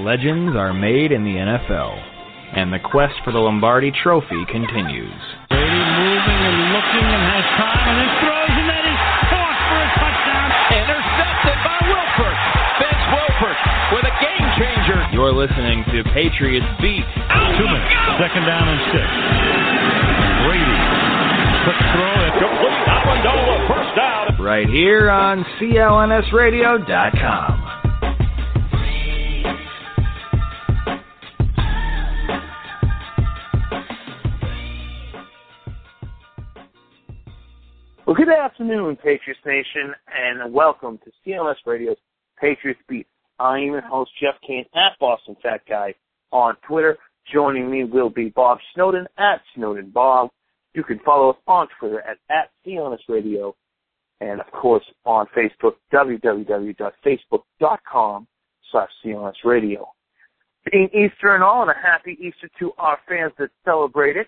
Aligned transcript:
Legends 0.00 0.56
are 0.56 0.72
made 0.72 1.12
in 1.12 1.20
the 1.20 1.36
NFL, 1.36 1.92
and 2.56 2.72
the 2.72 2.80
quest 2.80 3.12
for 3.28 3.32
the 3.32 3.36
Lombardi 3.38 3.92
Trophy 3.92 4.40
continues. 4.48 5.20
Brady 5.52 5.68
moving 5.68 6.40
and 6.48 6.58
looking 6.72 7.04
and 7.12 7.20
has 7.28 7.44
time 7.60 7.84
and 7.92 7.96
then 8.00 8.08
throws 8.24 8.56
and 8.56 8.68
that 8.72 8.84
is 8.88 9.00
caught 9.28 9.52
for 9.68 9.76
a 9.84 9.88
touchdown. 10.00 10.48
Intercepted 10.80 11.58
by 11.60 11.76
Wilfork. 11.92 12.38
Vince 12.80 13.04
Wilfork 13.12 13.60
with 13.92 14.08
a 14.08 14.14
game 14.16 14.46
changer. 14.56 14.96
You're 15.12 15.36
listening 15.36 15.84
to 15.92 16.00
Patriots 16.16 16.64
Beat. 16.80 17.04
Oh, 17.28 17.52
Two 17.60 17.68
minutes. 17.68 17.92
Second 18.16 18.48
down 18.48 18.64
and 18.72 18.80
six. 18.96 19.04
Brady. 20.48 20.78
Quick 21.68 21.80
throw. 21.92 22.16
Complete. 22.40 22.80
Amendola. 22.88 23.68
First 23.68 23.92
down. 24.00 24.40
Right 24.40 24.72
here 24.72 25.12
on 25.12 25.44
CLNSradio.com. 25.60 27.81
Well, 38.04 38.16
good 38.16 38.30
afternoon, 38.30 38.96
Patriots 38.96 39.38
Nation, 39.46 39.94
and 40.12 40.52
welcome 40.52 40.98
to 41.04 41.12
CLNS 41.24 41.54
Radio's 41.64 41.98
Patriots 42.36 42.80
Beat. 42.88 43.06
I 43.38 43.58
am 43.58 43.66
your 43.66 43.80
host, 43.80 44.10
Jeff 44.20 44.34
Kane, 44.44 44.64
at 44.74 44.98
Boston 44.98 45.36
Fat 45.40 45.60
Guy 45.68 45.94
on 46.32 46.56
Twitter. 46.66 46.98
Joining 47.32 47.70
me 47.70 47.84
will 47.84 48.10
be 48.10 48.30
Bob 48.30 48.58
Snowdon, 48.74 49.06
at 49.18 49.40
Snowdon 49.54 49.90
Bob. 49.90 50.30
You 50.74 50.82
can 50.82 50.98
follow 51.04 51.30
us 51.30 51.36
on 51.46 51.68
Twitter 51.78 52.00
at, 52.00 52.16
at 52.28 52.50
CLNS 52.66 53.08
Radio, 53.08 53.54
and 54.20 54.40
of 54.40 54.50
course 54.50 54.82
on 55.04 55.28
Facebook, 55.28 55.74
www.facebook.com 55.92 58.26
slash 58.72 58.90
CLNS 59.04 59.44
Radio. 59.44 59.88
Being 60.72 60.88
Easter 60.88 61.36
and 61.36 61.44
all, 61.44 61.62
and 61.62 61.70
a 61.70 61.74
happy 61.80 62.18
Easter 62.20 62.50
to 62.58 62.72
our 62.78 62.98
fans 63.08 63.32
that 63.38 63.50
celebrate 63.64 64.16
it. 64.16 64.26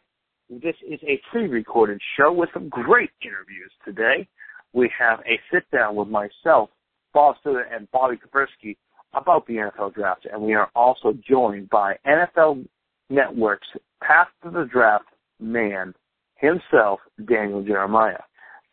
This 0.62 0.76
is 0.88 1.00
a 1.02 1.20
pre-recorded 1.30 2.00
show 2.16 2.32
with 2.32 2.48
some 2.54 2.68
great 2.68 3.10
interviews 3.22 3.72
today. 3.84 4.28
We 4.72 4.88
have 4.96 5.18
a 5.20 5.40
sit-down 5.52 5.96
with 5.96 6.08
myself, 6.08 6.70
Bob 7.12 7.36
Studer, 7.44 7.64
and 7.74 7.90
Bobby 7.90 8.16
Krivitsky 8.16 8.76
about 9.14 9.46
the 9.46 9.54
NFL 9.54 9.94
draft, 9.94 10.26
and 10.30 10.42
we 10.42 10.54
are 10.54 10.70
also 10.76 11.12
joined 11.28 11.70
by 11.70 11.96
NFL 12.06 12.66
Network's 13.10 13.66
Path 14.00 14.28
to 14.44 14.50
the 14.50 14.64
Draft 14.64 15.06
man 15.40 15.92
himself, 16.36 17.00
Daniel 17.26 17.64
Jeremiah. 17.64 18.22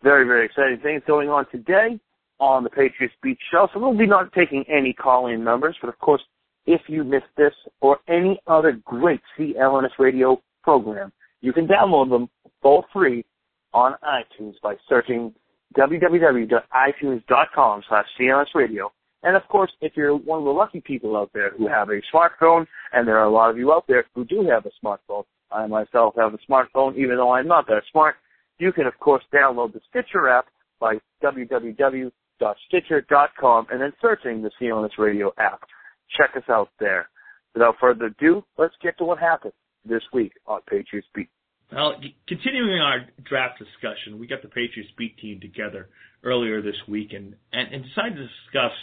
Very, 0.03 0.25
very 0.25 0.45
exciting 0.45 0.79
things 0.84 1.01
going 1.07 1.29
on 1.29 1.45
today 1.51 2.00
on 2.39 2.63
the 2.63 2.69
Patriots 2.69 3.16
Beat 3.23 3.38
Show. 3.51 3.69
So 3.73 3.79
we'll 3.79 3.97
be 3.97 4.07
not 4.07 4.31
taking 4.34 4.66
any 4.67 4.94
call-in 4.94 5.44
numbers, 5.44 5.78
but 5.81 5.89
of 5.89 5.97
course, 6.00 6.22
if 6.67 6.81
you 6.88 7.03
missed 7.03 7.25
this 7.38 7.53
or 7.79 8.00
any 8.07 8.39
other 8.45 8.73
great 8.84 9.22
CLNS 9.38 9.97
radio 9.97 10.41
program, 10.63 11.11
you 11.41 11.53
can 11.53 11.68
download 11.68 12.09
them 12.09 12.28
both 12.62 12.85
free 12.94 13.25
on 13.74 13.96
iTunes 14.03 14.53
by 14.62 14.75
searching 14.88 15.34
www.itunes.com 15.78 17.84
slash 17.88 18.06
clsradio. 18.19 18.90
And 19.24 19.35
of 19.35 19.47
course, 19.50 19.72
if 19.81 19.94
you're 19.96 20.16
one 20.16 20.40
of 20.40 20.46
the 20.46 20.52
lucky 20.52 20.81
people 20.81 21.16
out 21.16 21.29
there 21.34 21.52
who 21.52 21.68
have 21.68 21.90
a 21.90 22.02
smartphone, 22.13 22.66
and 22.94 23.07
there 23.07 23.19
are 23.19 23.25
a 23.25 23.31
lot 23.31 23.52
of 23.52 23.57
you 23.57 23.72
out 23.72 23.85
there 23.88 24.03
who 24.16 24.25
do 24.25 24.44
have 24.50 24.66
a 24.66 24.72
smartphone, 24.84 25.25
I 25.52 25.68
myself 25.68 26.16
have 26.18 26.34
a 26.34 26.40
smartphone, 26.50 26.97
even 26.97 27.18
though 27.18 27.31
I'm 27.31 27.47
not 27.47 27.68
that 27.68 27.84
smart, 27.91 28.16
you 28.58 28.73
can 28.73 28.88
of 28.88 28.97
course 29.00 29.23
download 29.34 29.73
the 29.73 29.81
Stitcher 29.90 30.29
app 30.29 30.47
by 30.79 30.96
www.stitcher.com 31.23 33.68
and 33.72 33.81
then 33.81 33.94
searching 34.02 34.41
the 34.41 34.50
CLNS 34.59 34.97
Radio 34.97 35.31
app. 35.38 35.62
Check 36.18 36.31
us 36.35 36.50
out 36.50 36.69
there. 36.79 37.08
Without 37.53 37.75
further 37.79 38.06
ado, 38.06 38.44
let's 38.58 38.73
get 38.81 38.97
to 38.97 39.03
what 39.03 39.19
happened 39.19 39.53
this 39.85 40.03
week 40.13 40.33
on 40.45 40.61
Patriots 40.67 41.07
Beat. 41.13 41.29
Well, 41.71 41.95
continuing 42.27 42.81
our 42.81 43.05
draft 43.23 43.57
discussion, 43.57 44.19
we 44.19 44.27
got 44.27 44.41
the 44.41 44.49
Patriots 44.49 44.91
beat 44.97 45.17
team 45.19 45.39
together 45.39 45.87
earlier 46.23 46.61
this 46.61 46.75
week 46.87 47.13
and, 47.13 47.33
and, 47.53 47.73
and 47.73 47.85
decided 47.85 48.15
to 48.15 48.27
discuss 48.27 48.73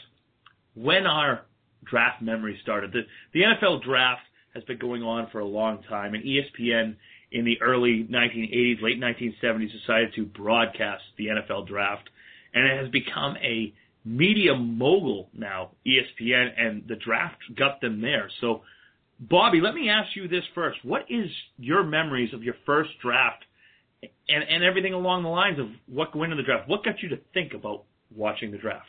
when 0.75 1.07
our 1.07 1.43
draft 1.85 2.23
memory 2.23 2.59
started. 2.63 2.93
The, 2.93 3.03
the 3.35 3.41
NFL 3.41 3.83
draft 3.85 4.23
has 4.55 4.65
been 4.65 4.79
going 4.79 5.03
on 5.03 5.29
for 5.31 5.41
a 5.41 5.47
long 5.47 5.83
time, 5.89 6.15
and 6.15 6.25
ESPN 6.25 6.97
in 7.31 7.45
the 7.45 7.61
early 7.61 8.09
1980s, 8.11 8.83
late 8.83 9.01
1970s 9.01 9.71
decided 9.71 10.15
to 10.15 10.25
broadcast 10.25 11.03
the 11.19 11.27
NFL 11.27 11.69
draft, 11.69 12.09
and 12.55 12.65
it 12.65 12.83
has 12.83 12.91
become 12.91 13.37
a 13.43 13.73
media 14.05 14.55
mogul 14.55 15.29
now, 15.35 15.73
ESPN, 15.87 16.49
and 16.57 16.85
the 16.89 16.97
draft 16.97 17.37
got 17.57 17.83
them 17.83 18.01
there. 18.01 18.31
So 18.41 18.63
Bobby, 19.21 19.61
let 19.61 19.75
me 19.75 19.89
ask 19.89 20.15
you 20.15 20.29
this 20.29 20.45
first. 20.55 20.79
What 20.85 21.03
is 21.09 21.29
your 21.59 21.83
memories 21.83 22.33
of 22.33 22.43
your 22.43 22.55
first 22.65 22.91
draft 23.03 23.45
and, 24.03 24.45
and 24.49 24.63
everything 24.63 24.95
along 24.95 25.23
the 25.23 25.29
lines 25.29 25.59
of 25.59 25.67
what 25.87 26.15
went 26.15 26.33
into 26.33 26.43
the 26.43 26.47
draft? 26.47 26.69
What 26.69 26.85
got 26.85 27.03
you 27.03 27.09
to 27.11 27.19
think 27.35 27.53
about 27.53 27.85
watching 28.15 28.51
the 28.51 28.59
draft? 28.59 28.87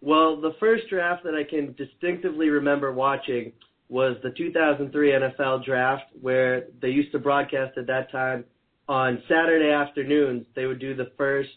Well, 0.00 0.40
the 0.40 0.54
first 0.60 0.84
draft 0.88 1.24
that 1.24 1.34
I 1.34 1.44
can 1.44 1.74
distinctively 1.74 2.48
remember 2.48 2.92
watching 2.92 3.52
was 3.88 4.16
the 4.22 4.30
2003 4.30 5.10
NFL 5.10 5.64
draft, 5.64 6.04
where 6.20 6.64
they 6.80 6.88
used 6.88 7.12
to 7.12 7.18
broadcast 7.18 7.78
at 7.78 7.86
that 7.86 8.10
time 8.10 8.44
on 8.88 9.22
Saturday 9.28 9.70
afternoons. 9.70 10.46
They 10.54 10.66
would 10.66 10.80
do 10.80 10.94
the 10.94 11.10
first 11.16 11.50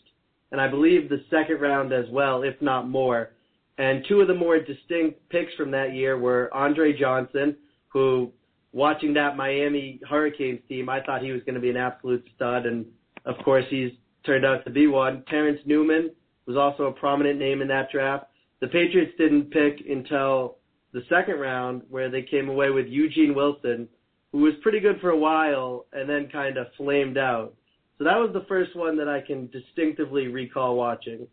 and 0.51 0.59
I 0.59 0.67
believe 0.67 1.09
the 1.09 1.23
second 1.29 1.61
round 1.61 1.93
as 1.93 2.05
well, 2.11 2.43
if 2.43 2.59
not 2.61 2.89
more. 2.89 3.31
And 3.77 4.03
two 4.07 4.21
of 4.21 4.27
the 4.27 4.33
more 4.33 4.59
distinct 4.59 5.29
picks 5.29 5.53
from 5.53 5.71
that 5.71 5.93
year 5.93 6.17
were 6.17 6.53
Andre 6.53 6.97
Johnson, 6.97 7.55
who, 7.89 8.31
watching 8.71 9.13
that 9.13 9.35
Miami 9.35 9.99
Hurricanes 10.07 10.61
team, 10.67 10.89
I 10.89 11.01
thought 11.01 11.21
he 11.21 11.31
was 11.31 11.41
going 11.43 11.55
to 11.55 11.61
be 11.61 11.69
an 11.69 11.77
absolute 11.77 12.25
stud, 12.35 12.65
and 12.65 12.85
of 13.25 13.35
course 13.43 13.65
he's 13.69 13.91
turned 14.25 14.45
out 14.45 14.63
to 14.65 14.71
be 14.71 14.87
one. 14.87 15.23
Terrence 15.29 15.59
Newman 15.65 16.11
was 16.45 16.57
also 16.57 16.83
a 16.85 16.91
prominent 16.91 17.39
name 17.39 17.61
in 17.61 17.67
that 17.69 17.91
draft. 17.91 18.25
The 18.61 18.67
Patriots 18.67 19.13
didn't 19.17 19.51
pick 19.51 19.85
until 19.87 20.57
the 20.91 21.01
second 21.09 21.39
round, 21.39 21.83
where 21.89 22.09
they 22.09 22.23
came 22.23 22.49
away 22.49 22.71
with 22.71 22.87
Eugene 22.87 23.35
Wilson, 23.35 23.87
who 24.31 24.39
was 24.39 24.53
pretty 24.61 24.79
good 24.79 24.99
for 24.99 25.11
a 25.11 25.17
while 25.17 25.85
and 25.93 26.09
then 26.09 26.29
kind 26.31 26.57
of 26.57 26.67
flamed 26.77 27.17
out. 27.17 27.53
So 27.97 28.03
that 28.05 28.17
was 28.17 28.31
the 28.33 28.45
first 28.47 28.75
one 28.75 28.97
that 28.97 29.07
I 29.07 29.21
can 29.21 29.49
distinctively 29.51 30.27
recall 30.27 30.75
watching. 30.75 31.27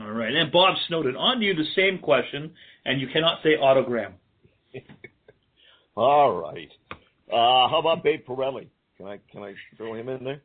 All 0.00 0.12
right. 0.12 0.34
And 0.34 0.50
Bob 0.50 0.76
Snowdon, 0.88 1.16
on 1.16 1.40
to 1.40 1.44
you 1.44 1.54
the 1.54 1.64
same 1.76 1.98
question, 1.98 2.52
and 2.86 3.00
you 3.00 3.08
cannot 3.12 3.42
say 3.42 3.56
autogram. 3.56 4.12
All 5.94 6.32
right. 6.40 6.70
Uh, 7.30 7.68
how 7.68 7.78
about 7.78 8.02
Babe 8.02 8.20
Parilli? 8.26 8.68
Can 8.96 9.06
I 9.06 9.18
can 9.30 9.42
I 9.42 9.54
throw 9.76 9.94
him 9.94 10.08
in 10.08 10.24
there? 10.24 10.42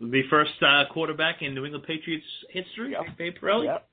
The 0.00 0.22
first 0.30 0.52
uh, 0.62 0.84
quarterback 0.92 1.42
in 1.42 1.54
New 1.54 1.64
England 1.64 1.84
Patriots 1.86 2.24
history, 2.50 2.92
Yep. 2.92 3.16
Babe 3.18 3.34
Parilli. 3.42 3.64
Yep. 3.66 3.88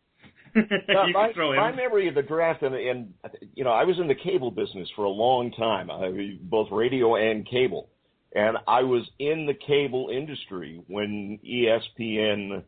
Now, 0.88 1.04
can 1.04 1.14
my, 1.14 1.34
throw 1.34 1.52
him. 1.52 1.58
my 1.58 1.72
memory 1.76 2.08
of 2.08 2.16
the 2.16 2.22
draft, 2.22 2.62
and, 2.62 2.74
and 2.76 3.14
you 3.56 3.66
know, 3.66 3.72
I 3.72 3.84
was 3.84 4.00
in 4.00 4.08
the 4.08 4.16
cable 4.16 4.52
business 4.52 4.88
for 4.96 5.04
a 5.04 5.10
long 5.10 5.52
time, 5.52 5.92
I, 5.92 6.38
both 6.42 6.70
radio 6.72 7.16
and 7.16 7.46
cable, 7.46 7.90
and 8.34 8.58
I 8.66 8.84
was 8.84 9.04
in 9.20 9.48
the 9.48 9.54
cable 9.54 10.10
industry 10.14 10.82
when 10.88 11.40
ESPN 11.46 12.64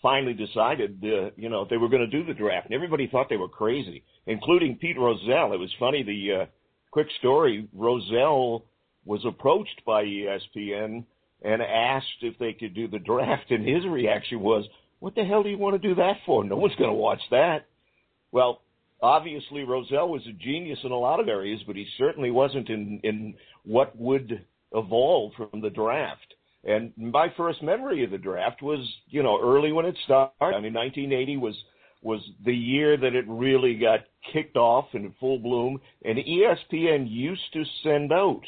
finally 0.00 0.34
decided, 0.34 1.02
uh, 1.04 1.30
you 1.36 1.48
know, 1.48 1.66
they 1.68 1.78
were 1.78 1.88
going 1.88 2.08
to 2.08 2.16
do 2.16 2.24
the 2.24 2.34
draft, 2.34 2.66
and 2.66 2.74
everybody 2.74 3.08
thought 3.08 3.28
they 3.28 3.36
were 3.36 3.48
crazy, 3.48 4.04
including 4.26 4.76
Pete 4.76 4.98
Rozelle. 4.98 5.52
It 5.52 5.58
was 5.58 5.70
funny. 5.80 6.02
The 6.04 6.42
uh, 6.42 6.46
quick 6.92 7.08
story: 7.18 7.66
Rozelle 7.74 8.64
was 9.04 9.24
approached 9.24 9.82
by 9.84 10.04
ESPN 10.04 11.04
and 11.42 11.62
asked 11.62 12.22
if 12.22 12.38
they 12.38 12.52
could 12.52 12.74
do 12.74 12.86
the 12.86 13.00
draft, 13.00 13.50
and 13.50 13.66
his 13.66 13.84
reaction 13.84 14.40
was, 14.40 14.64
"What 15.00 15.16
the 15.16 15.24
hell 15.24 15.42
do 15.42 15.48
you 15.48 15.58
want 15.58 15.74
to 15.80 15.88
do 15.88 15.96
that 15.96 16.18
for? 16.24 16.44
No 16.44 16.56
one's 16.56 16.76
going 16.76 16.90
to 16.90 16.94
watch 16.94 17.22
that." 17.30 17.66
Well, 18.30 18.62
obviously 19.02 19.64
Rozelle 19.64 20.08
was 20.08 20.26
a 20.28 20.32
genius 20.32 20.78
in 20.84 20.92
a 20.92 20.98
lot 20.98 21.18
of 21.18 21.28
areas, 21.28 21.60
but 21.66 21.74
he 21.74 21.86
certainly 21.98 22.30
wasn't 22.30 22.68
in 22.70 23.00
in 23.02 23.34
what 23.64 23.96
would 23.98 24.44
evolve 24.72 25.32
from 25.34 25.60
the 25.60 25.70
draft. 25.70 26.34
And 26.64 26.92
my 26.96 27.28
first 27.36 27.60
memory 27.62 28.04
of 28.04 28.12
the 28.12 28.18
draft 28.18 28.62
was, 28.62 28.78
you 29.08 29.22
know, 29.22 29.40
early 29.42 29.72
when 29.72 29.84
it 29.84 29.96
started. 30.04 30.32
I 30.40 30.60
mean, 30.60 30.74
1980 30.74 31.36
was 31.38 31.56
was 32.02 32.20
the 32.44 32.54
year 32.54 32.96
that 32.96 33.14
it 33.14 33.24
really 33.28 33.74
got 33.74 34.00
kicked 34.32 34.56
off 34.56 34.86
in 34.92 35.14
full 35.20 35.38
bloom, 35.38 35.80
and 36.04 36.18
ESPN 36.18 37.08
used 37.08 37.52
to 37.52 37.64
send 37.82 38.12
out. 38.12 38.42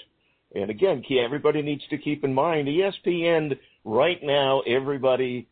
And 0.55 0.71
again, 0.71 1.03
everybody 1.25 1.63
needs 1.63 1.83
to 1.91 1.99
keep 1.99 2.25
in 2.25 2.35
mind, 2.35 2.69
ESPN 2.69 3.57
right 3.85 4.23
now, 4.23 4.61
everybody 4.61 5.49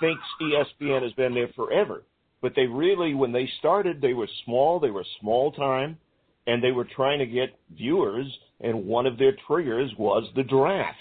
thinks 0.00 0.22
ESPN 0.40 1.02
has 1.02 1.12
been 1.12 1.34
there 1.34 1.50
forever, 1.54 2.02
but 2.40 2.52
they 2.56 2.66
really, 2.66 3.14
when 3.14 3.32
they 3.32 3.48
started, 3.58 4.00
they 4.00 4.14
were 4.14 4.28
small, 4.44 4.80
they 4.80 4.90
were 4.90 5.04
small 5.20 5.52
time, 5.52 5.98
and 6.46 6.62
they 6.62 6.72
were 6.72 6.86
trying 6.96 7.18
to 7.18 7.26
get 7.26 7.58
viewers, 7.76 8.26
and 8.60 8.86
one 8.86 9.06
of 9.06 9.18
their 9.18 9.36
triggers 9.46 9.90
was 9.98 10.24
the 10.34 10.42
draft 10.42 10.96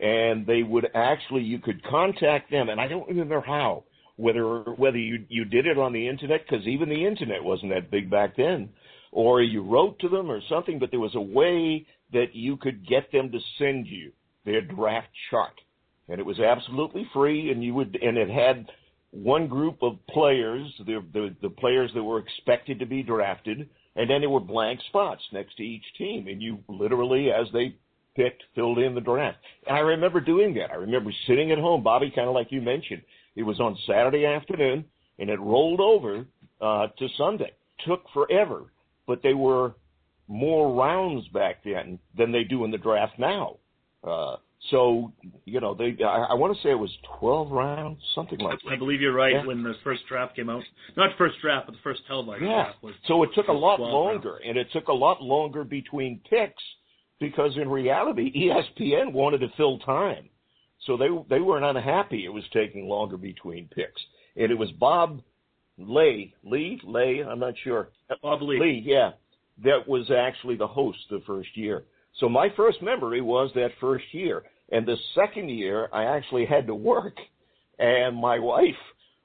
and 0.00 0.46
they 0.46 0.62
would 0.62 0.88
actually 0.94 1.42
you 1.42 1.58
could 1.58 1.82
contact 1.84 2.50
them, 2.50 2.70
and 2.70 2.80
I 2.80 2.88
don't 2.88 3.06
remember 3.06 3.40
how 3.40 3.84
whether 4.20 4.60
whether 4.76 4.98
you 4.98 5.24
you 5.28 5.44
did 5.44 5.66
it 5.66 5.78
on 5.78 5.92
the 5.92 6.08
internet 6.08 6.40
because 6.48 6.66
even 6.66 6.88
the 6.88 7.06
internet 7.06 7.42
wasn't 7.42 7.72
that 7.72 7.90
big 7.90 8.10
back 8.10 8.36
then, 8.36 8.68
or 9.12 9.42
you 9.42 9.62
wrote 9.62 9.98
to 10.00 10.08
them 10.08 10.30
or 10.30 10.40
something, 10.48 10.78
but 10.78 10.90
there 10.90 11.00
was 11.00 11.14
a 11.14 11.20
way 11.20 11.86
that 12.12 12.34
you 12.34 12.56
could 12.56 12.86
get 12.86 13.10
them 13.12 13.30
to 13.32 13.38
send 13.58 13.86
you 13.86 14.12
their 14.44 14.60
draft 14.60 15.08
chart, 15.30 15.54
and 16.08 16.18
it 16.18 16.26
was 16.26 16.40
absolutely 16.40 17.06
free, 17.12 17.50
and 17.50 17.64
you 17.64 17.74
would 17.74 17.98
and 18.00 18.16
it 18.16 18.30
had 18.30 18.66
one 19.12 19.48
group 19.48 19.82
of 19.82 19.98
players, 20.08 20.66
the, 20.86 21.02
the 21.12 21.34
the 21.42 21.50
players 21.50 21.90
that 21.94 22.04
were 22.04 22.18
expected 22.18 22.78
to 22.78 22.86
be 22.86 23.02
drafted, 23.02 23.68
and 23.96 24.10
then 24.10 24.20
there 24.20 24.30
were 24.30 24.40
blank 24.40 24.80
spots 24.88 25.22
next 25.32 25.56
to 25.56 25.62
each 25.62 25.84
team, 25.98 26.28
and 26.28 26.42
you 26.42 26.58
literally 26.68 27.30
as 27.30 27.46
they 27.52 27.74
picked, 28.16 28.42
filled 28.54 28.78
in 28.78 28.94
the 28.94 29.00
draft. 29.00 29.38
And 29.66 29.76
I 29.76 29.80
remember 29.80 30.20
doing 30.20 30.54
that. 30.54 30.70
I 30.70 30.74
remember 30.74 31.10
sitting 31.26 31.52
at 31.52 31.58
home, 31.58 31.82
Bobby, 31.82 32.12
kind 32.14 32.28
of 32.28 32.34
like 32.34 32.48
you 32.50 32.60
mentioned. 32.60 33.02
It 33.36 33.42
was 33.42 33.60
on 33.60 33.76
Saturday 33.86 34.26
afternoon, 34.26 34.84
and 35.18 35.30
it 35.30 35.40
rolled 35.40 35.80
over 35.80 36.26
uh, 36.60 36.88
to 36.98 37.08
Sunday. 37.16 37.52
Took 37.86 38.04
forever, 38.12 38.72
but 39.06 39.22
they 39.22 39.34
were 39.34 39.74
more 40.28 40.74
rounds 40.74 41.26
back 41.28 41.64
then 41.64 41.98
than 42.16 42.32
they 42.32 42.44
do 42.44 42.64
in 42.64 42.70
the 42.70 42.78
draft 42.78 43.18
now. 43.18 43.56
Uh, 44.04 44.36
so 44.70 45.12
you 45.46 45.60
know, 45.60 45.74
they 45.74 45.96
I, 46.04 46.28
I 46.30 46.34
want 46.34 46.54
to 46.54 46.62
say 46.62 46.70
it 46.70 46.78
was 46.78 46.90
12 47.18 47.50
rounds, 47.50 48.00
something 48.14 48.38
like 48.38 48.58
that. 48.64 48.72
I 48.72 48.76
believe 48.76 49.00
you're 49.00 49.14
right. 49.14 49.32
Yeah. 49.32 49.46
When 49.46 49.62
the 49.62 49.74
first 49.82 50.02
draft 50.08 50.36
came 50.36 50.50
out, 50.50 50.62
not 50.96 51.16
first 51.16 51.36
draft, 51.40 51.66
but 51.66 51.72
the 51.72 51.80
first 51.82 52.02
televised 52.06 52.42
yeah. 52.42 52.64
draft 52.64 52.82
was. 52.82 52.94
So 53.08 53.22
it 53.22 53.30
took 53.34 53.48
a 53.48 53.52
lot 53.52 53.80
longer, 53.80 54.32
rounds. 54.32 54.44
and 54.46 54.58
it 54.58 54.68
took 54.72 54.88
a 54.88 54.92
lot 54.92 55.22
longer 55.22 55.64
between 55.64 56.20
picks 56.28 56.62
because 57.20 57.56
in 57.56 57.68
reality, 57.68 58.48
ESPN 58.48 59.12
wanted 59.12 59.38
to 59.38 59.48
fill 59.56 59.78
time, 59.80 60.28
so 60.86 60.96
they 60.96 61.08
they 61.28 61.40
weren't 61.40 61.64
unhappy. 61.64 62.24
It 62.24 62.32
was 62.32 62.44
taking 62.52 62.88
longer 62.88 63.16
between 63.16 63.68
picks, 63.68 64.00
and 64.36 64.50
it 64.50 64.58
was 64.58 64.70
Bob 64.72 65.20
Lay 65.78 66.34
Lee 66.44 66.80
Lay. 66.84 67.22
I'm 67.26 67.40
not 67.40 67.54
sure. 67.62 67.90
Bob 68.22 68.42
Lee. 68.42 68.60
Lee, 68.60 68.82
yeah, 68.84 69.10
that 69.64 69.86
was 69.86 70.10
actually 70.10 70.56
the 70.56 70.66
host 70.66 70.98
the 71.10 71.22
first 71.26 71.56
year. 71.56 71.84
So 72.18 72.28
my 72.28 72.48
first 72.56 72.82
memory 72.82 73.20
was 73.20 73.50
that 73.54 73.70
first 73.80 74.04
year, 74.12 74.42
and 74.70 74.86
the 74.86 74.96
second 75.14 75.48
year 75.50 75.88
I 75.92 76.04
actually 76.04 76.46
had 76.46 76.66
to 76.66 76.74
work, 76.74 77.16
and 77.78 78.16
my 78.16 78.38
wife 78.38 78.74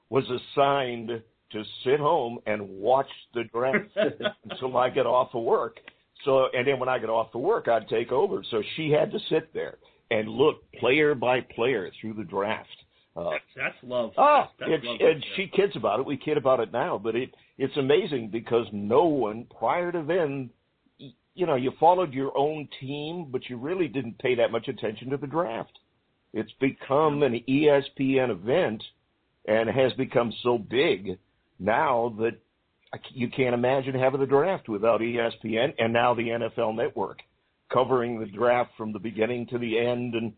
was 0.08 0.24
assigned 0.24 1.10
to 1.52 1.62
sit 1.84 1.98
home 1.98 2.38
and 2.46 2.68
watch 2.68 3.08
the 3.34 3.44
draft 3.44 3.88
until 4.50 4.76
I 4.76 4.90
get 4.90 5.06
off 5.06 5.34
of 5.34 5.42
work. 5.42 5.78
So, 6.24 6.46
and 6.52 6.66
then 6.66 6.78
when 6.78 6.88
I 6.88 6.98
got 6.98 7.10
off 7.10 7.34
of 7.34 7.40
work, 7.40 7.68
I'd 7.68 7.88
take 7.88 8.10
over. 8.12 8.42
So 8.50 8.62
she 8.76 8.90
had 8.90 9.12
to 9.12 9.18
sit 9.30 9.52
there 9.54 9.78
and 10.10 10.28
look 10.28 10.70
player 10.72 11.14
by 11.14 11.40
player 11.40 11.90
through 12.00 12.14
the 12.14 12.24
draft. 12.24 12.68
Uh, 13.16 13.30
That's, 13.30 13.44
that's 13.56 13.76
love. 13.82 14.12
ah, 14.18 14.50
that's 14.58 14.70
and, 14.70 14.84
love 14.84 14.96
she, 14.98 15.04
and 15.04 15.26
she 15.36 15.46
kids 15.46 15.74
about 15.74 16.00
it. 16.00 16.06
We 16.06 16.18
kid 16.18 16.36
about 16.36 16.60
it 16.60 16.70
now, 16.70 17.00
but 17.02 17.16
it 17.16 17.34
it's 17.56 17.76
amazing 17.78 18.28
because 18.28 18.66
no 18.72 19.04
one 19.04 19.46
prior 19.58 19.90
to 19.90 20.04
then, 20.06 20.50
you 20.98 21.46
know, 21.46 21.54
you 21.54 21.72
followed 21.80 22.12
your 22.12 22.36
own 22.36 22.68
team, 22.78 23.28
but 23.30 23.48
you 23.48 23.56
really 23.56 23.88
didn't 23.88 24.18
pay 24.18 24.34
that 24.34 24.52
much 24.52 24.68
attention 24.68 25.08
to 25.10 25.16
the 25.16 25.26
draft. 25.26 25.78
It's 26.34 26.52
become 26.60 27.22
an 27.22 27.42
ESPN 27.48 28.30
event 28.30 28.82
and 29.46 29.70
has 29.70 29.94
become 29.94 30.32
so 30.42 30.58
big 30.58 31.18
now 31.58 32.14
that 32.18 32.38
you 33.12 33.30
can't 33.30 33.54
imagine 33.54 33.94
having 33.94 34.20
the 34.20 34.26
draft 34.26 34.68
without 34.68 35.00
ESPN 35.00 35.72
and 35.78 35.92
now 35.92 36.12
the 36.14 36.28
NFL 36.28 36.76
Network 36.76 37.20
covering 37.72 38.20
the 38.20 38.26
draft 38.26 38.70
from 38.76 38.92
the 38.92 38.98
beginning 38.98 39.46
to 39.48 39.58
the 39.58 39.78
end 39.78 40.14
and 40.14 40.32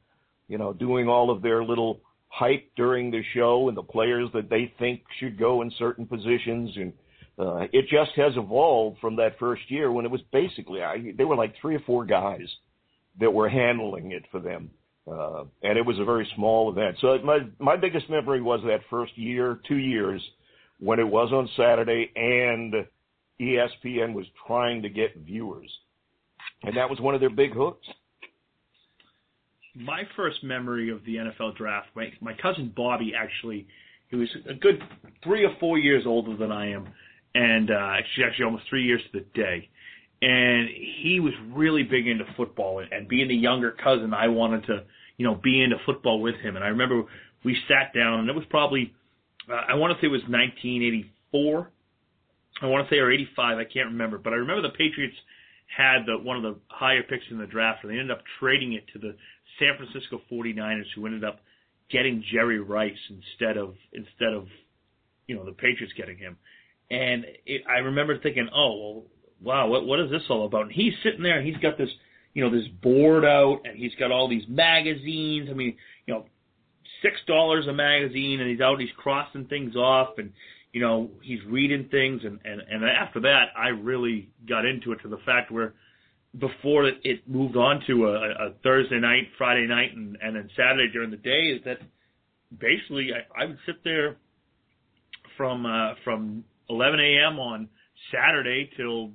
you 0.49 0.59
know 0.59 0.73
doing 0.73 1.09
all 1.09 1.31
of 1.31 1.43
their 1.43 1.65
little 1.65 2.01
hype 2.29 2.71
during 2.77 3.11
the 3.11 3.23
show 3.35 3.69
and 3.69 3.77
the 3.77 3.83
players 3.83 4.29
that 4.35 4.51
they 4.51 4.73
think 4.79 5.03
should 5.19 5.39
go 5.39 5.63
in 5.63 5.73
certain 5.79 6.07
positions. 6.07 6.71
And 6.77 6.93
uh, 7.39 7.67
it 7.73 7.87
just 7.89 8.13
has 8.17 8.33
evolved 8.37 8.99
from 9.01 9.17
that 9.17 9.39
first 9.39 9.63
year 9.69 9.91
when 9.91 10.05
it 10.05 10.11
was 10.11 10.21
basically 10.33 10.83
I, 10.83 11.13
they 11.17 11.25
were 11.25 11.37
like 11.37 11.55
three 11.61 11.75
or 11.75 11.81
four 11.81 12.05
guys 12.05 12.49
that 13.21 13.33
were 13.33 13.49
handling 13.49 14.13
it 14.13 14.25
for 14.31 14.41
them. 14.41 14.71
Uh, 15.11 15.45
and 15.63 15.79
it 15.79 15.87
was 15.87 15.99
a 15.99 16.05
very 16.05 16.29
small 16.37 16.71
event. 16.71 16.97
So 17.01 17.19
my 17.25 17.39
my 17.59 17.77
biggest 17.77 18.11
memory 18.11 18.43
was 18.43 18.61
that 18.67 18.81
first 18.91 19.17
year 19.17 19.61
two 19.67 19.79
years 19.79 20.23
when 20.81 20.99
it 20.99 21.09
was 21.09 21.33
on 21.33 21.49
Saturday 21.57 22.11
and 22.15 22.75
ESPN 23.41 24.13
was 24.13 24.27
trying 24.47 24.83
to 24.83 24.89
get 24.89 25.17
viewers. 25.17 25.71
And 26.63 26.77
that 26.77 26.91
was 26.91 27.01
one 27.01 27.15
of 27.15 27.21
their 27.21 27.31
big 27.31 27.53
hooks. 27.53 27.87
my 29.75 30.03
first 30.17 30.43
memory 30.43 30.91
of 30.91 31.05
the 31.05 31.17
NFL 31.17 31.57
draft, 31.57 31.89
my, 31.95 32.13
my 32.21 32.35
cousin 32.35 32.73
Bobby 32.77 33.13
actually, 33.17 33.67
he 34.09 34.17
was 34.17 34.29
a 34.49 34.55
good 34.55 34.83
three 35.23 35.45
or 35.45 35.55
four 35.61 35.79
years 35.79 36.05
older 36.07 36.37
than 36.37 36.51
I 36.51 36.71
am, 36.73 36.89
and 37.35 37.71
uh, 37.71 37.75
actually, 37.99 38.25
actually 38.25 38.45
almost 38.47 38.65
three 38.69 38.85
years 38.85 39.01
to 39.13 39.21
the 39.21 39.27
day. 39.35 39.69
And 40.21 40.69
he 40.69 41.21
was 41.21 41.33
really 41.53 41.85
big 41.85 42.09
into 42.09 42.25
football, 42.37 42.81
and, 42.81 42.93
and 42.93 43.09
being 43.09 43.29
the 43.29 43.37
younger 43.37 43.71
cousin, 43.71 44.13
I 44.13 44.29
wanted 44.29 44.67
to, 44.67 44.85
you 45.17 45.27
know, 45.27 45.35
be 45.37 45.63
into 45.63 45.77
football 45.87 46.21
with 46.21 46.35
him. 46.37 46.57
And 46.57 46.65
I 46.65 46.69
remember 46.69 47.05
we 47.45 47.57
sat 47.69 47.95
down, 47.95 48.21
and 48.21 48.29
it 48.29 48.35
was 48.35 48.45
probably, 48.51 48.93
uh, 49.49 49.61
I 49.69 49.75
want 49.75 49.95
to 49.95 50.01
say 50.01 50.09
it 50.09 50.11
was 50.11 50.23
1984. 50.23 51.71
I 52.61 52.67
want 52.67 52.89
to 52.89 52.93
say 52.95 52.99
or 52.99 53.13
85, 53.13 53.59
I 53.59 53.65
can't 53.65 53.87
remember, 53.87 54.19
but 54.19 54.33
I 54.33 54.37
remember 54.37 54.63
the 54.63 54.77
Patriots 54.77 55.15
had 55.75 56.07
the 56.07 56.19
one 56.19 56.37
of 56.37 56.43
the 56.43 56.57
higher 56.69 57.03
picks 57.03 57.25
in 57.31 57.39
the 57.39 57.47
draft, 57.47 57.85
and 57.85 57.93
they 57.93 57.99
ended 57.99 58.11
up 58.11 58.23
trading 58.41 58.73
it 58.73 58.85
to 58.93 58.99
the 58.99 59.15
San 59.59 59.77
Francisco 59.77 60.21
49ers, 60.31 60.87
who 60.95 61.07
ended 61.07 61.25
up 61.25 61.41
getting 61.91 62.23
Jerry 62.33 62.61
Rice 62.61 62.99
instead 63.11 63.57
of 63.57 63.75
instead 63.93 64.33
of 64.33 64.47
you 65.27 65.37
know 65.37 65.45
the 65.45 65.53
Patriots 65.53 65.93
getting 65.97 66.19
him. 66.19 66.37
And 66.91 67.25
it, 67.45 67.63
I 67.69 67.79
remember 67.79 68.19
thinking, 68.19 68.49
oh 68.55 68.79
well, 68.79 69.05
wow, 69.43 69.69
what 69.69 69.87
what 69.87 70.01
is 70.01 70.11
this 70.11 70.23
all 70.31 70.47
about? 70.47 70.63
And 70.63 70.73
he's 70.73 70.95
sitting 71.03 71.23
there, 71.23 71.39
and 71.39 71.47
he's 71.47 71.59
got 71.59 71.79
this 71.79 71.91
you 72.35 72.45
know 72.45 72.51
this 72.51 72.69
board 72.83 73.25
out, 73.25 73.61
and 73.65 73.77
he's 73.77 73.95
got 73.97 74.11
all 74.11 74.29
these 74.29 74.45
magazines. 74.49 75.49
I 75.51 75.55
mean, 75.55 75.77
you 76.07 76.15
know, 76.15 76.25
six 77.03 77.17
dollars 77.27 77.67
a 77.67 77.73
magazine, 77.73 78.41
and 78.41 78.51
he's 78.51 78.61
out, 78.61 78.81
he's 78.81 78.89
crossing 78.97 79.47
things 79.47 79.77
off, 79.77 80.19
and 80.19 80.33
you 80.73 80.81
know 80.81 81.11
he's 81.23 81.41
reading 81.47 81.89
things, 81.91 82.23
and 82.25 82.39
and 82.45 82.61
and 82.61 82.85
after 82.85 83.21
that, 83.21 83.47
I 83.57 83.69
really 83.69 84.29
got 84.49 84.65
into 84.65 84.93
it 84.93 85.01
to 85.03 85.09
the 85.09 85.19
fact 85.25 85.51
where 85.51 85.75
before 86.39 86.87
it, 86.87 86.97
it 87.05 87.29
moved 87.29 87.57
on 87.57 87.83
to 87.87 88.07
a, 88.07 88.49
a 88.49 88.53
Thursday 88.63 89.01
night, 89.01 89.29
Friday 89.39 89.67
night, 89.67 89.95
and, 89.97 90.17
and 90.23 90.37
then 90.37 90.49
Saturday 90.57 90.93
during 90.93 91.11
the 91.11 91.17
day, 91.17 91.57
is 91.57 91.65
that 91.65 91.79
basically 92.59 93.11
I, 93.15 93.43
I 93.43 93.47
would 93.47 93.59
sit 93.67 93.83
there 93.85 94.17
from 95.37 95.65
uh, 95.65 95.95
from 96.05 96.45
11 96.69 97.01
a.m. 97.01 97.39
on 97.39 97.69
Saturday 98.13 98.71
till 98.77 99.11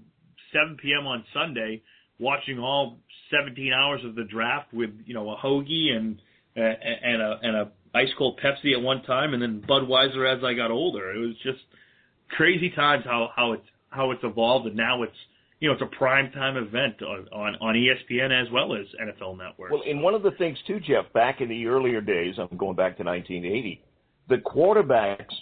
7 0.52 0.78
p.m. 0.82 1.06
on 1.06 1.24
Sunday, 1.34 1.82
watching 2.20 2.60
all 2.60 2.98
17 3.32 3.72
hours 3.74 4.02
of 4.06 4.16
the 4.16 4.24
draft 4.24 4.74
with 4.74 4.90
you 5.06 5.14
know 5.14 5.30
a 5.32 5.38
hoagie 5.38 5.96
and 5.96 6.20
and 6.56 7.22
a 7.22 7.40
and 7.42 7.56
a 7.56 7.72
ice 7.94 8.10
cold 8.18 8.40
Pepsi 8.44 8.74
at 8.74 8.82
one 8.82 9.04
time, 9.04 9.34
and 9.34 9.42
then 9.42 9.64
Budweiser 9.68 10.32
as 10.32 10.44
I 10.44 10.54
got 10.54 10.72
older. 10.72 11.12
It 11.12 11.20
was 11.20 11.36
just 11.44 11.60
crazy 12.30 12.70
times 12.72 13.06
how 13.06 13.32
how 13.36 13.54
it's 13.54 13.68
how 13.90 14.12
it's 14.12 14.24
evolved, 14.24 14.68
and 14.68 14.76
now 14.76 15.04
it's 15.04 15.18
you 15.64 15.70
know, 15.70 15.76
it's 15.76 15.82
a 15.82 15.98
prime 15.98 16.30
time 16.32 16.58
event 16.58 17.02
on, 17.02 17.26
on, 17.32 17.56
on 17.62 17.74
ESPN 17.74 18.38
as 18.38 18.52
well 18.52 18.76
as 18.76 18.86
NFL 19.02 19.38
Network. 19.38 19.72
Well, 19.72 19.84
and 19.88 20.02
one 20.02 20.14
of 20.14 20.22
the 20.22 20.32
things 20.32 20.58
too, 20.68 20.82
Jeff, 20.82 21.06
back 21.14 21.40
in 21.40 21.48
the 21.48 21.68
earlier 21.68 22.02
days, 22.02 22.36
I'm 22.38 22.58
going 22.58 22.76
back 22.76 22.98
to 22.98 23.04
1980, 23.04 23.82
the 24.28 24.40
quarterbacks, 24.40 25.34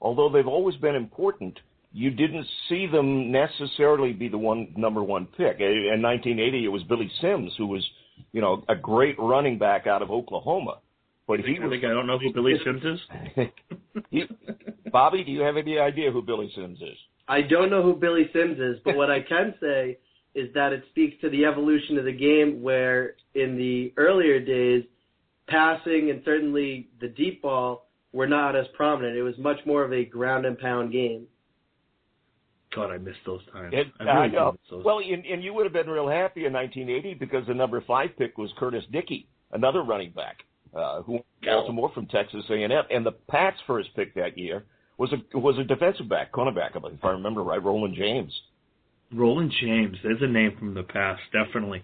although 0.00 0.30
they've 0.30 0.48
always 0.48 0.74
been 0.78 0.96
important, 0.96 1.60
you 1.92 2.10
didn't 2.10 2.44
see 2.68 2.88
them 2.88 3.30
necessarily 3.30 4.12
be 4.12 4.28
the 4.28 4.36
one 4.36 4.74
number 4.76 5.00
one 5.00 5.26
pick. 5.26 5.60
In 5.60 6.02
1980, 6.02 6.64
it 6.64 6.68
was 6.68 6.82
Billy 6.88 7.08
Sims, 7.20 7.52
who 7.56 7.68
was, 7.68 7.88
you 8.32 8.40
know, 8.40 8.64
a 8.68 8.74
great 8.74 9.14
running 9.16 9.58
back 9.58 9.86
out 9.86 10.02
of 10.02 10.10
Oklahoma. 10.10 10.78
But 11.28 11.40
he 11.40 11.58
I 11.60 11.64
was. 11.64 11.70
think 11.70 11.84
I 11.84 11.88
don't 11.88 12.06
know 12.06 12.18
who 12.18 12.32
Billy 12.32 12.54
Sims 12.64 12.82
is. 12.82 13.48
he, 14.10 14.24
Bobby, 14.90 15.22
do 15.22 15.30
you 15.30 15.42
have 15.42 15.58
any 15.58 15.78
idea 15.78 16.10
who 16.10 16.22
Billy 16.22 16.50
Sims 16.56 16.80
is? 16.80 16.96
I 17.28 17.42
don't 17.42 17.68
know 17.68 17.82
who 17.82 17.94
Billy 17.94 18.30
Sims 18.32 18.58
is, 18.58 18.78
but 18.82 18.96
what 18.96 19.10
I 19.10 19.20
can 19.20 19.54
say 19.60 19.98
is 20.34 20.48
that 20.54 20.72
it 20.72 20.84
speaks 20.88 21.20
to 21.20 21.28
the 21.28 21.44
evolution 21.44 21.98
of 21.98 22.06
the 22.06 22.12
game 22.12 22.62
where 22.62 23.16
in 23.34 23.58
the 23.58 23.92
earlier 23.98 24.40
days, 24.40 24.84
passing 25.48 26.08
and 26.10 26.22
certainly 26.24 26.88
the 27.00 27.08
deep 27.08 27.42
ball 27.42 27.88
were 28.12 28.26
not 28.26 28.56
as 28.56 28.64
prominent. 28.74 29.14
It 29.14 29.22
was 29.22 29.36
much 29.36 29.58
more 29.66 29.84
of 29.84 29.92
a 29.92 30.06
ground 30.06 30.46
and 30.46 30.58
pound 30.58 30.92
game. 30.92 31.26
God, 32.74 32.90
I 32.90 32.96
miss 32.96 33.16
those 33.26 33.40
times. 33.52 33.74
It, 33.74 33.86
I 34.00 34.04
really 34.04 34.16
I 34.16 34.26
know. 34.28 34.56
those. 34.70 34.82
Well, 34.82 35.00
and, 35.00 35.26
and 35.26 35.44
you 35.44 35.52
would 35.52 35.66
have 35.66 35.72
been 35.74 35.90
real 35.90 36.08
happy 36.08 36.46
in 36.46 36.54
1980 36.54 37.14
because 37.14 37.46
the 37.46 37.54
number 37.54 37.82
five 37.86 38.10
pick 38.16 38.38
was 38.38 38.50
Curtis 38.58 38.84
Dickey, 38.90 39.28
another 39.52 39.82
running 39.82 40.12
back 40.12 40.38
uh, 40.74 41.02
who 41.02 41.12
went 41.12 41.26
to 41.42 41.48
Baltimore 41.48 41.90
from 41.94 42.06
Texas 42.06 42.44
A&M, 42.50 42.70
and 42.90 43.04
the 43.04 43.12
Pats' 43.12 43.56
first 43.66 43.88
pick 43.96 44.14
that 44.14 44.36
year 44.38 44.64
was 44.96 45.12
a 45.12 45.38
was 45.38 45.58
a 45.58 45.64
defensive 45.64 46.08
back, 46.08 46.32
cornerback, 46.32 46.70
if 46.74 47.04
I 47.04 47.10
remember 47.10 47.42
right, 47.42 47.62
Roland 47.62 47.94
James. 47.96 48.32
Roland 49.12 49.52
James, 49.60 49.96
there's 50.02 50.20
a 50.20 50.26
name 50.26 50.56
from 50.58 50.74
the 50.74 50.82
past, 50.82 51.22
definitely. 51.32 51.82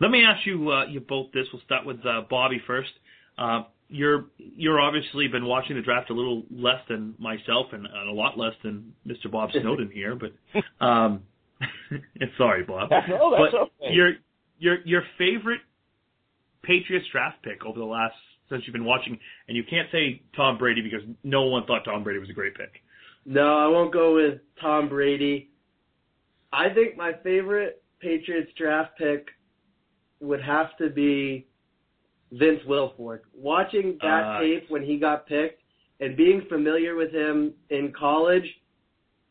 Let 0.00 0.10
me 0.10 0.24
ask 0.24 0.46
you, 0.46 0.70
uh, 0.70 0.86
you 0.86 1.00
both 1.00 1.32
this. 1.32 1.46
We'll 1.52 1.62
start 1.62 1.86
with 1.86 2.04
uh, 2.04 2.22
Bobby 2.28 2.60
first. 2.66 2.90
Uh, 3.38 3.62
you're 3.88 4.26
you're 4.38 4.80
obviously 4.80 5.28
been 5.28 5.44
watching 5.44 5.76
the 5.76 5.82
draft 5.82 6.10
a 6.10 6.14
little 6.14 6.42
less 6.50 6.80
than 6.88 7.14
myself, 7.18 7.66
and, 7.72 7.86
and 7.86 8.08
a 8.08 8.12
lot 8.12 8.38
less 8.38 8.54
than 8.62 8.92
Mr. 9.06 9.30
Bob 9.30 9.50
Snowdon 9.60 9.90
here. 9.92 10.16
But 10.16 10.84
um, 10.84 11.22
sorry, 12.38 12.64
Bob. 12.64 12.90
No, 13.08 13.30
that's 13.30 13.52
but 13.52 13.60
okay. 13.60 13.94
your 13.94 14.12
your 14.58 14.78
your 14.84 15.02
favorite 15.18 15.60
Patriots 16.62 17.06
draft 17.12 17.42
pick 17.42 17.64
over 17.64 17.78
the 17.78 17.84
last 17.84 18.14
since 18.48 18.62
you've 18.66 18.72
been 18.72 18.84
watching, 18.84 19.18
and 19.48 19.56
you 19.56 19.62
can't 19.68 19.88
say 19.92 20.22
Tom 20.34 20.58
Brady 20.58 20.82
because 20.82 21.02
no 21.22 21.44
one 21.44 21.64
thought 21.66 21.84
Tom 21.84 22.02
Brady 22.02 22.18
was 22.18 22.28
a 22.30 22.32
great 22.32 22.54
pick. 22.56 22.82
No, 23.24 23.58
I 23.58 23.66
won't 23.68 23.92
go 23.92 24.14
with 24.14 24.40
Tom 24.60 24.88
Brady. 24.88 25.50
I 26.52 26.68
think 26.70 26.96
my 26.96 27.12
favorite 27.22 27.82
Patriots 28.00 28.50
draft 28.58 28.98
pick 28.98 29.28
would 30.20 30.42
have 30.42 30.76
to 30.78 30.90
be 30.90 31.46
Vince 32.32 32.60
Wilfork. 32.66 33.20
Watching 33.34 33.98
that 34.02 34.24
Uh, 34.24 34.40
tape 34.40 34.68
when 34.68 34.82
he 34.82 34.98
got 34.98 35.26
picked 35.26 35.62
and 36.00 36.16
being 36.16 36.42
familiar 36.48 36.96
with 36.96 37.12
him 37.12 37.54
in 37.68 37.92
college, 37.92 38.60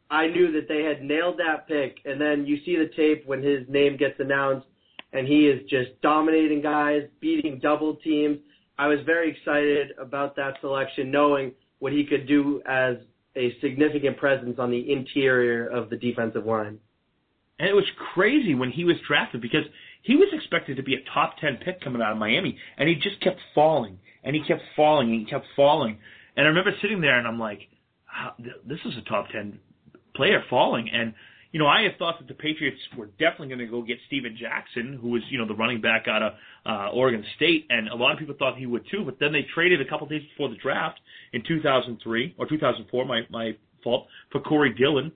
I 0.09 0.27
knew 0.27 0.51
that 0.53 0.67
they 0.67 0.83
had 0.83 1.03
nailed 1.03 1.38
that 1.39 1.67
pick. 1.67 2.00
And 2.05 2.19
then 2.21 2.45
you 2.45 2.57
see 2.63 2.77
the 2.77 2.88
tape 2.95 3.25
when 3.25 3.43
his 3.43 3.67
name 3.67 3.98
gets 3.98 4.19
announced 4.19 4.67
and 5.13 5.27
he 5.27 5.47
is 5.47 5.61
just 5.69 5.99
dominating 6.01 6.61
guys, 6.61 7.03
beating 7.19 7.59
double 7.59 7.95
teams. 7.95 8.39
I 8.77 8.87
was 8.87 8.99
very 9.05 9.31
excited 9.31 9.91
about 9.99 10.35
that 10.37 10.55
selection, 10.61 11.11
knowing 11.11 11.51
what 11.79 11.91
he 11.91 12.05
could 12.05 12.27
do 12.27 12.61
as 12.67 12.97
a 13.35 13.55
significant 13.61 14.17
presence 14.17 14.57
on 14.59 14.71
the 14.71 14.91
interior 14.91 15.67
of 15.67 15.89
the 15.89 15.97
defensive 15.97 16.45
line. 16.45 16.79
And 17.59 17.67
it 17.67 17.73
was 17.73 17.85
crazy 18.13 18.55
when 18.55 18.71
he 18.71 18.85
was 18.85 18.95
drafted 19.07 19.41
because 19.41 19.65
he 20.01 20.15
was 20.15 20.29
expected 20.31 20.77
to 20.77 20.83
be 20.83 20.95
a 20.95 21.03
top 21.13 21.37
10 21.39 21.57
pick 21.57 21.81
coming 21.81 22.01
out 22.01 22.13
of 22.13 22.17
Miami, 22.17 22.57
and 22.77 22.87
he 22.87 22.95
just 22.95 23.19
kept 23.21 23.39
falling, 23.53 23.99
and 24.23 24.35
he 24.35 24.41
kept 24.43 24.61
falling, 24.75 25.11
and 25.11 25.19
he 25.19 25.25
kept 25.25 25.45
falling. 25.55 25.97
And 26.37 26.45
I 26.45 26.49
remember 26.49 26.71
sitting 26.81 27.01
there, 27.01 27.17
and 27.17 27.27
I'm 27.27 27.39
like, 27.39 27.67
this 28.65 28.79
is 28.85 28.93
a 28.97 29.09
top 29.09 29.29
10 29.29 29.59
player 30.15 30.43
falling. 30.49 30.89
And, 30.89 31.13
you 31.51 31.59
know, 31.59 31.67
I 31.67 31.81
had 31.81 31.97
thought 31.97 32.19
that 32.19 32.27
the 32.27 32.35
Patriots 32.35 32.79
were 32.95 33.07
definitely 33.07 33.47
going 33.47 33.59
to 33.59 33.65
go 33.65 33.81
get 33.81 33.97
Steven 34.07 34.37
Jackson, 34.39 34.99
who 35.01 35.09
was, 35.09 35.23
you 35.29 35.39
know, 35.39 35.47
the 35.47 35.55
running 35.55 35.81
back 35.81 36.07
out 36.07 36.21
of 36.21 36.33
uh, 36.65 36.89
Oregon 36.91 37.25
State, 37.35 37.65
and 37.69 37.87
a 37.87 37.95
lot 37.95 38.11
of 38.11 38.19
people 38.19 38.35
thought 38.37 38.57
he 38.57 38.67
would 38.67 38.85
too, 38.91 39.03
but 39.03 39.19
then 39.19 39.33
they 39.33 39.45
traded 39.53 39.81
a 39.81 39.89
couple 39.89 40.05
days 40.07 40.21
before 40.29 40.49
the 40.49 40.57
draft 40.57 40.99
in 41.33 41.43
2003, 41.47 42.35
or 42.37 42.45
2004, 42.45 43.05
my, 43.05 43.21
my 43.31 43.55
fault, 43.83 44.07
for 44.31 44.41
Corey 44.41 44.73
Dillon. 44.73 45.11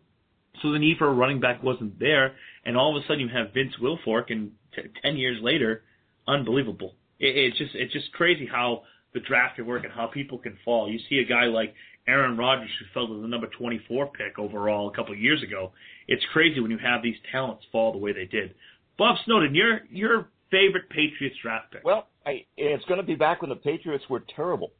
So 0.61 0.71
the 0.71 0.79
need 0.79 0.97
for 0.97 1.07
a 1.07 1.13
running 1.13 1.39
back 1.39 1.61
wasn't 1.61 1.99
there, 1.99 2.35
and 2.65 2.77
all 2.77 2.95
of 2.95 3.03
a 3.03 3.07
sudden 3.07 3.21
you 3.21 3.29
have 3.29 3.53
Vince 3.53 3.73
Wilfork, 3.81 4.31
and 4.31 4.51
t- 4.75 4.83
ten 5.01 5.17
years 5.17 5.39
later, 5.41 5.83
unbelievable. 6.27 6.93
It, 7.19 7.35
it's 7.35 7.57
just 7.57 7.71
it's 7.73 7.91
just 7.91 8.11
crazy 8.13 8.45
how 8.45 8.83
the 9.13 9.19
draft 9.19 9.55
can 9.55 9.65
work 9.65 9.83
and 9.83 9.91
how 9.91 10.07
people 10.07 10.37
can 10.37 10.57
fall. 10.63 10.89
You 10.89 10.99
see 11.09 11.17
a 11.17 11.25
guy 11.25 11.45
like 11.45 11.73
Aaron 12.07 12.37
Rodgers 12.37 12.69
who 12.79 12.85
fell 12.93 13.07
to 13.07 13.21
the 13.21 13.27
number 13.27 13.47
24 13.47 14.07
pick 14.07 14.37
overall 14.37 14.89
a 14.89 14.95
couple 14.95 15.13
of 15.13 15.19
years 15.19 15.41
ago. 15.41 15.71
It's 16.07 16.23
crazy 16.33 16.59
when 16.59 16.71
you 16.71 16.77
have 16.77 17.01
these 17.01 17.15
talents 17.31 17.63
fall 17.71 17.91
the 17.91 17.97
way 17.97 18.11
they 18.11 18.25
did. 18.25 18.53
Bob 18.97 19.15
Snowdon, 19.25 19.55
your 19.55 19.81
your 19.89 20.27
favorite 20.53 20.87
Patriots 20.89 21.35
draft 21.41 21.71
pick? 21.71 21.83
Well, 21.83 22.07
I, 22.25 22.45
it's 22.55 22.85
going 22.85 22.99
to 22.99 23.05
be 23.05 23.15
back 23.15 23.41
when 23.41 23.49
the 23.49 23.55
Patriots 23.55 24.05
were 24.09 24.23
terrible. 24.35 24.71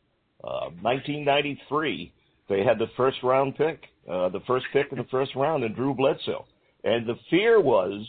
Uh, 0.44 0.70
1993, 0.82 2.14
they 2.48 2.64
had 2.64 2.78
the 2.78 2.88
first 2.96 3.18
round 3.24 3.56
pick, 3.56 3.84
uh, 4.10 4.30
the 4.30 4.42
first 4.46 4.66
pick 4.72 4.88
in 4.92 4.98
the 4.98 5.06
first 5.06 5.36
round, 5.36 5.64
and 5.64 5.76
Drew 5.76 5.94
Bledsoe. 5.94 6.46
And 6.84 7.08
the 7.08 7.16
fear 7.30 7.60
was 7.60 8.06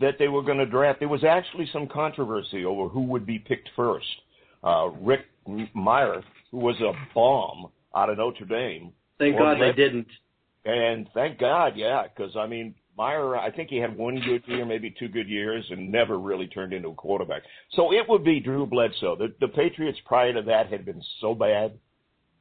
that 0.00 0.14
they 0.18 0.28
were 0.28 0.42
going 0.42 0.58
to 0.58 0.66
draft. 0.66 1.00
There 1.00 1.08
was 1.08 1.24
actually 1.24 1.68
some 1.72 1.88
controversy 1.88 2.64
over 2.64 2.88
who 2.88 3.02
would 3.02 3.26
be 3.26 3.38
picked 3.38 3.68
first. 3.76 4.06
Uh, 4.64 4.88
Rick 5.00 5.26
Mirer, 5.46 6.22
who 6.50 6.58
was 6.58 6.80
a 6.80 6.92
bomb 7.14 7.70
out 7.96 8.10
of 8.10 8.18
Notre 8.18 8.44
Dame. 8.44 8.92
Thank 9.18 9.38
God 9.38 9.58
they 9.60 9.72
didn't. 9.72 10.08
And 10.64 11.08
thank 11.14 11.38
God, 11.38 11.72
yeah, 11.76 12.04
because 12.04 12.36
I 12.36 12.46
mean, 12.46 12.74
Mirer, 12.98 13.38
I 13.38 13.50
think 13.50 13.68
he 13.68 13.76
had 13.76 13.96
one 13.96 14.20
good 14.26 14.42
year, 14.46 14.64
maybe 14.64 14.94
two 14.98 15.08
good 15.08 15.28
years, 15.28 15.64
and 15.70 15.92
never 15.92 16.18
really 16.18 16.46
turned 16.48 16.72
into 16.72 16.88
a 16.88 16.94
quarterback. 16.94 17.42
So 17.72 17.92
it 17.92 18.08
would 18.08 18.24
be 18.24 18.40
Drew 18.40 18.66
Bledsoe. 18.66 19.16
The, 19.16 19.32
the 19.40 19.48
Patriots 19.48 19.98
prior 20.06 20.32
to 20.32 20.42
that 20.42 20.68
had 20.68 20.84
been 20.84 21.02
so 21.20 21.34
bad, 21.34 21.78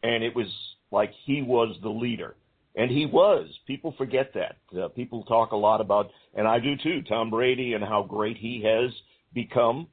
and 0.01 0.23
it 0.23 0.35
was 0.35 0.47
like 0.91 1.11
he 1.25 1.41
was 1.41 1.75
the 1.81 1.89
leader. 1.89 2.35
And 2.77 2.91
he 2.91 3.05
was. 3.05 3.47
People 3.67 3.93
forget 3.97 4.33
that. 4.33 4.57
Uh, 4.77 4.89
people 4.89 5.23
talk 5.23 5.51
a 5.51 5.57
lot 5.57 5.79
about, 5.79 6.09
and 6.33 6.47
I 6.47 6.59
do 6.59 6.75
too, 6.75 7.01
Tom 7.07 7.29
Brady 7.29 7.73
and 7.73 7.83
how 7.83 8.03
great 8.03 8.37
he 8.37 8.63
has 8.63 8.91
become. 9.33 9.87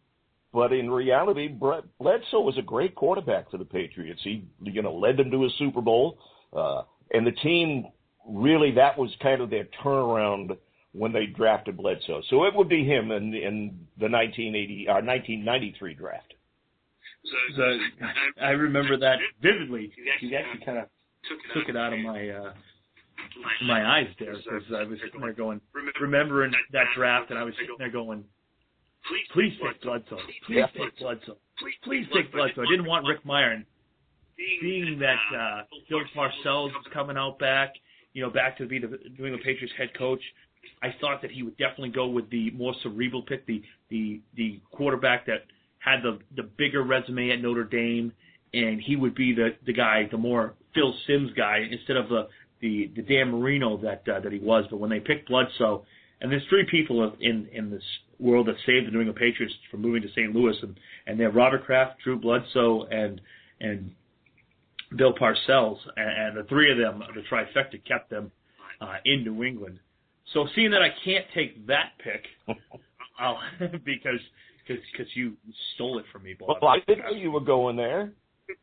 But 0.53 0.73
in 0.73 0.91
reality, 0.91 1.49
Bre- 1.49 1.87
Bledsoe 1.99 2.41
was 2.41 2.59
a 2.59 2.63
great 2.63 2.95
quarterback 2.95 3.51
for 3.51 3.57
the 3.57 3.65
Patriots. 3.65 4.21
He, 4.23 4.47
you 4.63 4.83
know, 4.83 4.95
led 4.95 5.17
them 5.17 5.31
to 5.31 5.45
a 5.45 5.49
Super 5.59 5.81
Bowl, 5.81 6.19
uh, 6.53 6.83
and 7.13 7.27
the 7.27 7.33
team 7.33 7.87
really 8.29 8.71
that 8.73 8.97
was 8.97 9.11
kind 9.21 9.41
of 9.41 9.51
their 9.51 9.67
turnaround 9.83 10.57
when 10.93 11.13
they 11.13 11.27
drafted 11.27 11.77
Bledsoe. 11.77 12.23
So 12.29 12.45
it 12.45 12.55
would 12.55 12.69
be 12.69 12.85
him 12.85 13.11
in 13.11 13.35
in 13.35 13.87
the 13.99 14.09
1980 14.09 14.87
or 14.89 14.95
1993 14.95 15.95
draft. 15.95 16.35
So, 17.57 17.79
I 18.43 18.51
remember 18.51 18.99
that 18.99 19.19
vividly. 19.41 19.93
You 19.97 20.37
actually 20.37 20.65
kind 20.65 20.79
of 20.79 20.85
took 21.55 21.69
it 21.69 21.77
out 21.77 21.93
of 21.93 22.01
my 22.01 22.29
uh, 22.29 22.53
my 23.65 23.99
eyes 23.99 24.09
there 24.19 24.35
because 24.35 24.63
I 24.77 24.83
was 24.83 24.99
sitting 25.05 25.21
there 25.21 25.33
going, 25.33 25.61
remembering 26.01 26.53
that 26.73 26.87
draft, 26.97 27.31
and 27.31 27.39
I 27.39 27.45
was 27.45 27.55
sitting 27.55 27.77
there 27.79 27.91
going, 27.91 28.25
please 29.33 29.53
take 29.63 29.83
Bledsoe, 29.83 30.19
please 30.47 30.65
take 30.77 30.99
Bledsoe, 30.99 31.37
please 31.85 32.07
take 32.15 32.33
Bledsoe. 32.33 32.63
I 32.63 32.71
didn't 32.71 32.87
want 32.87 33.07
Rick 33.07 33.25
Mirer. 33.25 33.55
And 33.55 33.65
being 34.61 34.99
that 35.01 35.37
uh, 35.37 35.63
Bill 35.89 36.01
Parcells 36.17 36.73
was 36.73 36.87
coming 36.93 37.17
out 37.17 37.39
back, 37.39 37.75
you 38.13 38.23
know, 38.23 38.31
back 38.31 38.59
to 38.59 38.67
be 38.67 38.79
the 38.79 38.89
New 38.89 39.27
England 39.27 39.43
Patriots 39.45 39.73
head 39.77 39.91
coach, 39.97 40.21
I 40.83 40.95
thought 41.01 41.23
that 41.23 41.31
he 41.31 41.43
would 41.43 41.57
definitely 41.57 41.91
go 41.91 42.09
with 42.09 42.31
the 42.31 42.51
more 42.53 42.75
cerebral 42.83 43.23
pick, 43.23 43.47
the 43.47 43.63
the 43.91 44.21
the 44.37 44.61
quarterback 44.71 45.27
that 45.27 45.45
had 45.79 46.03
the 46.03 46.19
the 46.37 46.43
bigger 46.43 46.83
resume 46.83 47.31
at 47.31 47.41
Notre 47.41 47.65
Dame, 47.65 48.13
and 48.55 48.81
he 48.81 48.97
would 48.97 49.15
be 49.15 49.35
the 49.35 49.51
the 49.67 49.73
guy, 49.73 50.09
the 50.11 50.19
more 50.19 50.55
Phil 50.75 50.95
Simms 51.07 51.31
guy 51.37 51.67
instead 51.71 51.97
of 51.97 52.09
the 52.09 52.29
the 52.61 52.91
the 52.95 53.03
Dan 53.03 53.31
Marino 53.31 53.77
that 53.79 54.03
uh, 54.09 54.21
that 54.21 54.33
he 54.33 54.39
was. 54.39 54.65
But 54.71 54.79
when 54.79 54.91
they 54.91 55.01
picked 55.01 55.29
Bledsoe, 55.29 55.85
and 56.21 56.31
there's 56.31 56.47
three 56.49 56.67
people 56.71 57.13
in 57.21 57.49
in 57.53 57.71
this 57.71 57.83
world 58.23 58.47
that 58.47 58.57
saved 58.65 58.87
the 58.87 58.91
New 58.91 59.01
England 59.01 59.19
Patriots 59.19 59.55
from 59.71 59.83
moving 59.83 60.03
to 60.03 60.09
St. 60.11 60.35
Louis, 60.35 60.57
and 60.63 60.79
and 61.07 61.19
they're 61.19 61.31
Robert 61.31 61.65
Kraft, 61.65 62.01
Drew 62.03 62.19
Bledsoe, 62.19 62.85
and 62.91 63.21
and 63.61 63.91
Bill 64.97 65.15
Parcells, 65.15 65.79
and, 65.97 66.09
and 66.09 66.37
the 66.37 66.49
three 66.49 66.71
of 66.71 66.79
them, 66.79 67.03
the 67.15 67.23
trifecta, 67.23 67.83
kept 67.87 68.11
them 68.11 68.31
uh, 68.81 68.97
in 69.05 69.25
New 69.25 69.43
England. 69.43 69.79
So 70.33 70.47
seeing 70.55 70.71
that 70.71 70.83
I 70.83 70.89
can't 71.05 71.27
take 71.35 71.67
that 71.67 71.93
pick, 72.03 72.25
I'll, 73.19 73.39
because 73.85 74.21
because 74.67 74.83
because 74.93 75.07
you 75.15 75.35
stole 75.75 75.99
it 75.99 76.05
from 76.13 76.23
me, 76.23 76.35
Bob. 76.39 76.59
Well, 76.63 76.71
I 76.71 76.79
didn't 76.87 77.05
know 77.05 77.13
you 77.13 77.31
were 77.31 77.41
going 77.41 77.77
there. 77.77 78.13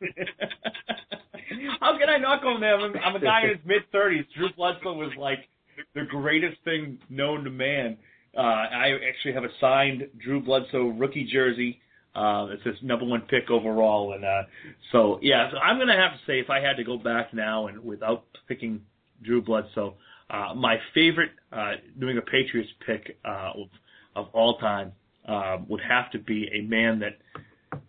How 1.80 1.98
can 1.98 2.08
I 2.08 2.18
not 2.18 2.42
go 2.42 2.58
there? 2.60 2.76
I'm, 2.78 2.94
I'm 3.04 3.16
a 3.16 3.20
guy 3.20 3.42
in 3.42 3.48
his 3.50 3.58
mid 3.64 3.82
thirties. 3.92 4.24
Drew 4.36 4.52
Bledsoe 4.56 4.94
was 4.94 5.12
like 5.18 5.48
the 5.94 6.04
greatest 6.08 6.56
thing 6.64 6.98
known 7.08 7.44
to 7.44 7.50
man. 7.50 7.96
Uh, 8.36 8.40
I 8.40 8.96
actually 9.08 9.34
have 9.34 9.44
a 9.44 9.48
signed 9.60 10.08
Drew 10.22 10.40
Bledsoe 10.40 10.88
rookie 10.88 11.28
jersey 11.32 11.80
Uh, 12.14 12.48
it's 12.50 12.62
his 12.64 12.74
number 12.82 13.04
one 13.04 13.20
pick 13.22 13.50
overall, 13.50 14.14
and 14.14 14.24
uh, 14.24 14.42
so 14.90 15.18
yeah. 15.22 15.48
So 15.50 15.58
I'm 15.58 15.78
gonna 15.78 15.96
have 15.96 16.12
to 16.12 16.18
say, 16.26 16.40
if 16.40 16.50
I 16.50 16.60
had 16.60 16.76
to 16.76 16.84
go 16.84 16.98
back 16.98 17.32
now 17.32 17.68
and 17.68 17.84
without 17.84 18.24
picking 18.48 18.80
Drew 19.22 19.40
Bledsoe, 19.40 19.94
uh, 20.28 20.54
my 20.54 20.76
favorite 20.92 21.30
uh, 21.52 21.72
England 21.94 22.22
Patriots 22.30 22.70
pick 22.84 23.16
uh, 23.24 23.52
of, 23.54 23.68
of 24.16 24.26
all 24.32 24.58
time 24.58 24.92
uh, 25.28 25.58
would 25.68 25.80
have 25.82 26.10
to 26.12 26.18
be 26.18 26.48
a 26.52 26.62
man 26.62 26.98
that 27.00 27.18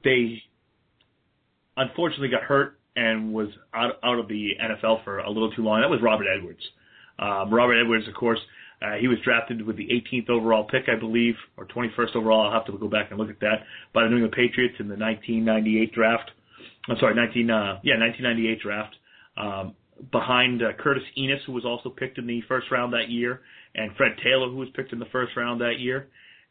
they 0.03 0.41
unfortunately 1.77 2.29
got 2.29 2.43
hurt 2.43 2.79
and 2.95 3.33
was 3.33 3.49
out 3.73 3.93
out 4.03 4.19
of 4.19 4.27
the 4.27 4.51
NFL 4.61 5.03
for 5.03 5.19
a 5.19 5.29
little 5.29 5.51
too 5.51 5.63
long. 5.63 5.81
That 5.81 5.89
was 5.89 6.01
Robert 6.01 6.27
Edwards. 6.27 6.61
Um, 7.17 7.51
Robert 7.53 7.79
Edwards, 7.79 8.07
of 8.07 8.13
course, 8.13 8.39
uh, 8.81 8.95
he 8.99 9.07
was 9.07 9.19
drafted 9.23 9.65
with 9.65 9.77
the 9.77 9.87
18th 9.87 10.29
overall 10.29 10.63
pick, 10.63 10.85
I 10.89 10.99
believe, 10.99 11.35
or 11.55 11.65
21st 11.65 12.15
overall. 12.15 12.47
I'll 12.47 12.53
have 12.53 12.65
to 12.65 12.77
go 12.77 12.87
back 12.87 13.11
and 13.11 13.19
look 13.19 13.29
at 13.29 13.39
that 13.41 13.63
by 13.93 14.03
the 14.03 14.09
New 14.09 14.17
England 14.17 14.33
Patriots 14.33 14.75
in 14.79 14.87
the 14.87 14.95
1998 14.95 15.93
draft. 15.93 16.31
I'm 16.89 16.97
sorry, 16.99 17.13
19 17.13 17.49
uh, 17.49 17.79
yeah 17.83 17.99
1998 17.99 18.59
draft. 18.61 18.95
Um, 19.37 19.75
behind 20.11 20.63
uh, 20.63 20.73
Curtis 20.79 21.03
Enis, 21.15 21.41
who 21.45 21.53
was 21.53 21.63
also 21.63 21.89
picked 21.89 22.17
in 22.17 22.25
the 22.25 22.41
first 22.47 22.71
round 22.71 22.93
that 22.93 23.09
year, 23.09 23.41
and 23.75 23.95
Fred 23.95 24.13
Taylor, 24.23 24.49
who 24.49 24.57
was 24.57 24.69
picked 24.75 24.93
in 24.93 24.99
the 24.99 25.05
first 25.11 25.37
round 25.37 25.61
that 25.61 25.79
year. 25.79 26.07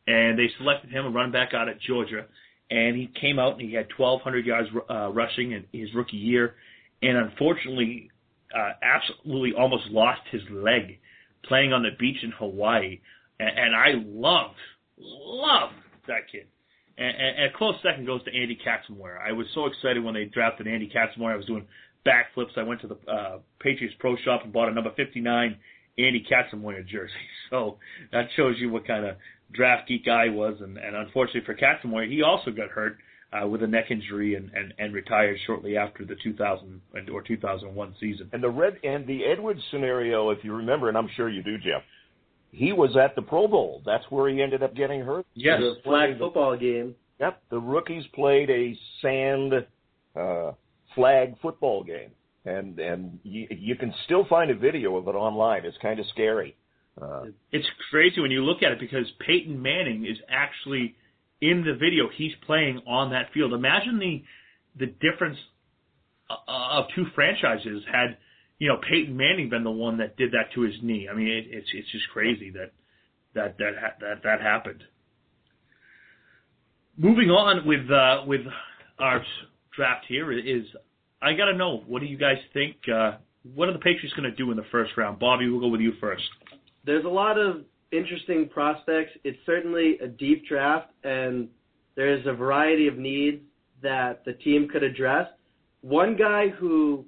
And 0.07 0.39
they 0.39 0.47
selected 0.57 0.91
him 0.91 1.07
a 1.07 1.11
running 1.11 1.33
back 1.33 1.53
out 1.53 1.69
at 1.69 1.81
Georgia, 1.81 2.27
and 2.71 2.97
he 2.97 3.11
came 3.21 3.39
out 3.39 3.55
and 3.55 3.69
he 3.69 3.75
had 3.75 3.89
1,200 3.97 4.47
yards 4.47 4.69
uh, 4.89 5.11
rushing 5.11 5.53
in 5.53 5.65
his 5.73 5.93
rookie 5.95 6.17
year, 6.17 6.55
and 7.03 7.17
unfortunately, 7.17 8.11
uh, 8.57 8.73
absolutely 8.83 9.53
almost 9.53 9.85
lost 9.91 10.21
his 10.31 10.43
leg 10.51 10.99
playing 11.45 11.73
on 11.73 11.83
the 11.83 11.91
beach 11.99 12.23
in 12.23 12.31
Hawaii. 12.33 13.01
And, 13.39 13.59
and 13.59 13.77
I 13.77 13.93
loved, 14.07 14.57
loved 14.99 15.75
that 16.07 16.31
kid. 16.31 16.47
And, 16.99 17.09
and, 17.09 17.39
and 17.39 17.55
a 17.55 17.57
close 17.57 17.75
second 17.83 18.07
goes 18.07 18.23
to 18.25 18.31
Andy 18.31 18.59
Katzenmoyer. 18.65 19.19
I 19.21 19.33
was 19.33 19.47
so 19.55 19.67
excited 19.67 20.05
when 20.05 20.15
they 20.15 20.25
drafted 20.27 20.67
Andy 20.67 20.91
Katzenmoyer. 20.95 21.33
I 21.33 21.37
was 21.37 21.47
doing 21.47 21.67
backflips. 22.07 22.57
I 22.57 22.63
went 22.63 22.81
to 22.83 22.89
the 22.89 22.99
uh, 23.11 23.39
Patriots 23.61 23.97
Pro 23.99 24.17
Shop 24.17 24.43
and 24.45 24.53
bought 24.53 24.69
a 24.69 24.73
number 24.73 24.93
59 24.97 25.57
Andy 25.99 26.27
Katzenmoyer 26.31 26.87
jersey. 26.87 27.13
So 27.51 27.79
that 28.13 28.29
shows 28.37 28.55
you 28.61 28.71
what 28.71 28.87
kind 28.87 29.05
of 29.05 29.17
draft 29.51 29.89
geek 29.89 30.07
I 30.07 30.29
was. 30.29 30.55
And, 30.61 30.79
and 30.79 30.95
unfortunately 30.95 31.41
for 31.45 31.57
Katzenmoyer, 31.57 32.09
he 32.09 32.23
also 32.23 32.53
got 32.53 32.69
hurt 32.69 32.97
uh, 33.33 33.47
with 33.47 33.63
a 33.63 33.67
neck 33.67 33.87
injury 33.91 34.35
and, 34.35 34.51
and, 34.55 34.75
and 34.79 34.93
retired 34.93 35.39
shortly 35.47 35.77
after 35.77 36.05
the 36.05 36.17
2000 36.23 36.81
or 37.13 37.23
2001 37.23 37.95
season. 38.01 38.29
And 38.33 38.43
the 38.43 38.51
red 38.51 38.79
and 38.83 39.07
the 39.07 39.25
Edwards 39.25 39.61
scenario, 39.71 40.31
if 40.31 40.39
you 40.43 40.55
remember, 40.55 40.89
and 40.89 40.99
I'm 40.99 41.09
sure 41.17 41.29
you 41.29 41.43
do, 41.43 41.57
Jeff, 41.59 41.83
he 42.51 42.73
was 42.73 42.97
at 42.97 43.15
the 43.15 43.23
Pro 43.23 43.47
Bowl. 43.47 43.83
That's 43.87 44.05
where 44.11 44.29
he 44.29 44.43
ended 44.43 44.63
up 44.63 44.75
getting 44.75 45.01
hurt. 45.01 45.27
Yes, 45.35 45.61
the 45.61 45.77
flag 45.85 46.19
football 46.19 46.57
game. 46.57 46.95
Yep, 47.21 47.43
the 47.51 47.61
rookies 47.61 48.05
played 48.15 48.51
a 48.51 48.77
sand 49.03 49.53
uh, 50.17 50.53
flag 50.95 51.37
football 51.41 51.85
game, 51.85 52.11
and 52.45 52.79
and 52.81 53.21
you, 53.23 53.47
you 53.51 53.77
can 53.77 53.95
still 54.05 54.25
find 54.29 54.51
a 54.51 54.55
video 54.55 54.97
of 54.97 55.07
it 55.07 55.13
online. 55.13 55.65
It's 55.65 55.77
kind 55.81 56.01
of 56.01 56.07
scary. 56.13 56.57
Uh, 57.01 57.27
it's 57.53 57.67
crazy 57.91 58.21
when 58.21 58.31
you 58.31 58.45
look 58.45 58.63
at 58.63 58.73
it 58.73 58.81
because 58.81 59.07
Peyton 59.25 59.61
Manning 59.61 60.05
is 60.07 60.19
actually 60.29 60.97
in 61.41 61.65
the 61.65 61.75
video, 61.75 62.09
he's 62.15 62.33
playing 62.47 62.83
on 62.87 63.11
that 63.11 63.33
field. 63.33 63.53
Imagine 63.53 63.99
the 63.99 64.23
the 64.79 64.87
difference 64.87 65.39
uh, 66.29 66.35
of 66.47 66.85
two 66.95 67.07
franchises 67.15 67.83
had 67.91 68.19
you 68.59 68.69
know 68.69 68.79
Peyton 68.89 69.17
Manning 69.17 69.49
been 69.49 69.65
the 69.65 69.71
one 69.71 69.99
that 69.99 70.17
did 70.17 70.33
that 70.33 70.53
to 70.55 70.63
his 70.63 70.75
knee. 70.83 71.09
I 71.11 71.15
mean, 71.15 71.29
it, 71.29 71.47
it's 71.49 71.69
it's 71.73 71.91
just 71.91 72.09
crazy 72.13 72.51
that 72.51 72.73
that 73.35 73.59
that 73.59 73.99
that 74.01 74.23
that 74.23 74.41
happened. 74.41 74.83
Moving 76.97 77.31
on 77.31 77.67
with 77.67 77.91
uh, 77.91 78.25
with 78.27 78.43
our 78.99 79.25
draft 79.75 80.05
here 80.09 80.31
is 80.33 80.65
I 81.23 81.33
got 81.33 81.47
to 81.47 81.57
know 81.57 81.83
what 81.87 82.01
do 82.01 82.07
you 82.07 82.19
guys 82.19 82.39
think? 82.53 82.77
Uh, 82.93 83.13
what 83.55 83.69
are 83.69 83.73
the 83.73 83.79
Patriots 83.79 84.15
going 84.15 84.31
to 84.31 84.37
do 84.37 84.51
in 84.51 84.57
the 84.57 84.67
first 84.71 84.93
round? 84.97 85.19
Bobby, 85.19 85.49
we'll 85.49 85.61
go 85.61 85.69
with 85.69 85.81
you 85.81 85.93
first. 86.01 86.23
There's 86.85 87.05
a 87.05 87.09
lot 87.09 87.39
of 87.39 87.63
interesting 87.93 88.49
prospects. 88.49 89.13
It's 89.25 89.39
certainly 89.47 89.99
a 90.03 90.07
deep 90.07 90.47
draft, 90.47 90.91
and 91.05 91.49
there's 91.97 92.25
a 92.27 92.33
variety 92.33 92.89
of 92.89 92.97
needs 92.97 93.43
that 93.83 94.25
the 94.25 94.35
team 94.35 94.69
could 94.69 94.83
address. 94.83 95.27
One 95.83 96.17
guy 96.17 96.49
who 96.49 97.05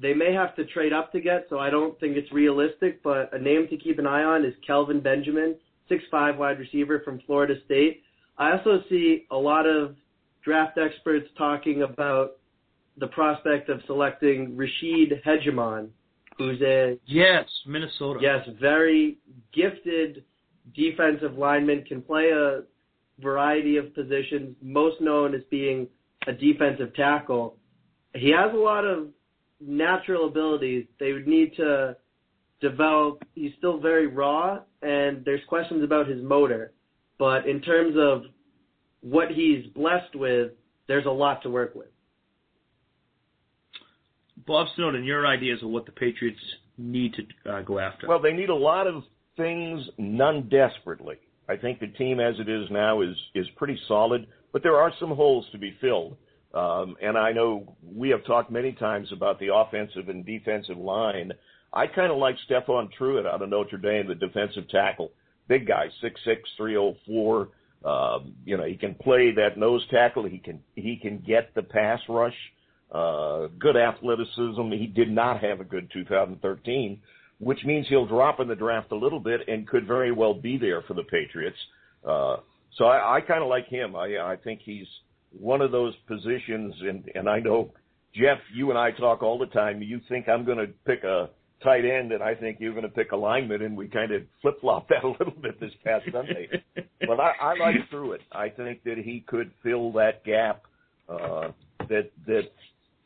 they 0.00 0.14
may 0.14 0.32
have 0.32 0.54
to 0.56 0.64
trade 0.66 0.92
up 0.92 1.12
to 1.12 1.20
get, 1.20 1.46
so 1.48 1.58
I 1.58 1.70
don't 1.70 1.98
think 1.98 2.16
it's 2.16 2.30
realistic, 2.32 3.02
but 3.02 3.32
a 3.32 3.38
name 3.38 3.66
to 3.70 3.76
keep 3.76 3.98
an 3.98 4.06
eye 4.06 4.22
on 4.22 4.44
is 4.44 4.54
Kelvin 4.66 5.00
Benjamin, 5.00 5.56
six-five 5.88 6.36
wide 6.36 6.58
receiver 6.58 7.00
from 7.04 7.20
Florida 7.26 7.54
State. 7.64 8.02
I 8.36 8.52
also 8.52 8.82
see 8.88 9.26
a 9.30 9.36
lot 9.36 9.66
of 9.66 9.96
draft 10.44 10.78
experts 10.78 11.26
talking 11.36 11.82
about 11.82 12.32
the 12.98 13.08
prospect 13.08 13.68
of 13.68 13.80
selecting 13.86 14.56
Ra'Shede 14.56 15.22
Hageman 15.24 15.88
who's 16.38 16.60
a 16.62 16.98
yes, 17.06 17.44
Minnesota. 17.66 18.20
Yes, 18.22 18.48
very 18.60 19.18
gifted 19.52 20.24
defensive 20.74 21.36
lineman, 21.36 21.84
can 21.84 22.02
play 22.02 22.30
a 22.30 22.62
variety 23.20 23.76
of 23.76 23.94
positions. 23.94 24.56
Most 24.62 25.00
known 25.00 25.34
as 25.34 25.42
being 25.50 25.88
a 26.26 26.32
defensive 26.32 26.94
tackle. 26.94 27.56
He 28.14 28.30
has 28.30 28.52
a 28.52 28.56
lot 28.56 28.84
of 28.84 29.08
natural 29.60 30.28
abilities. 30.28 30.86
They 30.98 31.12
would 31.12 31.26
need 31.26 31.54
to 31.56 31.96
develop. 32.60 33.24
He's 33.34 33.52
still 33.58 33.78
very 33.78 34.06
raw, 34.06 34.60
and 34.82 35.24
there's 35.24 35.40
questions 35.48 35.82
about 35.82 36.08
his 36.08 36.22
motor. 36.22 36.72
But 37.18 37.48
in 37.48 37.60
terms 37.60 37.96
of 37.98 38.22
what 39.00 39.30
he's 39.30 39.66
blessed 39.74 40.14
with, 40.14 40.52
there's 40.86 41.06
a 41.06 41.10
lot 41.10 41.42
to 41.42 41.50
work 41.50 41.74
with. 41.74 41.88
Bob 44.46 44.66
Snowdon, 44.76 45.04
your 45.04 45.26
ideas 45.26 45.62
of 45.62 45.70
what 45.70 45.86
the 45.86 45.92
Patriots 45.92 46.40
need 46.76 47.14
to 47.14 47.50
uh, 47.50 47.62
go 47.62 47.78
after? 47.78 48.06
Well, 48.06 48.20
they 48.20 48.32
need 48.32 48.50
a 48.50 48.54
lot 48.54 48.86
of 48.86 49.02
things, 49.36 49.84
none 49.98 50.48
desperately. 50.48 51.16
I 51.48 51.56
think 51.56 51.80
the 51.80 51.86
team 51.86 52.20
as 52.20 52.34
it 52.38 52.48
is 52.48 52.66
now 52.70 53.00
is 53.00 53.16
is 53.34 53.46
pretty 53.56 53.78
solid, 53.88 54.26
but 54.52 54.62
there 54.62 54.76
are 54.76 54.92
some 55.00 55.10
holes 55.10 55.46
to 55.52 55.58
be 55.58 55.74
filled. 55.80 56.16
Um, 56.54 56.96
and 57.02 57.16
I 57.16 57.32
know 57.32 57.76
we 57.82 58.10
have 58.10 58.24
talked 58.24 58.50
many 58.50 58.72
times 58.72 59.08
about 59.12 59.38
the 59.38 59.54
offensive 59.54 60.08
and 60.08 60.24
defensive 60.24 60.78
line. 60.78 61.32
I 61.72 61.86
kind 61.86 62.10
of 62.10 62.18
like 62.18 62.36
Stephon 62.48 62.88
Tuitt 62.98 63.26
out 63.26 63.42
of 63.42 63.48
Notre 63.48 63.76
Dame, 63.78 64.08
the 64.08 64.14
defensive 64.14 64.68
tackle, 64.70 65.12
big 65.46 65.66
guy, 65.66 65.86
six 66.00 66.20
six, 66.24 66.48
three 66.56 66.76
oh 66.76 66.96
four. 67.06 67.48
Um, 67.84 68.34
you 68.44 68.56
know, 68.56 68.64
he 68.64 68.76
can 68.76 68.94
play 68.94 69.30
that 69.32 69.56
nose 69.56 69.86
tackle. 69.90 70.24
He 70.24 70.38
can 70.38 70.60
he 70.74 70.96
can 70.96 71.18
get 71.26 71.54
the 71.54 71.62
pass 71.62 72.00
rush 72.08 72.36
uh, 72.92 73.48
good 73.58 73.76
athleticism. 73.76 74.70
He 74.72 74.86
did 74.86 75.10
not 75.10 75.42
have 75.42 75.60
a 75.60 75.64
good 75.64 75.90
2013, 75.92 77.00
which 77.38 77.64
means 77.64 77.86
he'll 77.88 78.06
drop 78.06 78.40
in 78.40 78.48
the 78.48 78.54
draft 78.54 78.92
a 78.92 78.96
little 78.96 79.20
bit 79.20 79.40
and 79.48 79.66
could 79.68 79.86
very 79.86 80.12
well 80.12 80.34
be 80.34 80.56
there 80.56 80.82
for 80.82 80.94
the 80.94 81.04
Patriots. 81.04 81.56
Uh, 82.06 82.36
so 82.76 82.86
I, 82.86 83.16
I 83.16 83.20
kind 83.20 83.42
of 83.42 83.48
like 83.48 83.68
him. 83.68 83.96
I, 83.96 84.18
I 84.18 84.36
think 84.42 84.60
he's 84.64 84.86
one 85.38 85.60
of 85.60 85.70
those 85.70 85.94
positions, 86.06 86.74
and, 86.80 87.10
and 87.14 87.28
I 87.28 87.40
know, 87.40 87.72
Jeff, 88.14 88.38
you 88.54 88.70
and 88.70 88.78
I 88.78 88.90
talk 88.92 89.22
all 89.22 89.38
the 89.38 89.46
time. 89.46 89.82
You 89.82 90.00
think 90.08 90.28
I'm 90.28 90.44
going 90.44 90.58
to 90.58 90.68
pick 90.86 91.04
a 91.04 91.28
tight 91.62 91.84
end, 91.84 92.12
and 92.12 92.22
I 92.22 92.34
think 92.34 92.58
you're 92.60 92.72
going 92.72 92.84
to 92.84 92.88
pick 92.88 93.12
a 93.12 93.16
lineman, 93.16 93.62
and 93.62 93.76
we 93.76 93.88
kind 93.88 94.12
of 94.12 94.22
flip 94.40 94.60
flop 94.60 94.88
that 94.90 95.04
a 95.04 95.08
little 95.08 95.34
bit 95.42 95.60
this 95.60 95.72
past 95.84 96.04
Sunday. 96.12 96.48
but 96.74 97.20
I, 97.20 97.32
I 97.40 97.54
like 97.58 97.74
Tuitt. 97.90 98.20
I 98.32 98.48
think 98.48 98.82
that 98.84 98.98
he 98.98 99.24
could 99.26 99.50
fill 99.62 99.92
that 99.92 100.24
gap 100.24 100.62
uh, 101.08 101.48
that 101.88 102.10
that 102.26 102.42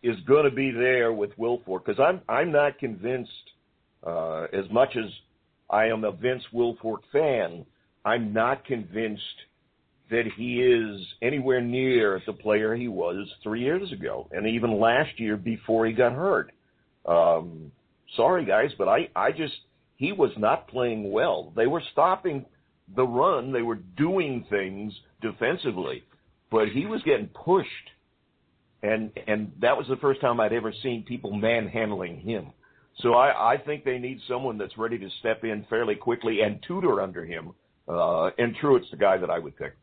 is 0.03 0.17
going 0.27 0.45
to 0.45 0.55
be 0.55 0.71
there 0.71 1.13
with 1.13 1.37
Wilfork 1.39 1.85
because 1.85 2.01
I'm 2.01 2.21
I'm 2.29 2.53
not 2.53 2.79
convinced 2.79 3.31
uh, 4.05 4.47
as 4.53 4.65
much 4.71 4.97
as 4.97 5.11
I 5.71 5.87
am 5.87 6.05
a 6.05 6.13
Vince 6.13 6.43
Wilfork 6.53 7.01
fan. 7.13 7.65
I'm 8.05 8.33
not 8.33 8.65
convinced 8.65 9.23
that 10.11 10.25
he 10.37 10.61
is 10.61 11.01
anywhere 11.23 11.61
near 11.61 12.21
the 12.27 12.33
player 12.33 12.75
he 12.75 12.89
was 12.89 13.27
three 13.43 13.63
years 13.63 13.91
ago, 13.93 14.29
and 14.33 14.47
even 14.47 14.79
last 14.79 15.19
year 15.19 15.37
before 15.37 15.87
he 15.87 15.93
got 15.93 16.13
hurt. 16.13 16.53
Um, 17.07 17.73
sorry 18.17 18.45
guys, 18.45 18.71
but 18.77 18.89
I 18.89 19.09
I 19.15 19.31
just 19.33 19.55
he 19.97 20.13
was 20.13 20.33
not 20.37 20.69
playing 20.69 21.13
well. 21.13 21.53
They 21.57 21.67
were 21.67 21.83
stopping 21.93 22.45
the 22.95 23.07
run. 23.07 23.53
They 23.53 23.63
were 23.63 23.79
doing 23.97 24.45
things 24.51 24.93
defensively, 25.21 26.03
but 26.51 26.69
he 26.69 26.87
was 26.87 27.03
getting 27.03 27.29
pushed 27.29 27.69
and 28.83 29.11
and 29.27 29.53
that 29.61 29.77
was 29.77 29.87
the 29.89 29.97
first 29.97 30.21
time 30.21 30.41
I'd 30.41 30.53
ever 30.53 30.73
seen 30.83 31.05
people 31.05 31.33
manhandling 31.33 32.21
him. 32.21 32.53
So 33.01 33.15
I, 33.15 33.55
I 33.55 33.57
think 33.57 33.85
they 33.85 33.99
need 33.99 34.21
someone 34.29 34.59
that's 34.59 34.77
ready 34.77 34.99
to 34.99 35.09
step 35.21 35.45
in 35.45 35.65
fairly 35.71 35.95
quickly 35.95 36.43
and 36.43 36.63
tutor 36.67 37.01
under 37.01 37.25
him. 37.25 37.53
Uh, 37.89 38.31
and 38.39 38.55
Tuitt's 38.61 38.91
the 38.91 38.97
guy 38.97 39.17
that 39.17 39.31
I 39.31 39.39
would 39.39 39.57
pick. 39.57 39.75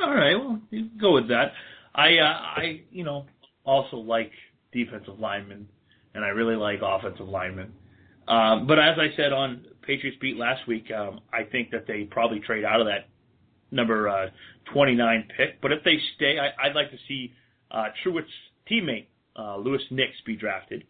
All 0.00 0.14
right, 0.14 0.36
well, 0.36 0.60
you 0.70 0.88
go 1.00 1.14
with 1.14 1.28
that. 1.28 1.52
I 1.94 2.18
uh, 2.18 2.38
I 2.56 2.82
you 2.90 3.04
know 3.04 3.26
also 3.64 3.96
like 3.96 4.32
defensive 4.72 5.18
linemen, 5.18 5.68
and 6.14 6.24
I 6.24 6.28
really 6.28 6.56
like 6.56 6.80
offensive 6.82 7.28
linemen. 7.28 7.72
Um, 8.26 8.66
but 8.66 8.78
as 8.78 8.98
I 8.98 9.14
said 9.16 9.32
on 9.32 9.66
Patriots 9.82 10.18
beat 10.20 10.36
last 10.36 10.66
week, 10.66 10.90
um, 10.90 11.20
I 11.32 11.44
think 11.44 11.70
that 11.70 11.86
they 11.86 12.04
probably 12.04 12.40
trade 12.40 12.64
out 12.64 12.80
of 12.80 12.86
that 12.86 13.08
number 13.70 14.08
uh, 14.08 14.26
29 14.72 15.28
pick. 15.36 15.60
But 15.60 15.72
if 15.72 15.84
they 15.84 15.98
stay, 16.16 16.38
I, 16.38 16.66
I'd 16.66 16.74
like 16.74 16.90
to 16.90 16.96
see 17.08 17.32
uh, 17.70 17.86
Tuitt's 18.02 18.28
teammate 18.70 19.06
uh, 19.36 19.56
Louis 19.56 19.82
Nix 19.90 20.12
be 20.26 20.36
drafted. 20.36 20.84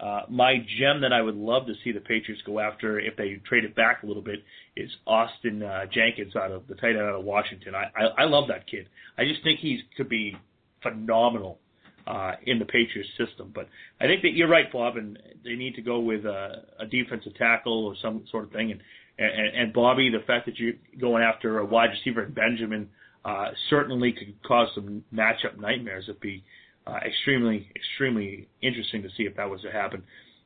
Uh, 0.00 0.22
my 0.28 0.58
gem 0.78 1.00
that 1.00 1.12
I 1.12 1.20
would 1.20 1.34
love 1.34 1.66
to 1.66 1.74
see 1.82 1.90
the 1.90 2.00
Patriots 2.00 2.40
go 2.46 2.60
after 2.60 3.00
if 3.00 3.16
they 3.16 3.40
trade 3.48 3.64
it 3.64 3.74
back 3.74 4.04
a 4.04 4.06
little 4.06 4.22
bit 4.22 4.44
is 4.76 4.88
Austin 5.08 5.62
uh, 5.62 5.86
Jenkins 5.92 6.36
out 6.36 6.52
of 6.52 6.68
the 6.68 6.76
tight 6.76 6.90
end 6.90 7.00
out 7.00 7.16
of 7.16 7.24
Washington. 7.24 7.74
I, 7.74 7.90
I 8.00 8.22
I 8.22 8.24
love 8.24 8.46
that 8.48 8.68
kid. 8.68 8.88
I 9.16 9.24
just 9.24 9.42
think 9.42 9.58
he 9.58 9.80
could 9.96 10.08
be 10.08 10.36
phenomenal 10.82 11.58
uh, 12.06 12.32
in 12.46 12.60
the 12.60 12.64
Patriots 12.64 13.10
system. 13.18 13.50
But 13.52 13.68
I 14.00 14.06
think 14.06 14.22
that 14.22 14.34
you're 14.34 14.48
right, 14.48 14.70
Bob, 14.72 14.96
and 14.96 15.18
they 15.44 15.56
need 15.56 15.74
to 15.74 15.82
go 15.82 15.98
with 15.98 16.24
a, 16.24 16.62
a 16.78 16.86
defensive 16.86 17.34
tackle 17.34 17.84
or 17.84 17.94
some 18.00 18.24
sort 18.30 18.44
of 18.44 18.52
thing. 18.52 18.70
And, 18.70 18.80
and 19.18 19.56
and 19.56 19.72
Bobby, 19.72 20.10
the 20.10 20.24
fact 20.26 20.46
that 20.46 20.60
you're 20.60 20.74
going 21.00 21.24
after 21.24 21.58
a 21.58 21.66
wide 21.66 21.90
receiver 21.90 22.22
and 22.22 22.34
Benjamin 22.34 22.88
uh, 23.28 23.50
certainly 23.68 24.12
could 24.12 24.34
cause 24.42 24.68
some 24.74 25.04
matchup 25.12 25.58
nightmares. 25.58 26.04
It'd 26.08 26.20
be 26.20 26.42
uh, 26.86 26.98
extremely, 27.06 27.70
extremely 27.76 28.48
interesting 28.62 29.02
to 29.02 29.08
see 29.16 29.24
if 29.24 29.36
that 29.36 29.50
was 29.50 29.60
to 29.62 29.70
happen. 29.70 30.02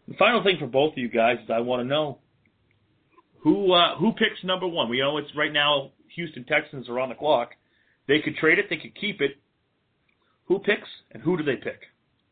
The 0.08 0.14
final 0.14 0.42
thing 0.42 0.56
for 0.58 0.66
both 0.66 0.92
of 0.92 0.98
you 0.98 1.08
guys 1.08 1.36
is 1.44 1.50
I 1.50 1.60
want 1.60 1.82
to 1.82 1.84
know 1.84 2.18
who 3.40 3.72
uh, 3.72 3.96
who 3.98 4.12
picks 4.12 4.42
number 4.42 4.66
one. 4.66 4.88
We 4.88 4.98
know 4.98 5.18
it's 5.18 5.30
right 5.36 5.52
now 5.52 5.92
Houston 6.16 6.44
Texans 6.44 6.88
are 6.88 6.98
on 6.98 7.08
the 7.08 7.14
clock. 7.14 7.50
They 8.08 8.18
could 8.18 8.36
trade 8.36 8.58
it, 8.58 8.66
they 8.68 8.78
could 8.78 8.98
keep 9.00 9.20
it. 9.20 9.36
Who 10.46 10.58
picks 10.58 10.88
and 11.12 11.22
who 11.22 11.36
do 11.36 11.44
they 11.44 11.56
pick? 11.56 11.82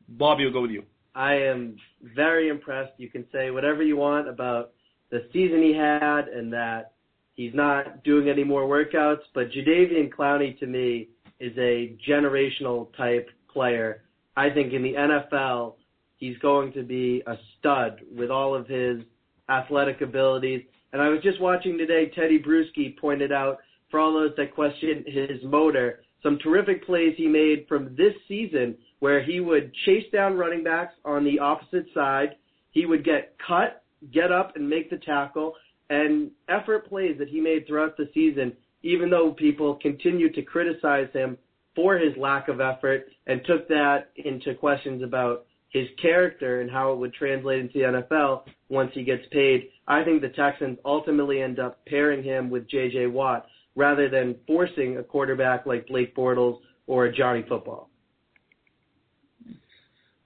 Bobby 0.09 0.45
will 0.45 0.53
go 0.53 0.63
with 0.63 0.73
you. 0.73 0.83
I 1.15 1.35
am 1.35 1.77
very 2.17 2.49
impressed. 2.49 2.93
You 2.97 3.09
can 3.09 3.25
say 3.33 3.53
whatever 3.53 3.85
you 3.85 3.97
want 3.97 4.29
about 4.29 4.73
the 5.11 5.29
season 5.33 5.63
he 5.63 5.73
had 5.73 6.27
and 6.27 6.53
that 6.53 6.93
he's 7.35 7.55
not 7.55 8.05
doing 8.05 8.29
any 8.29 8.45
more 8.45 8.63
workouts, 8.63 9.23
but 9.35 9.51
Jadeveon 9.51 10.11
Clowney 10.13 10.59
to 10.61 10.67
me 10.67 11.09
is 11.39 11.57
a 11.57 11.97
generational 12.09 12.95
type 12.97 13.29
player. 13.53 14.03
I 14.37 14.51
think 14.51 14.73
in 14.73 14.83
the 14.83 14.95
NFL, 14.95 15.75
he's 16.17 16.39
going 16.39 16.73
to 16.75 16.83
be 16.83 17.23
a 17.27 17.35
stud 17.59 18.01
with 18.17 18.31
all 18.31 18.55
of 18.55 18.67
his 18.67 19.03
athletic 19.49 20.01
abilities. 20.01 20.63
And 20.93 21.03
I 21.03 21.09
was 21.09 21.23
just 21.23 21.41
watching 21.41 21.79
today, 21.79 22.11
Tedy 22.17 22.45
Bruschi 22.45 22.97
pointed 22.99 23.33
out, 23.33 23.59
for 23.91 23.99
all 23.99 24.13
those 24.13 24.33
that 24.37 24.55
question 24.55 25.05
his 25.07 25.43
motor, 25.43 26.01
some 26.23 26.39
terrific 26.39 26.85
plays 26.87 27.15
he 27.17 27.27
made 27.27 27.67
from 27.69 27.97
this 27.97 28.15
season 28.29 28.77
where 29.01 29.23
he 29.23 29.41
would 29.41 29.73
chase 29.87 30.05
down 30.13 30.37
running 30.37 30.63
backs 30.63 30.95
on 31.05 31.25
the 31.25 31.39
opposite 31.39 31.87
side. 31.95 32.37
He 32.71 32.87
would 32.87 33.05
get 33.05 33.37
cut, 33.45 33.83
get 34.13 34.31
up, 34.31 34.55
and 34.55 34.69
make 34.69 34.91
the 34.91 34.99
tackle. 34.99 35.55
And 35.91 36.31
effort 36.49 36.89
plays 36.89 37.17
that 37.19 37.29
he 37.29 37.41
made 37.41 37.67
throughout 37.67 37.97
the 37.97 38.09
season, 38.15 38.53
even 38.83 39.11
though 39.11 39.33
people 39.33 39.75
continued 39.75 40.35
to 40.37 40.43
criticize 40.43 41.09
him 41.13 41.37
for 41.75 41.99
his 41.99 42.17
lack 42.17 42.49
of 42.49 42.61
effort 42.61 43.07
and 43.27 43.41
took 43.45 43.69
that 43.69 44.11
into 44.17 44.55
questions 44.55 45.03
about 45.03 45.47
his 45.71 45.87
character 46.01 46.61
and 46.61 46.71
how 46.71 46.93
it 46.93 46.99
would 46.99 47.13
translate 47.15 47.61
into 47.61 47.79
the 47.79 48.03
NFL 48.03 48.43
once 48.69 48.91
he 48.95 49.05
gets 49.05 49.23
paid. 49.31 49.69
I 49.87 50.03
think 50.05 50.23
the 50.23 50.29
Texans 50.31 50.79
ultimately 50.85 51.43
end 51.43 51.59
up 51.59 51.85
pairing 51.87 52.25
him 52.25 52.51
with 52.51 52.69
J.J. 52.69 53.09
Watt 53.09 53.47
rather 53.77 54.09
than 54.09 54.37
forcing 54.47 54.97
a 54.97 55.03
quarterback 55.03 55.67
like 55.67 55.87
Blake 55.87 56.15
Bortles 56.15 56.59
or 56.87 57.07
a 57.07 57.13
Johnny 57.13 57.45
Football. 57.49 57.89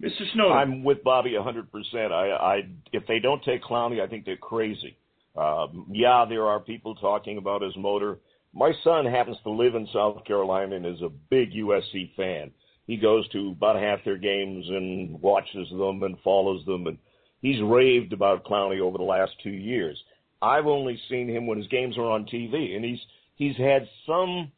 Mr. 0.03 0.31
Snow, 0.35 0.51
I'm 0.51 0.83
with 0.83 1.03
Bobby 1.03 1.33
100%. 1.33 2.13
I, 2.13 2.31
I, 2.31 2.63
if 2.93 3.07
they 3.07 3.19
don't 3.19 3.43
take 3.45 3.63
Clowney, 3.63 4.03
I 4.03 4.07
think 4.07 4.27
they're 4.27 4.37
crazy. 4.37 4.97
Um, 5.37 5.87
yeah, 5.91 6.25
there 6.29 6.47
are 6.47 6.61
people 6.61 6.95
talking 6.95 7.39
about 7.39 7.63
his 7.63 7.77
motor. 7.77 8.19
My 8.53 8.73
son 8.85 9.05
happens 9.05 9.37
to 9.43 9.51
live 9.51 9.75
in 9.75 9.89
South 9.93 10.25
Carolina 10.25 10.77
and 10.77 10.87
is 10.87 11.03
a 11.03 11.09
big 11.31 11.53
USC 11.53 12.15
fan. 12.15 12.53
He 12.87 12.97
goes 12.97 13.29
to 13.31 13.51
about 13.51 13.81
half 13.81 14.05
their 14.05 14.19
games 14.19 14.67
and 14.69 15.21
watches 15.21 15.69
them 15.71 16.03
and 16.03 16.17
follows 16.23 16.65
them, 16.67 16.87
and 16.87 16.99
he's 17.41 17.61
raved 17.63 18.13
about 18.13 18.45
Clowney 18.45 18.81
over 18.81 18.99
the 18.99 19.05
last 19.05 19.33
two 19.43 19.51
years. 19.51 20.01
I've 20.41 20.67
only 20.67 21.01
seen 21.09 21.29
him 21.29 21.47
when 21.47 21.59
his 21.59 21.67
games 21.69 21.97
are 21.97 22.11
on 22.11 22.27
TV, 22.27 22.77
and 22.77 22.85
he's 22.85 23.01
he's 23.37 23.57
had 23.57 23.89
some 24.07 24.53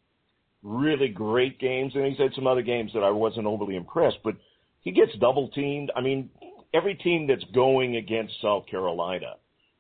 really 0.62 1.08
great 1.08 1.58
games, 1.60 1.92
and 1.94 2.04
he's 2.04 2.18
had 2.18 2.34
some 2.34 2.48
other 2.48 2.62
games 2.62 2.90
that 2.92 3.04
I 3.04 3.10
wasn't 3.10 3.46
overly 3.46 3.76
impressed. 3.76 4.18
But 4.24 4.36
he 4.80 4.90
gets 4.90 5.12
double 5.20 5.48
teamed. 5.50 5.92
I 5.94 6.00
mean, 6.00 6.28
every 6.74 6.96
team 6.96 7.28
that's 7.28 7.44
going 7.54 7.96
against 7.96 8.34
South 8.42 8.66
Carolina 8.66 9.34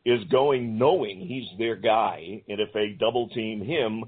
is 0.06 0.22
going 0.30 0.78
knowing 0.78 1.18
he's 1.18 1.58
their 1.58 1.74
guy, 1.74 2.40
and 2.48 2.60
if 2.60 2.72
they 2.72 2.96
double 2.98 3.28
team 3.30 3.60
him, 3.60 4.04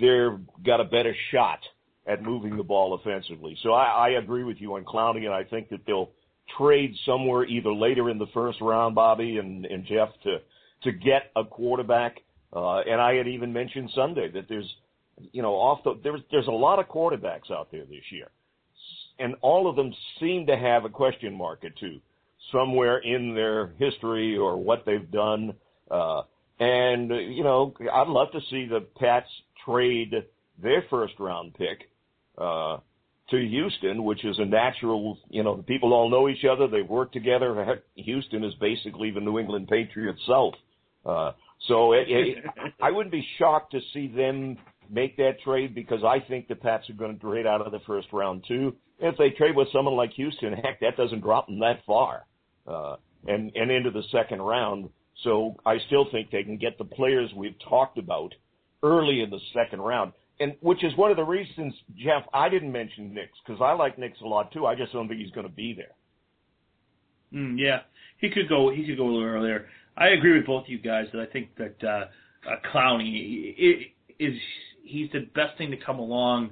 they've 0.00 0.40
got 0.64 0.80
a 0.80 0.84
better 0.84 1.14
shot 1.30 1.58
at 2.06 2.22
moving 2.22 2.56
the 2.56 2.62
ball 2.62 2.94
offensively. 2.94 3.56
So 3.62 3.72
I, 3.72 4.08
I 4.08 4.08
agree 4.18 4.42
with 4.42 4.56
you 4.58 4.74
on 4.74 4.84
Clowney, 4.84 5.26
and 5.26 5.34
I 5.34 5.44
think 5.44 5.68
that 5.68 5.80
they'll 5.86 6.10
trade 6.56 6.94
somewhere 7.04 7.44
either 7.44 7.72
later 7.72 8.08
in 8.08 8.18
the 8.18 8.26
first 8.32 8.58
round, 8.62 8.94
Bobby 8.94 9.36
and, 9.36 9.66
and 9.66 9.84
Jeff, 9.84 10.08
to 10.24 10.38
to 10.82 10.92
get 10.92 11.30
a 11.36 11.44
quarterback. 11.44 12.16
Uh, 12.54 12.80
and 12.80 13.00
I 13.00 13.14
had 13.14 13.28
even 13.28 13.52
mentioned 13.52 13.90
Sunday 13.94 14.30
that 14.32 14.48
there's, 14.48 14.70
you 15.32 15.42
know, 15.42 15.54
off 15.54 15.84
the 15.84 16.00
there's 16.02 16.20
there's 16.30 16.46
a 16.46 16.52
lot 16.52 16.78
of 16.78 16.88
quarterbacks 16.88 17.50
out 17.50 17.70
there 17.70 17.84
this 17.84 18.04
year, 18.10 18.30
and 19.18 19.34
all 19.42 19.68
of 19.68 19.76
them 19.76 19.92
seem 20.20 20.46
to 20.46 20.56
have 20.56 20.86
a 20.86 20.90
question 20.90 21.34
mark 21.34 21.64
or 21.64 21.70
two 21.78 22.00
somewhere 22.52 22.98
in 22.98 23.34
their 23.34 23.68
history 23.78 24.36
or 24.36 24.56
what 24.56 24.84
they've 24.86 25.10
done. 25.10 25.54
Uh, 25.90 26.22
and, 26.58 27.10
you 27.10 27.42
know, 27.42 27.74
I'd 27.92 28.08
love 28.08 28.32
to 28.32 28.40
see 28.50 28.66
the 28.66 28.86
Pats 28.98 29.28
trade 29.64 30.12
their 30.62 30.84
first 30.88 31.14
round 31.18 31.54
pick, 31.54 31.90
uh, 32.38 32.78
to 33.30 33.38
Houston, 33.38 34.04
which 34.04 34.24
is 34.24 34.38
a 34.38 34.44
natural, 34.44 35.18
you 35.30 35.42
know, 35.42 35.56
the 35.56 35.62
people 35.62 35.94
all 35.94 36.10
know 36.10 36.28
each 36.28 36.44
other. 36.44 36.68
They 36.68 36.82
work 36.82 37.12
together. 37.12 37.82
Houston 37.96 38.44
is 38.44 38.54
basically 38.60 39.10
the 39.10 39.20
New 39.20 39.38
England 39.38 39.68
Patriots 39.68 40.20
South. 40.28 40.54
Uh, 41.04 41.32
so 41.68 41.92
it, 41.92 42.06
it, 42.08 42.44
I 42.80 42.90
wouldn't 42.90 43.12
be 43.12 43.26
shocked 43.38 43.72
to 43.72 43.80
see 43.92 44.08
them 44.08 44.58
make 44.90 45.16
that 45.16 45.40
trade 45.42 45.74
because 45.74 46.04
I 46.04 46.20
think 46.20 46.48
the 46.48 46.54
Pats 46.54 46.88
are 46.90 46.94
going 46.94 47.14
to 47.14 47.20
trade 47.20 47.46
out 47.46 47.62
of 47.62 47.72
the 47.72 47.80
first 47.86 48.08
round 48.12 48.44
too. 48.46 48.76
If 49.00 49.16
they 49.16 49.30
trade 49.30 49.56
with 49.56 49.68
someone 49.72 49.96
like 49.96 50.12
Houston, 50.12 50.52
heck, 50.62 50.80
that 50.80 50.96
doesn't 50.96 51.20
drop 51.20 51.46
them 51.46 51.60
that 51.60 51.80
far 51.86 52.24
uh, 52.66 52.96
and 53.26 53.52
and 53.54 53.70
into 53.70 53.90
the 53.90 54.02
second 54.12 54.42
round. 54.42 54.88
So 55.22 55.56
I 55.64 55.78
still 55.86 56.06
think 56.10 56.30
they 56.30 56.42
can 56.42 56.56
get 56.56 56.76
the 56.78 56.84
players 56.84 57.30
we've 57.36 57.58
talked 57.68 57.98
about 57.98 58.34
early 58.82 59.22
in 59.22 59.30
the 59.30 59.40
second 59.54 59.80
round, 59.80 60.12
and 60.40 60.54
which 60.60 60.82
is 60.84 60.96
one 60.96 61.10
of 61.10 61.16
the 61.16 61.24
reasons, 61.24 61.74
Jeff, 61.96 62.24
I 62.32 62.48
didn't 62.48 62.72
mention 62.72 63.14
Nix 63.14 63.30
because 63.44 63.60
I 63.62 63.72
like 63.72 63.98
Nix 63.98 64.20
a 64.20 64.26
lot 64.26 64.52
too. 64.52 64.66
I 64.66 64.74
just 64.74 64.92
don't 64.92 65.08
think 65.08 65.20
he's 65.20 65.30
going 65.30 65.46
to 65.46 65.52
be 65.52 65.74
there. 65.74 65.94
Mm, 67.32 67.58
yeah, 67.58 67.80
he 68.18 68.30
could 68.30 68.48
go. 68.48 68.70
He 68.70 68.84
could 68.84 68.96
go 68.96 69.04
a 69.04 69.10
little 69.10 69.24
earlier. 69.24 69.66
I 69.96 70.08
agree 70.08 70.36
with 70.36 70.46
both 70.46 70.64
of 70.64 70.68
you 70.68 70.78
guys 70.78 71.06
that 71.12 71.20
I 71.20 71.26
think 71.26 71.54
that 71.56 71.76
uh, 71.82 72.06
uh, 72.50 72.56
Clowney 72.72 73.92
is 74.18 74.34
he's 74.82 75.10
the 75.12 75.26
best 75.34 75.56
thing 75.56 75.70
to 75.70 75.76
come 75.76 75.98
along 75.98 76.50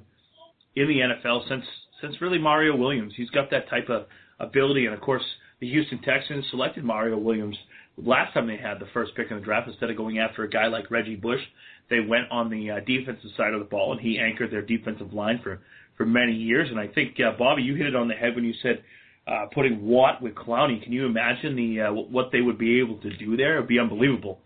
in 0.75 0.87
the 0.87 0.99
NFL 0.99 1.47
since 1.47 1.65
since 2.01 2.21
really 2.21 2.39
Mario 2.39 2.75
Williams. 2.75 3.13
He's 3.15 3.29
got 3.29 3.51
that 3.51 3.69
type 3.69 3.89
of 3.89 4.07
ability, 4.39 4.85
and 4.85 4.93
of 4.93 5.01
course 5.01 5.23
the 5.63 5.69
Houston 5.69 6.01
Texans 6.01 6.43
selected 6.49 6.83
Mario 6.83 7.17
Williams 7.17 7.55
last 7.95 8.33
time 8.33 8.47
they 8.47 8.57
had 8.57 8.81
the 8.81 8.87
first 8.93 9.15
pick 9.15 9.31
in 9.31 9.37
the 9.37 9.41
draft. 9.41 9.69
Instead 9.69 9.89
of 9.89 9.95
going 9.95 10.19
after 10.19 10.43
a 10.43 10.49
guy 10.49 10.67
like 10.67 10.91
Reggie 10.91 11.15
Bush, 11.15 11.39
they 11.89 12.01
went 12.01 12.29
on 12.31 12.49
the 12.49 12.69
uh, 12.69 12.79
defensive 12.85 13.29
side 13.37 13.53
of 13.53 13.59
the 13.59 13.65
ball, 13.65 13.93
and 13.93 14.01
he 14.01 14.19
anchored 14.19 14.51
their 14.51 14.61
defensive 14.61 15.13
line 15.13 15.39
for 15.41 15.61
for 15.95 16.05
many 16.05 16.33
years. 16.33 16.67
And 16.69 16.77
I 16.77 16.87
think 16.87 17.15
uh, 17.21 17.37
Bobby, 17.37 17.61
you 17.61 17.75
hit 17.75 17.87
it 17.87 17.95
on 17.95 18.09
the 18.09 18.13
head 18.13 18.35
when 18.35 18.43
you 18.43 18.53
said 18.61 18.83
uh, 19.25 19.45
putting 19.53 19.85
Watt 19.85 20.21
with 20.21 20.35
Clowney. 20.35 20.83
Can 20.83 20.91
you 20.91 21.05
imagine 21.05 21.55
the 21.55 21.79
uh, 21.83 21.93
what 21.93 22.33
they 22.33 22.41
would 22.41 22.57
be 22.57 22.81
able 22.81 22.97
to 22.97 23.15
do 23.15 23.37
there? 23.37 23.55
It 23.55 23.61
would 23.61 23.69
be 23.69 23.79
unbelievable. 23.79 24.41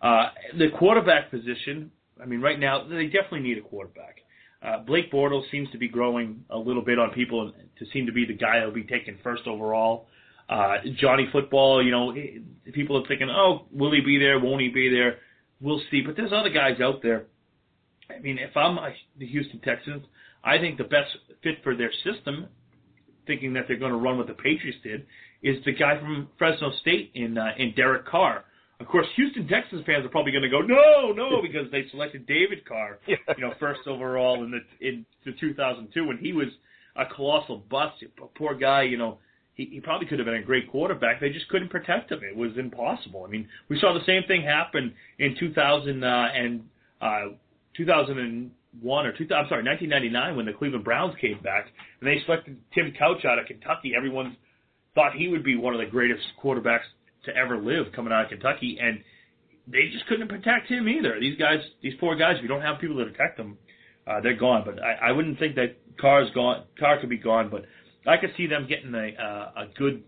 Uh, 0.00 0.26
the 0.56 0.68
quarterback 0.78 1.32
position. 1.32 1.90
I 2.22 2.26
mean, 2.26 2.40
right 2.40 2.60
now 2.60 2.84
they 2.84 3.06
definitely 3.06 3.40
need 3.40 3.58
a 3.58 3.62
quarterback. 3.62 4.18
Uh, 4.62 4.78
Blake 4.86 5.10
Bortles 5.10 5.50
seems 5.50 5.68
to 5.72 5.78
be 5.78 5.88
growing 5.88 6.44
a 6.48 6.58
little 6.58 6.84
bit 6.84 7.00
on 7.00 7.10
people 7.10 7.50
to 7.50 7.86
seem 7.92 8.06
to 8.06 8.12
be 8.12 8.24
the 8.24 8.34
guy 8.34 8.60
that 8.60 8.66
will 8.66 8.74
be 8.74 8.84
taken 8.84 9.18
first 9.24 9.48
overall. 9.48 10.06
Uh, 10.50 10.78
Johnny 10.98 11.28
Football, 11.30 11.84
you 11.84 11.92
know, 11.92 12.12
people 12.72 13.00
are 13.00 13.06
thinking, 13.06 13.30
oh, 13.30 13.66
will 13.72 13.92
he 13.92 14.00
be 14.00 14.18
there? 14.18 14.40
Won't 14.40 14.60
he 14.60 14.68
be 14.68 14.90
there? 14.90 15.18
We'll 15.60 15.80
see. 15.92 16.02
But 16.04 16.16
there's 16.16 16.32
other 16.32 16.50
guys 16.50 16.80
out 16.80 17.02
there. 17.02 17.26
I 18.10 18.18
mean, 18.18 18.36
if 18.36 18.56
I'm 18.56 18.76
the 19.16 19.26
Houston 19.26 19.60
Texans, 19.60 20.04
I 20.42 20.58
think 20.58 20.76
the 20.76 20.84
best 20.84 21.16
fit 21.44 21.62
for 21.62 21.76
their 21.76 21.92
system, 22.04 22.48
thinking 23.28 23.52
that 23.52 23.66
they're 23.68 23.78
going 23.78 23.92
to 23.92 23.98
run 23.98 24.18
what 24.18 24.26
the 24.26 24.34
Patriots 24.34 24.78
did, 24.82 25.06
is 25.44 25.64
the 25.64 25.72
guy 25.72 26.00
from 26.00 26.28
Fresno 26.36 26.72
State 26.80 27.12
in 27.14 27.38
uh, 27.38 27.50
in 27.56 27.72
Derek 27.76 28.06
Carr. 28.06 28.44
Of 28.80 28.88
course, 28.88 29.06
Houston 29.14 29.46
Texans 29.46 29.84
fans 29.86 30.04
are 30.04 30.08
probably 30.08 30.32
going 30.32 30.42
to 30.42 30.48
go, 30.48 30.62
no, 30.62 31.12
no, 31.12 31.40
because 31.42 31.70
they 31.70 31.84
selected 31.90 32.26
David 32.26 32.66
Carr, 32.66 32.98
you 33.06 33.16
know, 33.38 33.52
first 33.60 33.80
overall 33.86 34.42
in 34.42 34.50
the 34.50 34.86
in 34.86 35.06
the 35.24 35.32
2002 35.38 36.06
when 36.06 36.18
he 36.18 36.32
was 36.32 36.48
a 36.96 37.04
colossal 37.06 37.58
bust. 37.70 38.02
A 38.02 38.26
poor 38.36 38.54
guy, 38.54 38.82
you 38.82 38.98
know, 38.98 39.18
he, 39.60 39.68
he 39.74 39.80
probably 39.80 40.06
could 40.06 40.18
have 40.18 40.24
been 40.26 40.36
a 40.36 40.42
great 40.42 40.70
quarterback. 40.70 41.20
They 41.20 41.28
just 41.28 41.48
couldn't 41.48 41.68
protect 41.68 42.10
him. 42.10 42.20
It 42.22 42.34
was 42.34 42.52
impossible. 42.56 43.24
I 43.26 43.30
mean, 43.30 43.46
we 43.68 43.78
saw 43.78 43.92
the 43.92 44.04
same 44.06 44.22
thing 44.26 44.42
happen 44.42 44.94
in 45.18 45.36
2000 45.38 46.02
uh, 46.02 46.28
and 46.34 46.64
uh, 47.02 47.20
2001 47.76 49.06
or 49.06 49.12
2000, 49.12 49.34
I'm 49.34 49.48
sorry, 49.50 49.62
1999 49.62 50.36
when 50.36 50.46
the 50.46 50.54
Cleveland 50.54 50.84
Browns 50.84 51.14
came 51.20 51.38
back 51.40 51.66
and 52.00 52.08
they 52.08 52.22
selected 52.24 52.56
Tim 52.74 52.92
Couch 52.98 53.26
out 53.26 53.38
of 53.38 53.46
Kentucky. 53.46 53.92
Everyone 53.94 54.34
thought 54.94 55.12
he 55.14 55.28
would 55.28 55.44
be 55.44 55.56
one 55.56 55.74
of 55.74 55.80
the 55.80 55.86
greatest 55.86 56.22
quarterbacks 56.42 56.88
to 57.26 57.36
ever 57.36 57.58
live 57.58 57.92
coming 57.94 58.14
out 58.14 58.24
of 58.24 58.30
Kentucky, 58.30 58.78
and 58.80 58.98
they 59.66 59.90
just 59.92 60.06
couldn't 60.06 60.28
protect 60.28 60.68
him 60.68 60.88
either. 60.88 61.20
These 61.20 61.38
guys, 61.38 61.58
these 61.82 61.92
poor 62.00 62.16
guys, 62.16 62.36
if 62.36 62.42
you 62.42 62.48
don't 62.48 62.62
have 62.62 62.80
people 62.80 62.96
to 62.96 63.04
protect 63.04 63.36
them, 63.36 63.58
uh, 64.06 64.22
they're 64.22 64.36
gone. 64.38 64.62
But 64.64 64.82
I, 64.82 65.10
I 65.10 65.12
wouldn't 65.12 65.38
think 65.38 65.54
that 65.56 65.76
Carr's 66.00 66.30
gone. 66.34 66.64
Carr 66.78 66.98
could 66.98 67.10
be 67.10 67.18
gone, 67.18 67.50
but 67.50 67.66
I 68.06 68.16
could 68.16 68.30
see 68.36 68.46
them 68.46 68.66
getting 68.68 68.94
a 68.94 69.22
uh, 69.22 69.62
a 69.62 69.66
good 69.78 70.02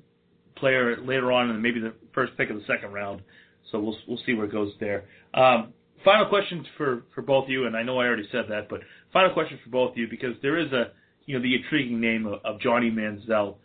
player 0.57 0.96
later 1.02 1.33
on, 1.33 1.50
and 1.50 1.62
maybe 1.62 1.81
the 1.81 1.94
first 2.14 2.37
pick 2.37 2.50
of 2.50 2.57
the 2.57 2.64
second 2.66 2.92
round. 2.92 3.22
So 3.70 3.81
we'll 3.81 3.96
we'll 4.09 4.20
see 4.24 4.35
where 4.35 4.46
it 4.46 4.52
goes 4.52 4.72
there. 4.81 5.05
Um, 5.35 5.72
final 6.05 6.26
question 6.26 6.64
for 6.76 7.05
for 7.14 7.22
both 7.22 7.44
of 7.44 7.50
you, 7.50 7.66
and 7.66 7.76
I 7.76 7.83
know 7.83 7.98
I 7.98 8.07
already 8.07 8.28
said 8.33 8.46
that, 8.48 8.68
but 8.68 8.81
final 9.12 9.33
question 9.33 9.59
for 9.62 9.70
both 9.70 9.92
of 9.92 9.98
you 9.98 10.09
because 10.09 10.35
there 10.42 10.59
is 10.59 10.72
a 10.72 10.92
you 11.26 11.37
know 11.37 11.42
the 11.42 11.55
intriguing 11.55 12.00
name 12.00 12.26
of, 12.26 12.40
of 12.44 12.61
Johnny 12.61 12.90
Manziel. 12.90 13.57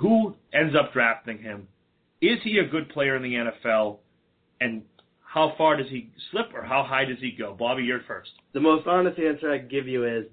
Who 0.00 0.34
ends 0.52 0.74
up 0.74 0.92
drafting 0.92 1.38
him? 1.38 1.68
Is 2.20 2.38
he 2.42 2.58
a 2.58 2.68
good 2.68 2.88
player 2.88 3.16
in 3.16 3.22
the 3.22 3.34
NFL? 3.34 3.98
And 4.60 4.82
how 5.20 5.52
far 5.58 5.76
does 5.76 5.86
he 5.88 6.10
slip, 6.30 6.46
or 6.54 6.64
how 6.64 6.84
high 6.84 7.04
does 7.04 7.18
he 7.20 7.32
go? 7.32 7.54
Bobby, 7.58 7.82
you're 7.82 8.00
first. 8.06 8.30
The 8.52 8.60
most 8.60 8.86
honest 8.86 9.18
answer 9.18 9.52
I 9.52 9.58
can 9.58 9.68
give 9.68 9.86
you 9.86 10.04
is 10.06 10.26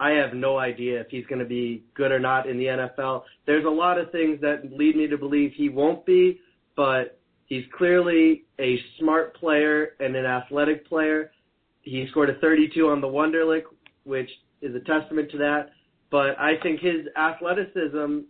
I 0.00 0.10
have 0.10 0.34
no 0.34 0.58
idea 0.58 1.00
if 1.00 1.08
he's 1.08 1.26
going 1.26 1.38
to 1.38 1.44
be 1.44 1.84
good 1.94 2.10
or 2.10 2.18
not 2.18 2.48
in 2.48 2.58
the 2.58 2.64
NFL. 2.64 3.22
There's 3.46 3.64
a 3.64 3.70
lot 3.70 3.98
of 3.98 4.10
things 4.10 4.40
that 4.40 4.72
lead 4.72 4.96
me 4.96 5.06
to 5.06 5.16
believe 5.16 5.52
he 5.54 5.68
won't 5.68 6.04
be, 6.04 6.40
but 6.76 7.18
he's 7.46 7.64
clearly 7.76 8.44
a 8.58 8.78
smart 8.98 9.36
player 9.36 9.94
and 10.00 10.16
an 10.16 10.26
athletic 10.26 10.88
player. 10.88 11.30
He 11.82 12.06
scored 12.10 12.30
a 12.30 12.34
32 12.40 12.88
on 12.88 13.00
the 13.00 13.06
Wonderlic, 13.06 13.62
which 14.04 14.30
is 14.62 14.74
a 14.74 14.80
testament 14.80 15.30
to 15.30 15.38
that. 15.38 15.70
But 16.10 16.38
I 16.38 16.54
think 16.62 16.80
his 16.80 17.06
athleticism 17.16 18.20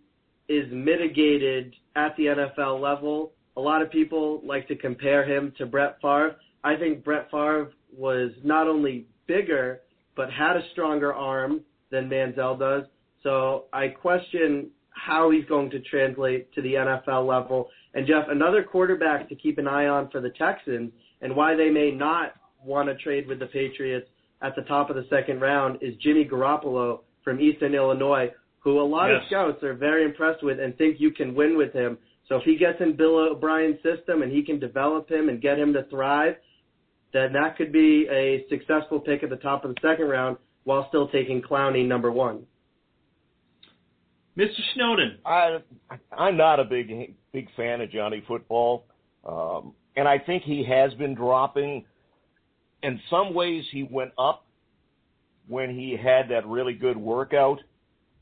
is 0.48 0.66
mitigated 0.70 1.74
at 1.96 2.16
the 2.16 2.27
NFL 2.27 2.81
level. 2.81 3.33
A 3.57 3.61
lot 3.61 3.83
of 3.83 3.90
people 3.90 4.42
like 4.44 4.68
to 4.68 4.77
compare 4.77 5.24
him 5.24 5.53
to 5.59 5.66
Brett 5.66 5.96
Favre. 6.03 6.37
I 6.62 6.77
think 6.77 7.05
Brett 7.05 7.31
Favre 7.31 7.70
was 7.96 8.33
not 8.42 8.66
only 8.66 9.07
bigger, 9.27 9.81
but 10.16 10.31
had 10.31 10.57
a 10.57 10.62
stronger 10.72 11.12
arm 11.12 11.61
than 11.90 12.09
Manziel 12.09 12.59
does. 12.59 12.85
So 13.22 13.64
I 13.72 13.88
question 13.88 14.70
how 14.90 15.31
he's 15.31 15.44
going 15.46 15.70
to 15.70 15.81
translate 15.81 16.53
to 16.55 16.62
the 16.62 16.74
NFL 16.74 17.27
level. 17.27 17.68
And 17.94 18.07
Jeff, 18.07 18.24
another 18.29 18.62
quarterback 18.62 19.29
to 19.29 19.35
keep 19.35 19.59
an 19.59 19.66
eye 19.66 19.87
on 19.87 20.09
for 20.11 20.20
the 20.20 20.31
Texans 20.31 20.92
and 21.20 21.35
why 21.35 21.55
they 21.55 21.70
may 21.70 21.90
not 21.90 22.35
want 22.62 22.88
to 22.88 22.94
trade 22.96 23.27
with 23.27 23.38
the 23.38 23.46
Patriots 23.46 24.09
at 24.42 24.55
the 24.57 24.62
top 24.62 24.90
of 24.90 24.96
the 24.96 25.07
second 25.11 25.40
round 25.40 25.79
is 25.81 25.94
Jimmy 26.03 26.24
Garoppolo 26.24 27.00
from 27.22 27.40
Eastern 27.40 27.74
Illinois, 27.74 28.31
who 28.61 28.81
a 28.81 28.83
lot 28.83 29.09
yes. 29.09 29.22
of 29.22 29.27
scouts 29.29 29.62
are 29.62 29.74
very 29.74 30.05
impressed 30.05 30.42
with 30.42 30.61
and 30.61 30.77
think 30.77 31.00
you 31.00 31.11
can 31.11 31.35
win 31.35 31.57
with 31.57 31.72
him. 31.72 31.98
So 32.29 32.37
if 32.37 32.42
he 32.44 32.57
gets 32.57 32.81
in 32.81 32.96
Bill 32.96 33.18
O'Brien's 33.18 33.83
system 33.83 34.22
and 34.22 34.33
he 34.33 34.42
can 34.42 34.59
develop 34.59 35.11
him 35.11 35.29
and 35.29 35.40
get 35.40 35.59
him 35.59 35.72
to 35.74 35.85
thrive, 35.85 36.37
then 37.14 37.33
that 37.33 37.57
could 37.57 37.72
be 37.72 38.09
a 38.11 38.44
successful 38.50 38.98
pick 38.98 39.22
at 39.22 39.31
the 39.31 39.37
top 39.37 39.64
of 39.64 39.72
the 39.72 39.81
second 39.81 40.09
round 40.09 40.37
while 40.64 40.87
still 40.88 41.09
taking 41.09 41.40
Clowney 41.40 41.87
number 41.87 42.11
one. 42.11 42.44
Mr. 44.37 44.59
Snowdon. 44.74 45.18
I 45.24 45.59
I'm 46.12 46.37
not 46.37 46.59
a 46.59 46.64
big 46.64 47.14
big 47.33 47.48
fan 47.57 47.81
of 47.81 47.90
Johnny 47.92 48.22
Football, 48.27 48.85
um, 49.24 49.74
and 49.96 50.09
I 50.09 50.18
think 50.18 50.42
he 50.42 50.64
has 50.68 50.92
been 50.94 51.14
dropping. 51.14 51.85
In 52.83 53.00
some 53.09 53.33
ways, 53.33 53.64
he 53.70 53.85
went 53.85 54.11
up 54.18 54.44
when 55.46 55.70
he 55.70 55.96
had 55.96 56.29
that 56.31 56.44
really 56.46 56.74
good 56.74 56.96
workout, 56.96 57.61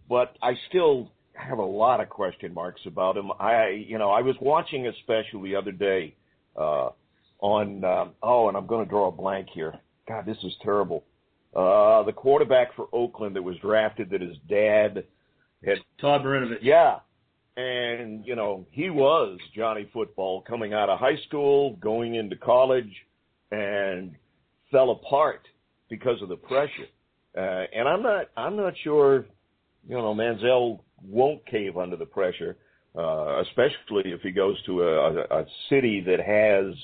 but 0.06 0.36
I 0.42 0.52
still 0.68 1.10
have 1.32 1.58
a 1.58 1.64
lot 1.64 2.00
of 2.00 2.10
question 2.10 2.52
marks 2.52 2.82
about 2.84 3.16
him. 3.16 3.30
I 3.40 3.68
you 3.88 3.96
know 3.96 4.10
I 4.10 4.20
was 4.20 4.36
watching 4.42 4.86
a 4.86 4.92
special 5.02 5.40
the 5.40 5.56
other 5.56 5.72
day 5.72 6.14
uh, 6.54 6.90
on 7.42 7.84
um, 7.84 8.12
oh, 8.22 8.48
and 8.48 8.56
I'm 8.56 8.66
going 8.66 8.84
to 8.84 8.88
draw 8.88 9.08
a 9.08 9.12
blank 9.12 9.48
here. 9.52 9.74
God, 10.08 10.24
this 10.24 10.38
is 10.42 10.52
terrible. 10.62 11.04
Uh, 11.54 12.02
the 12.04 12.12
quarterback 12.12 12.74
for 12.74 12.88
Oakland 12.92 13.36
that 13.36 13.42
was 13.42 13.56
drafted 13.58 14.08
that 14.10 14.22
his 14.22 14.36
dad 14.48 15.04
had. 15.64 15.78
Todd 16.00 16.22
Marinovich. 16.22 16.60
Yeah. 16.62 17.00
And, 17.54 18.24
you 18.24 18.34
know, 18.34 18.64
he 18.70 18.88
was 18.88 19.38
Johnny 19.54 19.86
Football 19.92 20.40
coming 20.42 20.72
out 20.72 20.88
of 20.88 20.98
high 20.98 21.18
school, 21.28 21.76
going 21.76 22.14
into 22.14 22.36
college, 22.36 22.90
and 23.50 24.14
fell 24.70 24.90
apart 24.92 25.46
because 25.90 26.22
of 26.22 26.30
the 26.30 26.36
pressure. 26.36 26.88
Uh, 27.36 27.64
and 27.74 27.86
I'm 27.86 28.02
not, 28.02 28.30
I'm 28.36 28.56
not 28.56 28.72
sure, 28.82 29.26
you 29.86 29.96
know, 29.96 30.14
Manziel 30.14 30.80
won't 31.04 31.44
cave 31.44 31.76
under 31.76 31.96
the 31.96 32.06
pressure, 32.06 32.56
uh, 32.96 33.42
especially 33.42 34.10
if 34.12 34.22
he 34.22 34.30
goes 34.30 34.56
to 34.64 34.82
a, 34.82 35.20
a, 35.20 35.40
a 35.40 35.44
city 35.68 36.02
that 36.06 36.20
has 36.20 36.74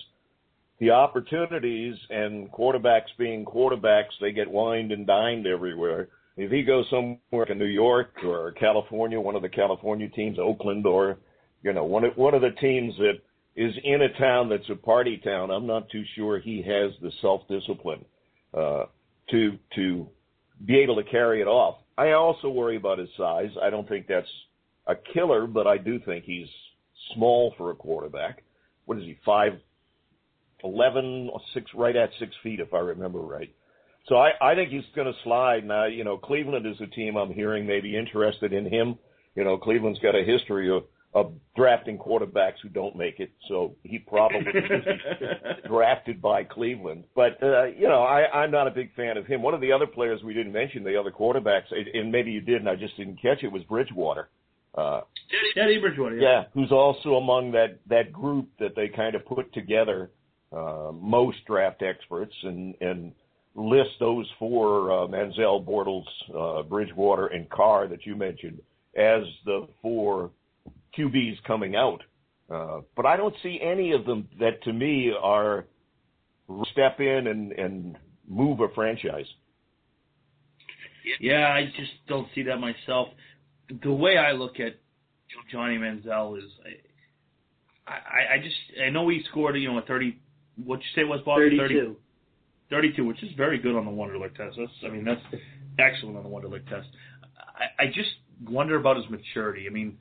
the 0.80 0.90
opportunities 0.90 1.96
and 2.10 2.50
quarterbacks 2.52 3.08
being 3.18 3.44
quarterbacks, 3.44 4.12
they 4.20 4.32
get 4.32 4.50
wined 4.50 4.92
and 4.92 5.06
dined 5.06 5.46
everywhere. 5.46 6.08
If 6.36 6.52
he 6.52 6.62
goes 6.62 6.86
somewhere 6.88 7.50
in 7.50 7.58
New 7.58 7.64
York 7.64 8.10
or 8.24 8.52
California, 8.52 9.20
one 9.20 9.34
of 9.34 9.42
the 9.42 9.48
California 9.48 10.08
teams, 10.08 10.38
Oakland, 10.38 10.86
or 10.86 11.18
you 11.62 11.72
know 11.72 11.84
one 11.84 12.04
of 12.04 12.16
one 12.16 12.34
of 12.34 12.42
the 12.42 12.52
teams 12.60 12.94
that 12.98 13.14
is 13.56 13.74
in 13.82 14.02
a 14.02 14.18
town 14.20 14.48
that's 14.48 14.70
a 14.70 14.76
party 14.76 15.20
town, 15.24 15.50
I'm 15.50 15.66
not 15.66 15.90
too 15.90 16.04
sure 16.14 16.38
he 16.38 16.58
has 16.58 16.92
the 17.02 17.10
self 17.20 17.42
discipline 17.48 18.04
uh, 18.54 18.84
to 19.30 19.58
to 19.74 20.06
be 20.64 20.78
able 20.78 20.94
to 20.96 21.10
carry 21.10 21.40
it 21.40 21.48
off. 21.48 21.78
I 21.96 22.12
also 22.12 22.48
worry 22.48 22.76
about 22.76 22.98
his 22.98 23.08
size. 23.16 23.50
I 23.60 23.70
don't 23.70 23.88
think 23.88 24.06
that's 24.06 24.28
a 24.86 24.94
killer, 25.12 25.48
but 25.48 25.66
I 25.66 25.76
do 25.76 25.98
think 25.98 26.24
he's 26.24 26.46
small 27.14 27.52
for 27.58 27.72
a 27.72 27.74
quarterback. 27.74 28.44
What 28.86 28.98
is 28.98 29.04
he? 29.04 29.18
Five 29.24 29.54
11 30.64 31.30
or 31.32 31.40
six, 31.54 31.70
right 31.74 31.94
at 31.94 32.10
six 32.18 32.32
feet, 32.42 32.60
if 32.60 32.74
I 32.74 32.78
remember 32.78 33.20
right. 33.20 33.52
So 34.08 34.16
I, 34.16 34.30
I 34.40 34.54
think 34.54 34.70
he's 34.70 34.82
going 34.96 35.06
to 35.06 35.18
slide. 35.22 35.66
Now, 35.66 35.84
you 35.84 36.02
know, 36.02 36.16
Cleveland 36.16 36.66
is 36.66 36.80
a 36.80 36.86
team 36.86 37.16
I'm 37.16 37.32
hearing 37.32 37.66
may 37.66 37.80
be 37.80 37.96
interested 37.96 38.52
in 38.52 38.64
him. 38.64 38.98
You 39.34 39.44
know, 39.44 39.58
Cleveland's 39.58 39.98
got 40.00 40.14
a 40.14 40.24
history 40.24 40.74
of, 40.74 40.84
of 41.14 41.32
drafting 41.56 41.98
quarterbacks 41.98 42.56
who 42.62 42.70
don't 42.70 42.96
make 42.96 43.20
it, 43.20 43.30
so 43.48 43.76
he 43.82 43.98
probably 43.98 44.40
drafted 45.66 46.20
by 46.20 46.44
Cleveland. 46.44 47.04
But 47.14 47.42
uh, 47.42 47.64
you 47.66 47.88
know, 47.88 48.02
I, 48.02 48.42
I'm 48.42 48.50
not 48.50 48.66
a 48.66 48.70
big 48.70 48.94
fan 48.94 49.16
of 49.16 49.26
him. 49.26 49.42
One 49.42 49.54
of 49.54 49.60
the 49.60 49.72
other 49.72 49.86
players 49.86 50.22
we 50.22 50.34
didn't 50.34 50.52
mention, 50.52 50.84
the 50.84 50.98
other 50.98 51.10
quarterbacks, 51.10 51.72
and 51.94 52.10
maybe 52.10 52.30
you 52.30 52.40
did, 52.40 52.56
and 52.56 52.68
I 52.68 52.76
just 52.76 52.96
didn't 52.96 53.20
catch 53.22 53.42
it, 53.42 53.52
was 53.52 53.62
Bridgewater. 53.64 54.28
Uh, 54.74 55.00
Teddy 55.54 55.78
Bridgewater. 55.78 56.16
Yeah. 56.16 56.28
yeah, 56.28 56.42
who's 56.54 56.72
also 56.72 57.14
among 57.14 57.52
that 57.52 57.78
that 57.88 58.12
group 58.12 58.48
that 58.58 58.76
they 58.76 58.88
kind 58.88 59.14
of 59.14 59.24
put 59.26 59.52
together 59.52 60.10
uh, 60.52 60.90
most 60.92 61.38
draft 61.46 61.82
experts 61.82 62.34
and, 62.42 62.74
and 62.80 63.12
list 63.54 63.90
those 64.00 64.26
four 64.38 64.92
um, 64.92 65.12
uh, 65.12 65.16
Manziel, 65.16 65.64
Bortles, 65.64 66.04
uh, 66.34 66.62
Bridgewater, 66.62 67.26
and 67.26 67.48
Carr 67.50 67.88
that 67.88 68.06
you 68.06 68.16
mentioned 68.16 68.60
as 68.96 69.22
the 69.44 69.68
four 69.82 70.30
QBs 70.96 71.42
coming 71.46 71.76
out. 71.76 72.02
Uh, 72.50 72.80
but 72.96 73.04
I 73.04 73.16
don't 73.16 73.34
see 73.42 73.60
any 73.62 73.92
of 73.92 74.06
them 74.06 74.28
that 74.40 74.62
to 74.62 74.72
me 74.72 75.12
are 75.20 75.66
step 76.72 76.98
in 77.00 77.26
and, 77.26 77.52
and 77.52 77.96
move 78.26 78.60
a 78.60 78.68
franchise. 78.74 79.26
Yeah, 81.20 81.48
I 81.48 81.66
just 81.76 81.92
don't 82.06 82.28
see 82.34 82.42
that 82.44 82.58
myself. 82.58 83.08
The 83.82 83.92
way 83.92 84.16
I 84.16 84.32
look 84.32 84.60
at 84.60 84.78
Johnny 85.50 85.76
Manziel 85.76 86.38
is, 86.38 86.50
I, 87.86 87.92
I, 87.92 88.34
I 88.34 88.38
just 88.42 88.56
I 88.82 88.90
know 88.90 89.08
he 89.08 89.22
scored 89.30 89.56
you 89.56 89.70
know 89.70 89.78
a 89.78 89.82
30 89.82 90.18
what 90.64 90.80
you 90.80 91.02
say 91.02 91.04
was 91.04 91.20
Bobby? 91.24 91.56
32. 91.56 91.96
30, 92.70 92.88
32, 92.92 93.04
which 93.04 93.22
is 93.22 93.30
very 93.36 93.58
good 93.58 93.76
on 93.76 93.84
the 93.84 93.90
Wonderlic 93.90 94.34
test. 94.36 94.56
That's, 94.58 94.72
I 94.84 94.88
mean, 94.88 95.04
that's 95.04 95.20
excellent 95.78 96.16
on 96.16 96.22
the 96.22 96.28
Wonderlic 96.28 96.68
test. 96.68 96.88
I, 97.38 97.84
I 97.84 97.86
just 97.86 98.10
wonder 98.46 98.76
about 98.76 98.96
his 98.96 99.06
maturity. 99.10 99.66
I 99.68 99.72
mean, 99.72 99.98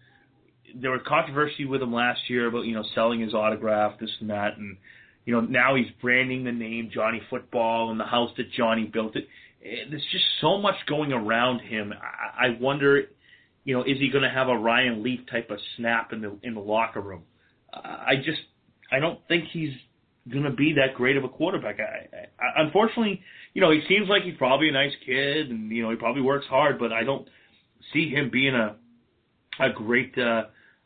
there 0.76 0.92
was 0.92 1.02
controversy 1.08 1.66
with 1.66 1.82
him 1.82 1.94
last 1.94 2.20
year 2.30 2.48
about 2.48 2.66
you 2.66 2.76
know 2.76 2.84
selling 2.94 3.22
his 3.22 3.34
autograph, 3.34 4.00
this 4.00 4.10
and 4.20 4.30
that, 4.30 4.58
and 4.58 4.78
you 5.26 5.34
know 5.34 5.42
now 5.42 5.76
he's 5.76 5.88
branding 6.02 6.44
the 6.44 6.52
name 6.52 6.90
Johnny 6.94 7.22
Football 7.30 7.92
and 7.92 8.00
the 8.00 8.06
house 8.06 8.32
that 8.38 8.52
Johnny 8.52 8.86
built. 8.86 9.16
It 9.16 9.28
eh, 9.64 9.86
there's 9.90 10.06
just 10.12 10.26
so 10.42 10.58
much 10.58 10.76
going 10.88 11.14
around 11.14 11.60
him. 11.60 11.94
I 11.94 12.58
wonder, 12.60 13.04
you 13.64 13.76
know, 13.76 13.84
is 13.84 13.98
he 14.00 14.10
going 14.10 14.24
to 14.24 14.30
have 14.30 14.50
a 14.50 14.58
Ryan 14.58 15.04
Leaf 15.04 15.22
type 15.32 15.50
of 15.50 15.60
snap 15.78 16.14
in 16.14 16.22
the 16.22 16.38
in 16.44 16.54
the 16.54 16.62
locker 16.62 17.02
room? 17.02 17.24
I 17.74 18.16
just 18.18 18.42
I 18.92 19.00
don't 19.00 19.20
think 19.28 19.46
he's 19.52 19.74
going 20.32 20.44
to 20.44 20.52
be 20.52 20.74
that 20.74 20.96
great 20.96 21.18
of 21.18 21.24
a 21.24 21.30
quarterback. 21.30 21.78
I, 21.80 22.26
I, 22.44 22.64
unfortunately, 22.64 23.22
you 23.54 23.62
know, 23.62 23.72
he 23.72 23.82
seems 23.88 24.10
like 24.10 24.24
he's 24.24 24.38
probably 24.38 24.70
a 24.70 24.74
nice 24.74 24.94
kid, 25.06 25.50
and 25.50 25.72
you 25.72 25.84
know, 25.84 25.90
he 25.90 25.96
probably 25.96 26.22
works 26.22 26.46
hard, 26.50 26.80
but 26.80 26.92
I 26.92 27.04
don't 27.04 27.28
see 27.94 28.10
him 28.10 28.30
being 28.32 28.56
a 28.56 28.76
a 29.60 29.72
great 29.72 30.18
uh, 30.18 30.44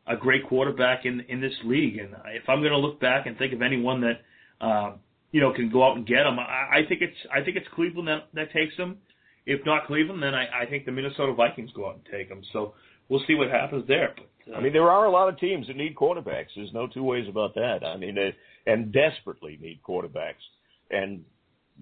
a 0.07 0.15
great 0.15 0.47
quarterback 0.47 1.05
in 1.05 1.21
in 1.29 1.41
this 1.41 1.53
league. 1.63 1.97
And 1.97 2.15
if 2.27 2.47
I'm 2.47 2.59
going 2.59 2.71
to 2.71 2.77
look 2.77 2.99
back 2.99 3.25
and 3.25 3.37
think 3.37 3.53
of 3.53 3.61
anyone 3.61 4.01
that 4.01 4.21
uh, 4.65 4.91
you 5.31 5.39
know, 5.39 5.53
can 5.53 5.69
go 5.69 5.83
out 5.83 5.97
and 5.97 6.05
get 6.05 6.25
him. 6.25 6.39
I, 6.39 6.79
I 6.79 6.85
think 6.87 7.01
it's 7.01 7.17
I 7.33 7.43
think 7.43 7.57
it's 7.57 7.67
Cleveland 7.73 8.07
that 8.07 8.27
that 8.33 8.51
takes 8.51 8.75
him. 8.75 8.97
If 9.45 9.65
not 9.65 9.87
Cleveland, 9.87 10.21
then 10.21 10.35
I, 10.35 10.63
I 10.63 10.65
think 10.69 10.85
the 10.85 10.91
Minnesota 10.91 11.33
Vikings 11.33 11.71
go 11.75 11.89
out 11.89 11.95
and 11.95 12.05
take 12.11 12.29
him. 12.29 12.43
So 12.53 12.75
we'll 13.09 13.23
see 13.25 13.33
what 13.33 13.49
happens 13.49 13.87
there. 13.87 14.13
But, 14.15 14.29
I 14.55 14.59
mean, 14.59 14.73
there 14.73 14.89
are 14.89 15.05
a 15.05 15.11
lot 15.11 15.29
of 15.29 15.39
teams 15.39 15.67
that 15.67 15.75
need 15.75 15.95
quarterbacks. 15.95 16.47
There's 16.55 16.73
no 16.73 16.87
two 16.87 17.03
ways 17.03 17.27
about 17.29 17.55
that. 17.55 17.83
I 17.85 17.97
mean, 17.97 18.15
they, 18.15 18.35
and 18.65 18.91
desperately 18.91 19.57
need 19.61 19.81
quarterbacks. 19.87 20.41
And 20.89 21.23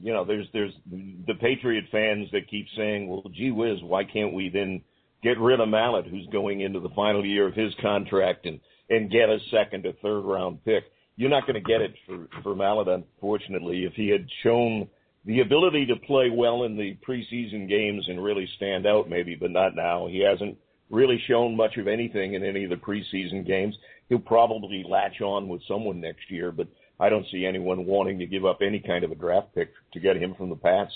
you 0.01 0.13
know, 0.13 0.25
there's 0.25 0.47
there's 0.53 0.73
the 0.89 1.33
Patriot 1.39 1.85
fans 1.91 2.29
that 2.31 2.49
keep 2.49 2.67
saying, 2.77 3.07
"Well, 3.07 3.23
gee 3.33 3.51
whiz, 3.51 3.81
why 3.81 4.03
can't 4.03 4.33
we 4.33 4.49
then 4.49 4.81
get 5.23 5.39
rid 5.39 5.59
of 5.59 5.69
Mallett, 5.69 6.05
who's 6.05 6.27
going 6.27 6.61
into 6.61 6.79
the 6.79 6.89
final 6.89 7.25
year 7.25 7.47
of 7.47 7.55
his 7.55 7.73
contract, 7.81 8.45
and 8.45 8.59
and 8.89 9.11
get 9.11 9.29
a 9.29 9.39
second 9.51 9.85
or 9.85 9.93
third 10.01 10.21
round 10.21 10.63
pick?" 10.63 10.83
You're 11.15 11.29
not 11.29 11.45
going 11.45 11.61
to 11.61 11.69
get 11.69 11.81
it 11.81 11.95
for 12.05 12.27
for 12.43 12.55
Mallett, 12.55 12.87
unfortunately. 12.87 13.85
If 13.85 13.93
he 13.93 14.09
had 14.09 14.25
shown 14.43 14.87
the 15.25 15.41
ability 15.41 15.85
to 15.87 15.95
play 16.07 16.29
well 16.29 16.63
in 16.63 16.77
the 16.77 16.97
preseason 17.07 17.67
games 17.67 18.05
and 18.07 18.23
really 18.23 18.47
stand 18.55 18.87
out, 18.87 19.09
maybe, 19.09 19.35
but 19.35 19.51
not 19.51 19.75
now. 19.75 20.07
He 20.07 20.19
hasn't 20.19 20.57
really 20.89 21.21
shown 21.27 21.55
much 21.55 21.77
of 21.77 21.87
anything 21.87 22.33
in 22.33 22.43
any 22.43 22.63
of 22.63 22.69
the 22.69 22.75
preseason 22.75 23.45
games. 23.45 23.75
He'll 24.09 24.19
probably 24.19 24.83
latch 24.87 25.21
on 25.21 25.47
with 25.47 25.61
someone 25.67 26.01
next 26.01 26.29
year, 26.29 26.51
but 26.51 26.67
I 26.99 27.09
don't 27.09 27.25
see 27.31 27.45
anyone 27.45 27.85
wanting 27.85 28.19
to 28.19 28.25
give 28.25 28.45
up 28.45 28.59
any 28.61 28.79
kind 28.79 29.03
of 29.03 29.11
a 29.11 29.15
draft 29.15 29.53
pick 29.55 29.71
to 29.93 29.99
get 29.99 30.17
him 30.17 30.35
from 30.35 30.49
the 30.49 30.55
Pats. 30.55 30.91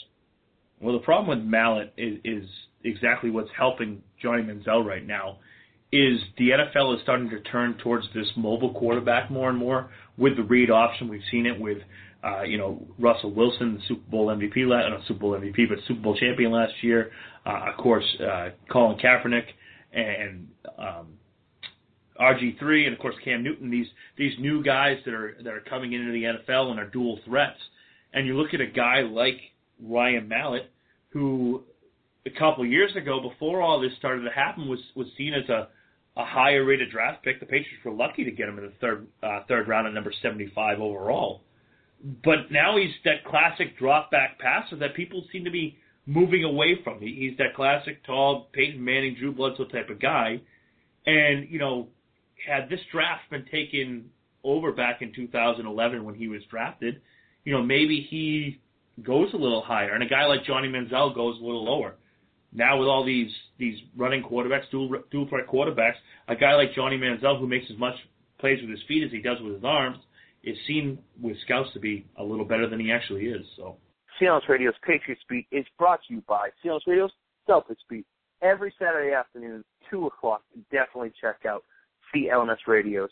Well, 0.82 0.94
the 0.94 1.00
problem 1.00 1.38
with 1.38 1.48
Mallett 1.48 1.94
is, 1.96 2.20
is 2.26 2.50
exactly 2.84 3.30
what's 3.30 3.50
helping 3.58 4.02
Johnny 4.22 4.44
Manziel 4.44 4.86
right 4.86 5.06
now. 5.06 5.38
Is 5.92 6.20
the 6.40 6.50
NFL 6.50 6.96
is 6.96 7.02
starting 7.04 7.30
to 7.30 7.40
turn 7.42 7.76
towards 7.76 8.08
this 8.16 8.28
mobile 8.36 8.74
quarterback 8.74 9.30
more 9.30 9.50
and 9.50 9.58
more 9.58 9.92
with 10.18 10.36
the 10.36 10.44
read 10.44 10.72
option. 10.72 11.08
We've 11.08 11.22
seen 11.30 11.46
it 11.46 11.60
with, 11.60 11.78
uh, 12.24 12.42
you 12.42 12.58
know, 12.58 12.88
Russell 12.98 13.32
Wilson, 13.32 13.76
the 13.76 13.82
Super 13.88 14.10
Bowl 14.10 14.28
MVP, 14.28 14.68
not 14.68 15.02
Super 15.08 15.20
Bowl 15.20 15.40
MVP, 15.40 15.70
but 15.70 15.78
Super 15.88 16.02
Bowl 16.02 16.18
champion 16.18 16.52
last 16.52 16.74
year. 16.82 17.12
Uh, 17.46 17.70
of 17.72 17.78
course, 17.78 18.06
uh, 18.20 18.50
Colin 18.72 18.98
Kaepernick 18.98 19.46
and 19.94 20.48
um, 20.78 21.08
RG3 22.20 22.86
and 22.86 22.94
of 22.94 23.00
course 23.00 23.16
Cam 23.24 23.44
Newton, 23.44 23.70
these 23.70 23.88
these 24.18 24.34
new 24.40 24.64
guys 24.64 24.98
that 25.06 25.14
are 25.14 25.38
that 25.44 25.54
are 25.54 25.62
coming 25.62 25.94
into 25.94 26.12
the 26.12 26.24
NFL 26.24 26.72
and 26.72 26.80
are 26.80 26.88
dual 26.88 27.20
threats. 27.26 27.60
And 28.14 28.28
you 28.28 28.38
look 28.38 28.54
at 28.54 28.62
a 28.62 28.68
guy 28.68 29.02
like 29.02 29.40
Ryan 29.82 30.28
Mallett, 30.28 30.72
who 31.10 31.64
a 32.26 32.30
couple 32.30 32.64
of 32.64 32.70
years 32.70 32.96
ago, 32.96 33.20
before 33.20 33.62
all 33.62 33.80
this 33.80 33.92
started 33.98 34.24
to 34.24 34.32
happen, 34.32 34.68
was 34.68 34.80
was 34.96 35.08
seen 35.18 35.34
as 35.34 35.48
a 35.50 35.70
a 36.16 36.26
higher 36.26 36.64
rated 36.64 36.92
draft 36.92 37.24
pick. 37.24 37.40
The 37.40 37.46
Patriots 37.46 37.84
were 37.84 37.92
lucky 37.92 38.24
to 38.24 38.32
get 38.32 38.48
him 38.48 38.60
in 38.60 38.66
the 38.66 38.74
third 38.80 39.08
uh, 39.24 39.42
third 39.48 39.68
round 39.68 39.88
at 39.88 39.94
number 39.94 40.14
75 40.22 40.80
overall. 40.80 41.42
But 42.24 42.52
now 42.52 42.78
he's 42.78 42.92
that 43.06 43.24
classic 43.26 43.78
drop 43.78 44.12
back 44.12 44.38
passer 44.38 44.76
that 44.78 44.94
people 44.94 45.24
seem 45.32 45.46
to 45.46 45.52
be 45.52 45.78
moving 46.06 46.44
away 46.44 46.80
from. 46.84 47.00
He's 47.00 47.38
that 47.38 47.56
classic 47.56 48.06
tall 48.06 48.50
Peyton 48.54 48.84
Manning, 48.84 49.16
Drew 49.20 49.32
Bledsoe 49.32 49.66
type 49.66 49.90
of 49.90 50.02
guy. 50.02 50.42
And 51.06 51.50
you 51.50 51.60
know, 51.60 51.88
had 52.46 52.70
this 52.70 52.80
draft 52.92 53.30
been 53.30 53.46
taken 53.52 54.10
over 54.44 54.72
back 54.72 55.02
in 55.02 55.14
2011 55.14 56.04
when 56.04 56.16
he 56.16 56.28
was 56.28 56.42
drafted, 56.50 57.02
you 57.46 57.54
know, 57.54 57.62
maybe 57.62 58.06
he 58.10 58.60
goes 59.02 59.34
a 59.34 59.38
little 59.38 59.62
higher, 59.62 59.94
and 59.94 60.04
a 60.04 60.08
guy 60.08 60.26
like 60.26 60.46
Johnny 60.46 60.68
Manziel 60.68 61.16
goes 61.16 61.40
a 61.40 61.44
little 61.44 61.66
lower. 61.66 61.96
Now 62.52 62.78
with 62.78 62.88
all 62.88 63.04
these 63.04 63.32
these 63.58 63.80
running 63.98 64.24
quarterbacks, 64.24 64.70
dual 64.70 65.02
dual 65.12 65.28
threat 65.28 65.48
quarterbacks, 65.48 65.96
a 66.28 66.36
guy 66.36 66.54
like 66.56 66.74
Johnny 66.76 66.98
Manziel 66.98 67.40
who 67.40 67.48
makes 67.48 67.66
as 67.72 67.78
much 67.80 67.96
plays 68.40 68.62
with 68.62 68.70
his 68.70 68.82
feet 68.88 69.04
as 69.04 69.12
he 69.12 69.22
does 69.22 69.38
with 69.42 69.56
his 69.56 69.64
arms 69.64 69.98
is 70.44 70.58
seen 70.68 71.00
with 71.22 71.38
scouts 71.46 71.70
to 71.74 71.80
be 71.80 72.06
a 72.18 72.24
little 72.24 72.46
better 72.46 72.70
than 72.70 72.80
he 72.80 72.92
actually 72.92 73.26
is. 73.26 73.46
So. 73.56 73.78
CLNS 74.20 74.48
Radio's 74.48 74.76
Patriots 74.86 75.24
Beat 75.30 75.48
is 75.52 75.66
brought 75.78 76.00
to 76.08 76.14
you 76.14 76.24
by 76.28 76.50
CLNS 76.64 76.88
Radio's 76.88 77.12
Celtics 77.48 77.78
Beat. 77.90 78.06
Every 78.42 78.74
Saturday 78.78 79.14
afternoon, 79.14 79.64
2 79.90 80.08
o'clock, 80.08 80.42
definitely 80.72 81.14
check 81.20 81.46
out 81.48 81.64
CLNS 82.14 82.68
Radio's 82.68 83.10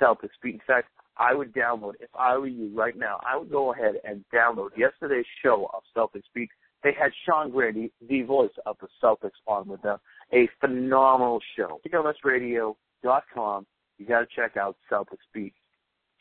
Celtics 0.00 0.30
Beat. 0.42 0.54
In 0.54 0.60
fact, 0.66 0.88
I 1.16 1.34
would 1.34 1.52
download, 1.54 1.94
if 2.00 2.10
I 2.18 2.36
were 2.36 2.46
you 2.46 2.70
right 2.74 2.96
now, 2.96 3.20
I 3.26 3.36
would 3.36 3.50
go 3.50 3.72
ahead 3.72 3.94
and 4.04 4.24
download 4.34 4.70
yesterday's 4.76 5.26
show 5.42 5.70
of 5.72 5.82
Celtics 5.96 6.24
Beat. 6.34 6.50
They 6.82 6.92
had 6.92 7.12
Sean 7.24 7.50
Grande, 7.50 7.90
the 8.06 8.22
voice 8.22 8.50
of 8.66 8.76
the 8.80 8.88
Celtics, 9.02 9.30
on 9.46 9.66
with 9.68 9.80
them. 9.82 9.98
A 10.32 10.48
phenomenal 10.60 11.40
show. 11.56 11.80
CLNSradio.com. 11.88 13.66
You 13.98 14.06
got 14.06 14.20
to 14.20 14.26
check 14.34 14.56
out 14.56 14.76
Celtics 14.90 15.26
Beat. 15.32 15.54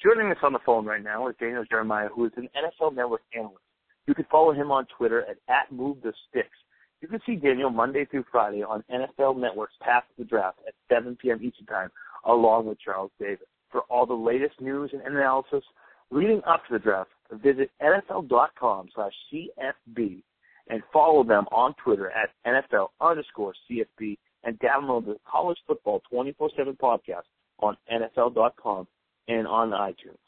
Joining 0.01 0.31
us 0.31 0.37
on 0.43 0.53
the 0.53 0.59
phone 0.65 0.85
right 0.85 1.03
now 1.03 1.27
is 1.27 1.35
Daniel 1.39 1.65
Jeremiah, 1.69 2.07
who 2.13 2.25
is 2.25 2.31
an 2.37 2.49
NFL 2.55 2.95
Network 2.95 3.21
analyst. 3.35 3.59
You 4.07 4.13
can 4.13 4.25
follow 4.29 4.53
him 4.53 4.71
on 4.71 4.85
Twitter 4.97 5.21
at, 5.21 5.37
at 5.47 5.71
@MoveTheSticks. 5.73 6.59
You 7.01 7.07
can 7.07 7.19
see 7.25 7.35
Daniel 7.35 7.69
Monday 7.69 8.05
through 8.05 8.25
Friday 8.31 8.63
on 8.63 8.83
NFL 8.91 9.37
Network's 9.37 9.73
Path 9.81 10.03
to 10.15 10.23
the 10.23 10.29
Draft 10.29 10.59
at 10.67 10.73
7 10.89 11.17
p.m. 11.21 11.39
Eastern 11.43 11.65
Time, 11.65 11.89
along 12.25 12.67
with 12.67 12.79
Charles 12.79 13.11
Davis. 13.19 13.47
For 13.71 13.81
all 13.89 14.05
the 14.05 14.13
latest 14.13 14.61
news 14.61 14.91
and 14.93 15.01
analysis 15.01 15.63
leading 16.11 16.41
up 16.47 16.65
to 16.67 16.73
the 16.73 16.79
draft, 16.79 17.09
visit 17.31 17.71
NFL.com 17.81 18.89
slash 18.93 19.13
CFB 19.33 20.21
and 20.69 20.81
follow 20.91 21.23
them 21.23 21.45
on 21.51 21.73
Twitter 21.83 22.11
at 22.11 22.29
NFL 22.45 22.89
underscore 23.01 23.53
CFB 23.69 24.17
and 24.43 24.59
download 24.59 25.05
the 25.05 25.17
College 25.29 25.57
Football 25.67 26.01
24-7 26.11 26.77
podcast 26.77 27.23
on 27.59 27.75
NFL.com 27.91 28.87
and 29.27 29.47
on 29.47 29.71
iTunes. 29.71 30.22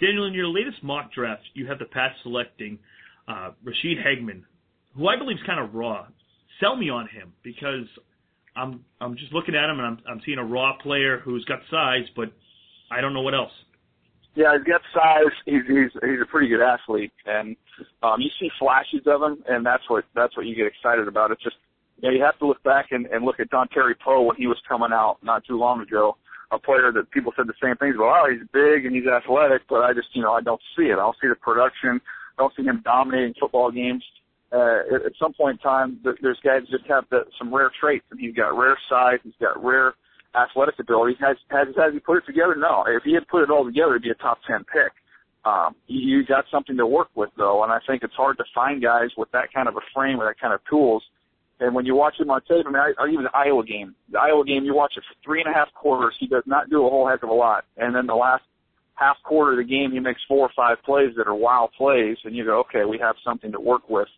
Daniel, 0.00 0.26
in 0.26 0.34
your 0.34 0.48
latest 0.48 0.82
mock 0.82 1.12
draft, 1.12 1.42
you 1.54 1.66
have 1.66 1.78
the 1.78 1.84
Pats 1.84 2.14
selecting 2.22 2.78
uh, 3.28 3.50
Ra'Shede 3.64 4.04
Hageman, 4.04 4.42
who 4.96 5.08
I 5.08 5.16
believe 5.16 5.36
is 5.36 5.42
kind 5.46 5.60
of 5.60 5.74
raw. 5.74 6.06
Sell 6.60 6.76
me 6.76 6.90
on 6.90 7.08
him 7.08 7.32
because 7.42 7.86
I'm 8.56 8.84
I'm 9.00 9.16
just 9.16 9.32
looking 9.32 9.54
at 9.54 9.68
him 9.68 9.78
and 9.78 9.86
I'm 9.86 9.98
I'm 10.08 10.20
seeing 10.24 10.38
a 10.38 10.44
raw 10.44 10.76
player 10.82 11.20
who's 11.24 11.44
got 11.44 11.60
size, 11.70 12.04
but 12.16 12.32
I 12.90 13.00
don't 13.00 13.12
know 13.12 13.22
what 13.22 13.34
else. 13.34 13.50
Yeah, 14.34 14.56
he's 14.56 14.66
got 14.66 14.80
size. 14.92 15.32
He's 15.46 15.62
he's 15.66 15.90
he's 16.02 16.20
a 16.22 16.26
pretty 16.30 16.48
good 16.48 16.60
athlete, 16.60 17.12
and 17.26 17.56
um, 18.02 18.20
you 18.20 18.30
see 18.40 18.50
flashes 18.58 19.02
of 19.06 19.22
him, 19.22 19.42
and 19.48 19.64
that's 19.64 19.82
what 19.88 20.04
that's 20.14 20.36
what 20.36 20.46
you 20.46 20.54
get 20.54 20.66
excited 20.66 21.08
about. 21.08 21.30
It's 21.30 21.42
just 21.42 21.56
you 22.00 22.08
know 22.08 22.14
you 22.14 22.22
have 22.22 22.38
to 22.38 22.46
look 22.46 22.62
back 22.62 22.86
and, 22.90 23.06
and 23.06 23.24
look 23.24 23.40
at 23.40 23.50
Dontari 23.50 23.94
Poe 24.04 24.22
when 24.22 24.36
he 24.36 24.46
was 24.46 24.58
coming 24.68 24.90
out 24.92 25.18
not 25.22 25.44
too 25.44 25.58
long 25.58 25.80
ago. 25.80 26.16
A 26.54 26.58
player 26.58 26.92
that 26.92 27.10
people 27.10 27.32
said 27.36 27.48
the 27.48 27.58
same 27.60 27.74
things 27.76 27.96
about. 27.96 28.14
Oh, 28.14 28.30
he's 28.30 28.46
big 28.52 28.86
and 28.86 28.94
he's 28.94 29.06
athletic, 29.10 29.62
but 29.68 29.82
I 29.82 29.92
just 29.92 30.08
you 30.14 30.22
know 30.22 30.32
I 30.32 30.40
don't 30.40 30.60
see 30.76 30.84
it. 30.84 30.94
I 30.94 31.02
don't 31.02 31.16
see 31.20 31.28
the 31.28 31.34
production. 31.34 32.00
I 32.38 32.42
don't 32.42 32.54
see 32.56 32.62
him 32.62 32.80
dominating 32.84 33.34
football 33.40 33.70
games 33.70 34.04
uh, 34.54 35.04
at, 35.06 35.12
some 35.18 35.32
point 35.32 35.58
in 35.58 35.62
time, 35.62 35.98
there's 36.04 36.38
guys 36.44 36.62
just 36.70 36.86
have 36.86 37.04
the, 37.10 37.24
some 37.38 37.52
rare 37.52 37.70
traits, 37.80 38.04
and 38.10 38.20
he's 38.20 38.34
got 38.34 38.56
rare 38.56 38.78
size, 38.88 39.18
he's 39.24 39.34
got 39.40 39.62
rare 39.62 39.94
athletic 40.36 40.78
ability. 40.78 41.16
Has 41.20 41.36
has 41.50 41.68
has 41.76 41.92
he 41.92 41.98
put 41.98 42.18
it 42.18 42.26
together? 42.26 42.54
No. 42.56 42.84
If 42.86 43.02
he 43.02 43.14
had 43.14 43.26
put 43.28 43.42
it 43.42 43.50
all 43.50 43.64
together, 43.64 43.92
it'd 43.92 44.02
be 44.02 44.10
a 44.10 44.14
top 44.14 44.38
ten 44.46 44.64
pick. 44.64 44.92
Um, 45.44 45.74
you 45.86 46.24
got 46.24 46.44
something 46.50 46.76
to 46.76 46.86
work 46.86 47.08
with 47.14 47.30
though, 47.36 47.64
and 47.64 47.72
I 47.72 47.78
think 47.86 48.02
it's 48.02 48.14
hard 48.14 48.38
to 48.38 48.44
find 48.54 48.82
guys 48.82 49.10
with 49.16 49.30
that 49.32 49.52
kind 49.52 49.68
of 49.68 49.76
a 49.76 49.84
frame, 49.94 50.18
with 50.18 50.28
that 50.28 50.40
kind 50.40 50.54
of 50.54 50.60
tools. 50.70 51.02
And 51.60 51.74
when 51.74 51.86
you 51.86 51.94
watch 51.94 52.14
him 52.18 52.30
on 52.30 52.40
tape, 52.42 52.66
I 52.66 52.70
mean, 52.70 52.80
I, 52.80 52.92
I 52.98 53.08
even 53.08 53.24
the 53.24 53.36
Iowa 53.36 53.64
game, 53.64 53.94
the 54.10 54.18
Iowa 54.18 54.44
game, 54.44 54.64
you 54.64 54.74
watch 54.74 54.94
it 54.96 55.04
for 55.08 55.14
three 55.24 55.40
and 55.40 55.48
a 55.48 55.56
half 55.56 55.72
quarters. 55.72 56.14
He 56.18 56.26
does 56.26 56.42
not 56.46 56.68
do 56.68 56.84
a 56.84 56.90
whole 56.90 57.08
heck 57.08 57.22
of 57.22 57.28
a 57.28 57.34
lot, 57.34 57.64
and 57.76 57.94
then 57.94 58.06
the 58.06 58.14
last 58.14 58.42
half 58.94 59.16
quarter 59.24 59.52
of 59.52 59.58
the 59.58 59.64
game, 59.64 59.92
he 59.92 60.00
makes 60.00 60.20
four 60.26 60.46
or 60.46 60.50
five 60.56 60.78
plays 60.84 61.12
that 61.16 61.26
are 61.26 61.34
wow 61.34 61.68
plays, 61.76 62.16
and 62.24 62.34
you 62.34 62.44
go, 62.44 62.60
okay, 62.60 62.84
we 62.84 62.98
have 62.98 63.16
something 63.24 63.52
to 63.52 63.60
work 63.60 63.88
with. 63.88 64.08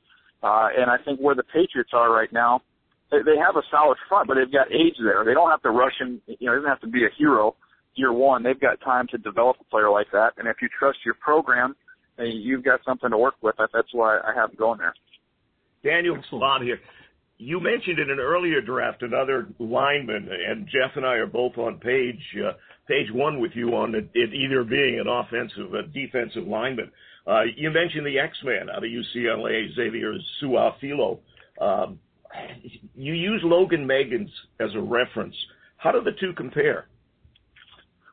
Uh, 0.43 0.69
and 0.77 0.91
I 0.91 0.97
think 1.05 1.21
where 1.21 1.35
the 1.35 1.43
Patriots 1.43 1.91
are 1.93 2.13
right 2.13 2.33
now, 2.33 2.63
they, 3.11 3.19
they 3.19 3.37
have 3.39 3.57
a 3.57 3.63
solid 3.71 3.99
front, 4.09 4.29
but 4.29 4.35
they've 4.35 4.53
got 4.53 4.73
age 4.73 4.97
there. 5.03 5.25
They 5.25 5.35
don't 5.35 5.51
have 5.51 5.63
to 5.63 5.71
rush 5.71 5.95
him. 5.99 6.21
You 6.27 6.47
know, 6.47 6.53
he 6.53 6.57
doesn't 6.59 6.69
have 6.69 6.81
to 6.81 6.89
be 6.89 7.05
a 7.05 7.11
hero 7.17 7.55
year 7.95 8.13
one. 8.13 8.43
They've 8.43 8.61
got 8.61 8.81
time 8.81 9.07
to 9.11 9.19
develop 9.19 9.57
a 9.61 9.65
player 9.65 9.91
like 9.91 10.09
that. 10.13 10.33
And 10.37 10.47
if 10.47 10.57
you 10.61 10.69
trust 10.79 10.99
your 11.05 11.15
program, 11.15 11.75
you've 12.19 12.65
got 12.65 12.81
something 12.85 13.11
to 13.11 13.19
work 13.19 13.35
with. 13.43 13.55
That's 13.59 13.89
why 13.93 14.19
I 14.19 14.33
have 14.35 14.51
him 14.51 14.57
going 14.59 14.79
there. 14.79 14.95
Daniel, 15.85 16.19
Bob 16.33 16.63
here. 16.63 16.81
You 17.39 17.61
mentioned 17.61 17.99
in 17.99 18.11
an 18.11 18.19
earlier 18.19 18.61
draft 18.63 19.03
another 19.03 19.49
lineman, 19.59 20.29
and 20.31 20.67
Jeff 20.67 20.97
and 20.97 21.05
I 21.05 21.15
are 21.15 21.27
both 21.27 21.59
on 21.59 21.79
page 21.79 22.21
uh, 22.43 22.53
page 22.89 23.09
one 23.13 23.41
with 23.41 23.53
you 23.55 23.75
on 23.77 23.95
it, 23.95 24.09
it 24.15 24.33
either 24.33 24.65
being 24.65 25.01
an 25.01 25.07
offensive, 25.07 25.75
a 25.75 25.83
defensive 25.83 26.47
lineman. 26.47 26.91
Uh, 27.27 27.43
you 27.57 27.71
mentioned 27.71 28.07
the 28.07 28.19
X-Man 28.19 28.71
out 28.71 28.85
of 28.85 28.91
UCLA, 28.91 29.75
Xavier 29.75 30.15
Su'a-Filo. 30.41 31.19
Um, 31.61 31.99
you 32.95 33.15
use 33.15 33.41
Logan 33.45 33.87
Mankins 33.87 34.31
as 34.61 34.71
a 34.75 34.81
reference. 34.81 35.35
How 35.79 35.91
do 35.91 36.03
the 36.03 36.13
two 36.21 36.33
compare? 36.35 36.87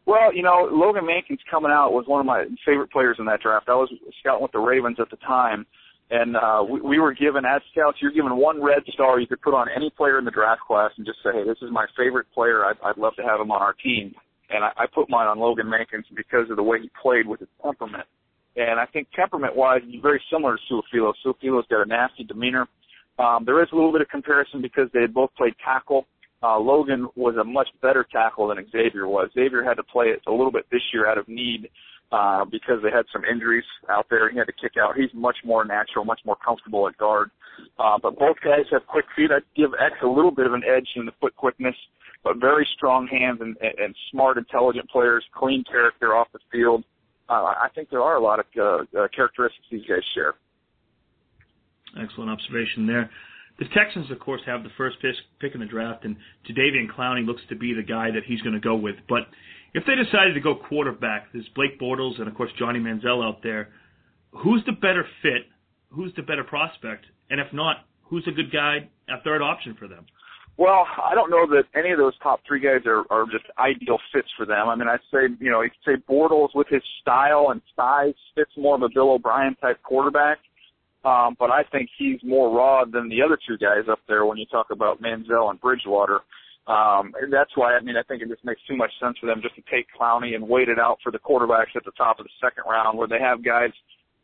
Well, 0.06 0.34
you 0.34 0.44
know, 0.44 0.68
Logan 0.72 1.06
Mankins 1.06 1.40
coming 1.50 1.72
out 1.72 1.94
was 1.94 2.06
one 2.08 2.20
of 2.20 2.26
my 2.26 2.46
favorite 2.66 2.92
players 2.92 3.18
in 3.20 3.26
that 3.26 3.42
draft. 3.42 3.70
I 3.70 3.76
was 3.76 3.90
scouting 4.20 4.42
with 4.42 4.52
the 4.52 4.60
Ravens 4.60 4.98
at 5.00 5.10
the 5.10 5.18
time, 5.18 5.66
and 6.12 6.36
uh, 6.36 6.64
we, 6.70 6.82
we 6.82 7.00
were 7.00 7.14
given 7.14 7.46
as 7.46 7.62
scouts, 7.72 7.98
you're 8.02 8.12
given 8.12 8.36
one 8.36 8.62
red 8.62 8.84
star 8.94 9.20
you 9.20 9.28
could 9.28 9.42
put 9.42 9.54
on 9.54 9.68
any 9.76 9.90
player 9.90 10.20
in 10.20 10.26
the 10.26 10.32
draft 10.32 10.62
class 10.62 10.92
and 10.98 11.06
just 11.06 11.20
say, 11.24 11.32
hey, 11.34 11.44
this 11.46 11.58
is 11.62 11.70
my 11.72 11.86
favorite 11.98 12.28
player. 12.34 12.66
I'd, 12.66 12.76
I'd 12.84 12.98
love 12.98 13.16
to 13.16 13.24
have 13.24 13.40
him 13.40 13.52
on 13.52 13.62
our 13.62 13.74
team 13.74 14.14
and 14.54 14.64
I, 14.64 14.70
I 14.78 14.86
put 14.94 15.10
mine 15.10 15.28
on 15.28 15.40
Logan 15.40 15.68
Mankins 15.68 16.06
because 16.16 16.50
of 16.50 16.58
the 16.58 16.64
way 16.64 16.80
he 16.82 16.90
played 17.02 17.28
with 17.28 17.40
his 17.40 17.50
temperament. 17.64 18.06
And 18.56 18.80
I 18.80 18.86
think 18.86 19.08
temperament-wise, 19.16 19.82
he's 19.90 20.02
very 20.02 20.22
similar 20.32 20.56
to 20.56 20.62
Su'a-Filo. 20.74 21.14
Su'a-Filo's 21.26 21.66
got 21.70 21.82
a 21.82 21.86
nasty 21.86 22.24
demeanor. 22.24 22.68
Um, 23.18 23.44
there 23.46 23.62
is 23.64 23.70
a 23.72 23.76
little 23.76 23.92
bit 23.92 24.02
of 24.02 24.10
comparison 24.10 24.62
because 24.62 24.90
they 24.94 25.02
had 25.02 25.14
both 25.14 25.32
played 25.36 25.54
tackle. 25.64 26.06
Uh, 26.44 26.60
Logan 26.60 27.08
was 27.16 27.36
a 27.38 27.44
much 27.44 27.70
better 27.82 28.06
tackle 28.12 28.48
than 28.50 28.64
Xavier 28.72 29.08
was. 29.08 29.30
Xavier 29.34 29.64
had 29.64 29.76
to 29.76 29.84
play 29.84 30.08
it 30.08 30.22
a 30.28 30.32
little 30.32 30.52
bit 30.52 30.66
this 30.72 30.82
year 30.94 31.08
out 31.08 31.18
of 31.18 31.28
need 31.28 31.70
uh, 32.14 32.46
because 32.46 32.78
they 32.84 32.92
had 32.92 33.06
some 33.12 33.24
injuries 33.26 33.66
out 33.90 34.06
there. 34.08 34.30
He 34.30 34.38
had 34.38 34.46
to 34.46 34.54
kick 34.54 34.74
out. 34.80 34.96
He's 34.96 35.10
much 35.16 35.38
more 35.44 35.66
natural, 35.66 36.06
much 36.06 36.20
more 36.24 36.38
comfortable 36.46 36.88
at 36.88 36.96
guard. 36.98 37.32
Uh, 37.80 37.98
but 38.02 38.20
both 38.20 38.38
guys 38.44 38.66
have 38.72 38.86
quick 38.86 39.06
feet. 39.16 39.32
I'd 39.32 39.42
give 39.58 39.72
X 39.84 39.96
a 40.04 40.08
little 40.08 40.30
bit 40.30 40.46
of 40.46 40.54
an 40.54 40.62
edge 40.64 40.88
in 40.96 41.08
the 41.08 41.12
foot 41.20 41.36
quickness, 41.36 41.76
but 42.24 42.38
very 42.38 42.68
strong 42.78 43.08
hands 43.08 43.40
and, 43.42 43.58
and 43.62 43.96
smart, 44.12 44.38
intelligent 44.38 44.88
players, 44.92 45.26
clean 45.34 45.64
character 45.64 46.16
off 46.16 46.28
the 46.34 46.40
field. 46.52 46.84
Uh, 47.30 47.34
I 47.34 47.70
think 47.74 47.90
there 47.90 48.02
are 48.02 48.16
a 48.16 48.22
lot 48.22 48.40
of 48.40 48.46
uh, 48.56 48.62
uh, 49.00 49.08
characteristics 49.16 49.66
these 49.72 49.86
guys 49.90 50.04
share. 50.14 50.36
Excellent 52.00 52.30
observation 52.30 52.86
there. 52.86 53.10
The 53.58 53.66
Texans, 53.76 54.12
of 54.12 54.20
course, 54.20 54.42
have 54.46 54.64
the 54.64 54.72
first 54.78 54.98
pick, 55.02 55.16
pick 55.40 55.54
in 55.56 55.62
the 55.62 55.66
draft, 55.66 56.06
and 56.06 56.16
Jadeveon 56.48 56.92
Clowney 56.96 57.26
looks 57.26 57.42
to 57.50 57.56
be 57.56 57.74
the 57.74 57.84
guy 57.84 58.12
that 58.12 58.24
he's 58.26 58.42
going 58.42 58.54
to 58.54 58.60
go 58.60 58.76
with. 58.76 58.96
But 59.08 59.28
if 59.74 59.84
they 59.86 59.96
decided 59.96 60.34
to 60.34 60.40
go 60.40 60.56
quarterback, 60.56 61.28
there's 61.34 61.48
Blake 61.56 61.80
Bortles 61.80 62.20
and, 62.20 62.28
of 62.28 62.36
course, 62.36 62.52
Johnny 62.60 62.80
Manziel 62.80 63.26
out 63.26 63.42
there. 63.42 63.70
Who's 64.32 64.64
the 64.66 64.72
better 64.74 65.06
fit? 65.22 65.48
Who's 65.90 66.14
the 66.16 66.22
better 66.22 66.44
prospect? 66.44 67.06
And 67.30 67.40
if 67.40 67.52
not, 67.54 67.86
who's 68.04 68.28
a 68.28 68.32
good 68.32 68.52
guy, 68.52 68.90
a 69.10 69.22
third 69.24 69.42
option 69.42 69.76
for 69.78 69.88
them? 69.88 70.06
Well, 70.58 70.86
I 71.04 71.16
don't 71.16 71.32
know 71.32 71.48
that 71.48 71.64
any 71.76 71.92
of 71.92 71.98
those 71.98 72.14
top 72.22 72.42
three 72.48 72.60
guys 72.60 72.86
are, 72.86 73.06
are 73.10 73.26
just 73.26 73.46
ideal 73.58 73.98
fits 74.14 74.28
for 74.38 74.46
them. 74.46 74.70
I 74.70 74.76
mean, 74.76 74.88
I'd 74.88 75.00
say, 75.12 75.34
you 75.40 75.50
know, 75.50 75.62
you 75.62 75.72
say 75.84 75.94
Bortles 76.08 76.50
with 76.54 76.68
his 76.68 76.84
style 77.02 77.48
and 77.50 77.60
size 77.76 78.14
fits 78.36 78.52
more 78.56 78.76
of 78.76 78.84
a 78.84 78.90
Bill 78.94 79.14
O'Brien 79.14 79.56
type 79.56 79.82
quarterback. 79.82 80.38
Um, 81.04 81.36
but 81.40 81.50
I 81.50 81.64
think 81.72 81.90
he's 81.98 82.20
more 82.24 82.56
raw 82.56 82.86
than 82.86 83.10
the 83.10 83.22
other 83.22 83.38
two 83.48 83.58
guys 83.58 83.90
up 83.92 84.00
there 84.08 84.26
when 84.26 84.38
you 84.38 84.46
talk 84.46 84.68
about 84.72 85.02
Manziel 85.02 85.50
and 85.50 85.60
Bridgewater. 85.60 86.20
Um, 86.66 87.12
and 87.22 87.32
that's 87.32 87.52
why, 87.56 87.76
I 87.76 87.82
mean, 87.82 87.98
I 87.98 88.04
think 88.04 88.22
it 88.22 88.30
just 88.30 88.46
makes 88.46 88.62
too 88.68 88.78
much 88.78 88.92
sense 89.02 89.18
for 89.20 89.28
them 89.28 89.42
just 89.42 89.56
to 89.56 89.64
take 89.70 89.88
Clowney 90.00 90.36
and 90.36 90.48
wait 90.48 90.70
it 90.70 90.80
out 90.80 90.98
for 91.04 91.12
the 91.12 91.20
quarterbacks 91.20 91.76
at 91.76 91.84
the 91.84 91.92
top 91.92 92.20
of 92.20 92.26
the 92.26 92.32
second 92.40 92.64
round 92.70 92.98
where 92.98 93.08
they 93.08 93.20
have 93.20 93.44
guys 93.44 93.72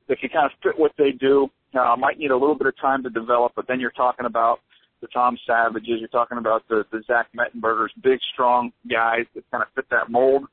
that 0.08 0.20
can 0.20 0.30
kind 0.30 0.46
of 0.46 0.52
fit 0.64 0.80
what 0.80 0.94
they 0.98 1.12
do. 1.12 1.50
Uh, 1.78 1.96
might 1.98 2.18
need 2.18 2.32
a 2.32 2.38
little 2.38 2.56
bit 2.56 2.68
of 2.68 2.80
time 2.80 3.04
to 3.04 3.10
develop, 3.10 3.52
but 3.56 3.68
then 3.68 3.80
you're 3.80 3.92
talking 3.92 4.26
about 4.26 4.60
the 5.02 5.08
Tom 5.08 5.38
Savages, 5.46 6.00
you're 6.00 6.08
talking 6.08 6.38
about 6.38 6.68
the, 6.68 6.84
the 6.92 7.02
Zach 7.08 7.28
Mettenbergers, 7.38 7.90
big, 8.04 8.20
strong 8.34 8.72
guys 8.90 9.26
that 9.36 9.44
kind 9.52 9.62
of 9.62 9.70
fit 9.76 9.86
that 9.92 10.10
mold 10.10 10.44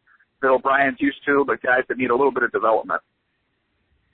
that 0.43 0.49
O'Brien's 0.49 0.99
used 1.01 1.19
to, 1.27 1.45
but 1.47 1.63
guys 1.63 1.83
that 1.89 1.99
need 1.99 2.11
a 2.11 2.15
little 2.15 2.33
bit 2.33 2.43
of 2.43 2.53
development. 2.53 3.01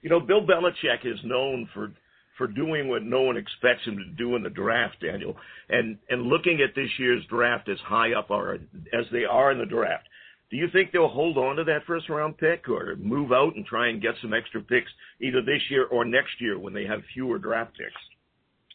You 0.03 0.11
know, 0.11 0.20
Bill 0.20 0.41
Belichick 0.41 1.05
is 1.05 1.18
known 1.25 1.68
for 1.75 1.93
for 2.39 2.47
doing 2.47 2.89
what 2.89 3.03
no 3.03 3.22
one 3.22 3.37
expects 3.37 3.85
him 3.85 3.97
to 3.97 4.05
do 4.16 4.37
in 4.37 4.43
the 4.43 4.51
draft, 4.51 4.97
Daniel. 5.01 5.37
And 5.68 5.99
and 6.09 6.22
looking 6.22 6.61
at 6.61 6.74
this 6.74 6.89
year's 6.99 7.24
draft 7.26 7.68
as 7.68 7.78
high 7.85 8.14
up 8.14 8.30
are 8.30 8.55
as 8.55 9.07
they 9.12 9.24
are 9.24 9.53
in 9.53 9.59
the 9.59 9.66
draft, 9.66 10.09
do 10.51 10.57
you 10.57 10.68
think 10.72 10.93
they'll 10.93 11.09
hold 11.09 11.39
on 11.39 11.57
to 11.57 11.64
that 11.64 11.85
first 11.87 12.09
round 12.09 12.37
pick 12.39 12.68
or 12.68 12.97
move 12.97 13.33
out 13.33 13.57
and 13.57 13.64
try 13.64 13.89
and 13.89 14.03
get 14.03 14.14
some 14.20 14.35
extra 14.35 14.61
picks 14.61 14.91
either 15.20 15.41
this 15.41 15.62
year 15.70 15.87
or 15.87 16.05
next 16.05 16.41
year 16.41 16.59
when 16.59 16.74
they 16.74 16.85
have 16.85 17.01
fewer 17.14 17.39
draft 17.39 17.72
picks? 17.72 18.01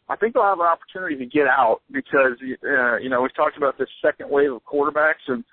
I 0.10 0.16
think 0.16 0.34
they'll 0.34 0.44
have 0.44 0.60
an 0.60 0.66
opportunity 0.66 1.18
to 1.18 1.26
get 1.26 1.48
out 1.48 1.82
because 1.92 2.34
uh, 2.42 2.98
you 2.98 3.10
know 3.10 3.22
we've 3.22 3.36
talked 3.36 3.58
about 3.58 3.78
this 3.78 3.90
second 4.02 4.30
wave 4.30 4.52
of 4.52 4.62
quarterbacks 4.64 5.26
and 5.28 5.44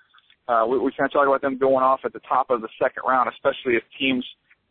uh, 0.47 0.65
we, 0.69 0.79
we 0.79 0.93
kind 0.93 1.07
of 1.07 1.13
talk 1.13 1.27
about 1.27 1.43
them 1.43 1.59
going 1.59 1.83
off 1.83 2.01
at 2.05 2.13
the 2.13 2.21
top 2.21 2.51
of 2.51 2.61
the 2.61 2.69
second 2.81 3.03
round, 3.07 3.31
especially 3.33 3.77
if 3.77 3.83
teams 3.99 4.25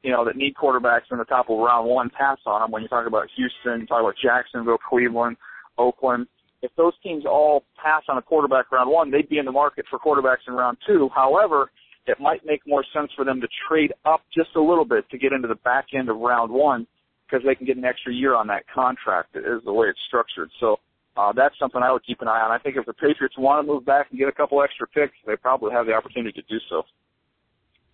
you 0.04 0.12
know, 0.12 0.26
that 0.26 0.36
need 0.36 0.54
quarterbacks 0.56 1.12
in 1.12 1.18
the 1.18 1.26
top 1.26 1.50
of 1.50 1.58
round 1.58 1.88
one 1.88 2.10
pass 2.10 2.38
on 2.46 2.62
them. 2.62 2.72
When 2.72 2.82
you 2.82 2.90
talk 2.90 3.08
about 3.08 3.28
Houston, 3.36 3.88
talk 3.88 4.02
about 4.02 4.16
Jacksonville, 4.22 4.78
Cleveland, 4.78 5.38
Oakland. 5.78 6.28
If 6.62 6.72
those 6.78 6.94
teams 7.02 7.26
all 7.26 7.64
pass 7.82 8.04
on 8.08 8.18
a 8.18 8.22
quarterback 8.22 8.72
round 8.72 8.90
one, 8.90 9.12
they'd 9.12 9.28
be 9.28 9.38
in 9.38 9.46
the 9.46 9.52
market 9.52 9.86
for 9.90 10.00
quarterbacks 10.00 10.48
in 10.48 10.54
round 10.54 10.78
two. 10.86 11.10
However, 11.14 11.72
it 12.06 12.20
might 12.20 12.46
make 12.46 12.62
more 12.68 12.84
sense 12.94 13.12
for 13.16 13.24
them 13.24 13.40
to 13.42 13.48
trade 13.68 13.94
up 14.06 14.22
just 14.34 14.50
a 14.56 14.62
little 14.62 14.86
bit 14.86 15.10
to 15.10 15.18
get 15.18 15.32
into 15.32 15.48
the 15.48 15.56
back 15.56 15.88
end 15.94 16.10
of 16.10 16.18
round 16.18 16.52
one 16.52 16.86
because 17.26 17.46
they 17.46 17.56
can 17.56 17.66
get 17.66 17.78
an 17.78 17.86
extra 17.86 18.14
year 18.14 18.36
on 18.36 18.48
that 18.48 18.64
contract 18.74 19.36
is 19.36 19.64
the 19.66 19.74
way 19.74 19.88
it's 19.88 20.00
structured. 20.08 20.50
So 20.60 20.80
uh, 21.16 21.32
that's 21.32 21.58
something 21.58 21.82
I 21.82 21.92
would 21.92 22.06
keep 22.06 22.22
an 22.22 22.28
eye 22.28 22.42
on. 22.42 22.52
I 22.52 22.58
think 22.58 22.76
if 22.76 22.86
the 22.86 22.94
Patriots 22.94 23.36
want 23.38 23.66
to 23.66 23.72
move 23.72 23.86
back 23.86 24.08
and 24.10 24.20
get 24.20 24.28
a 24.28 24.34
couple 24.34 24.62
extra 24.62 24.88
picks, 24.88 25.16
they 25.26 25.36
probably 25.36 25.72
have 25.72 25.86
the 25.86 25.94
opportunity 25.94 26.42
to 26.42 26.48
do 26.50 26.60
so. 26.70 26.84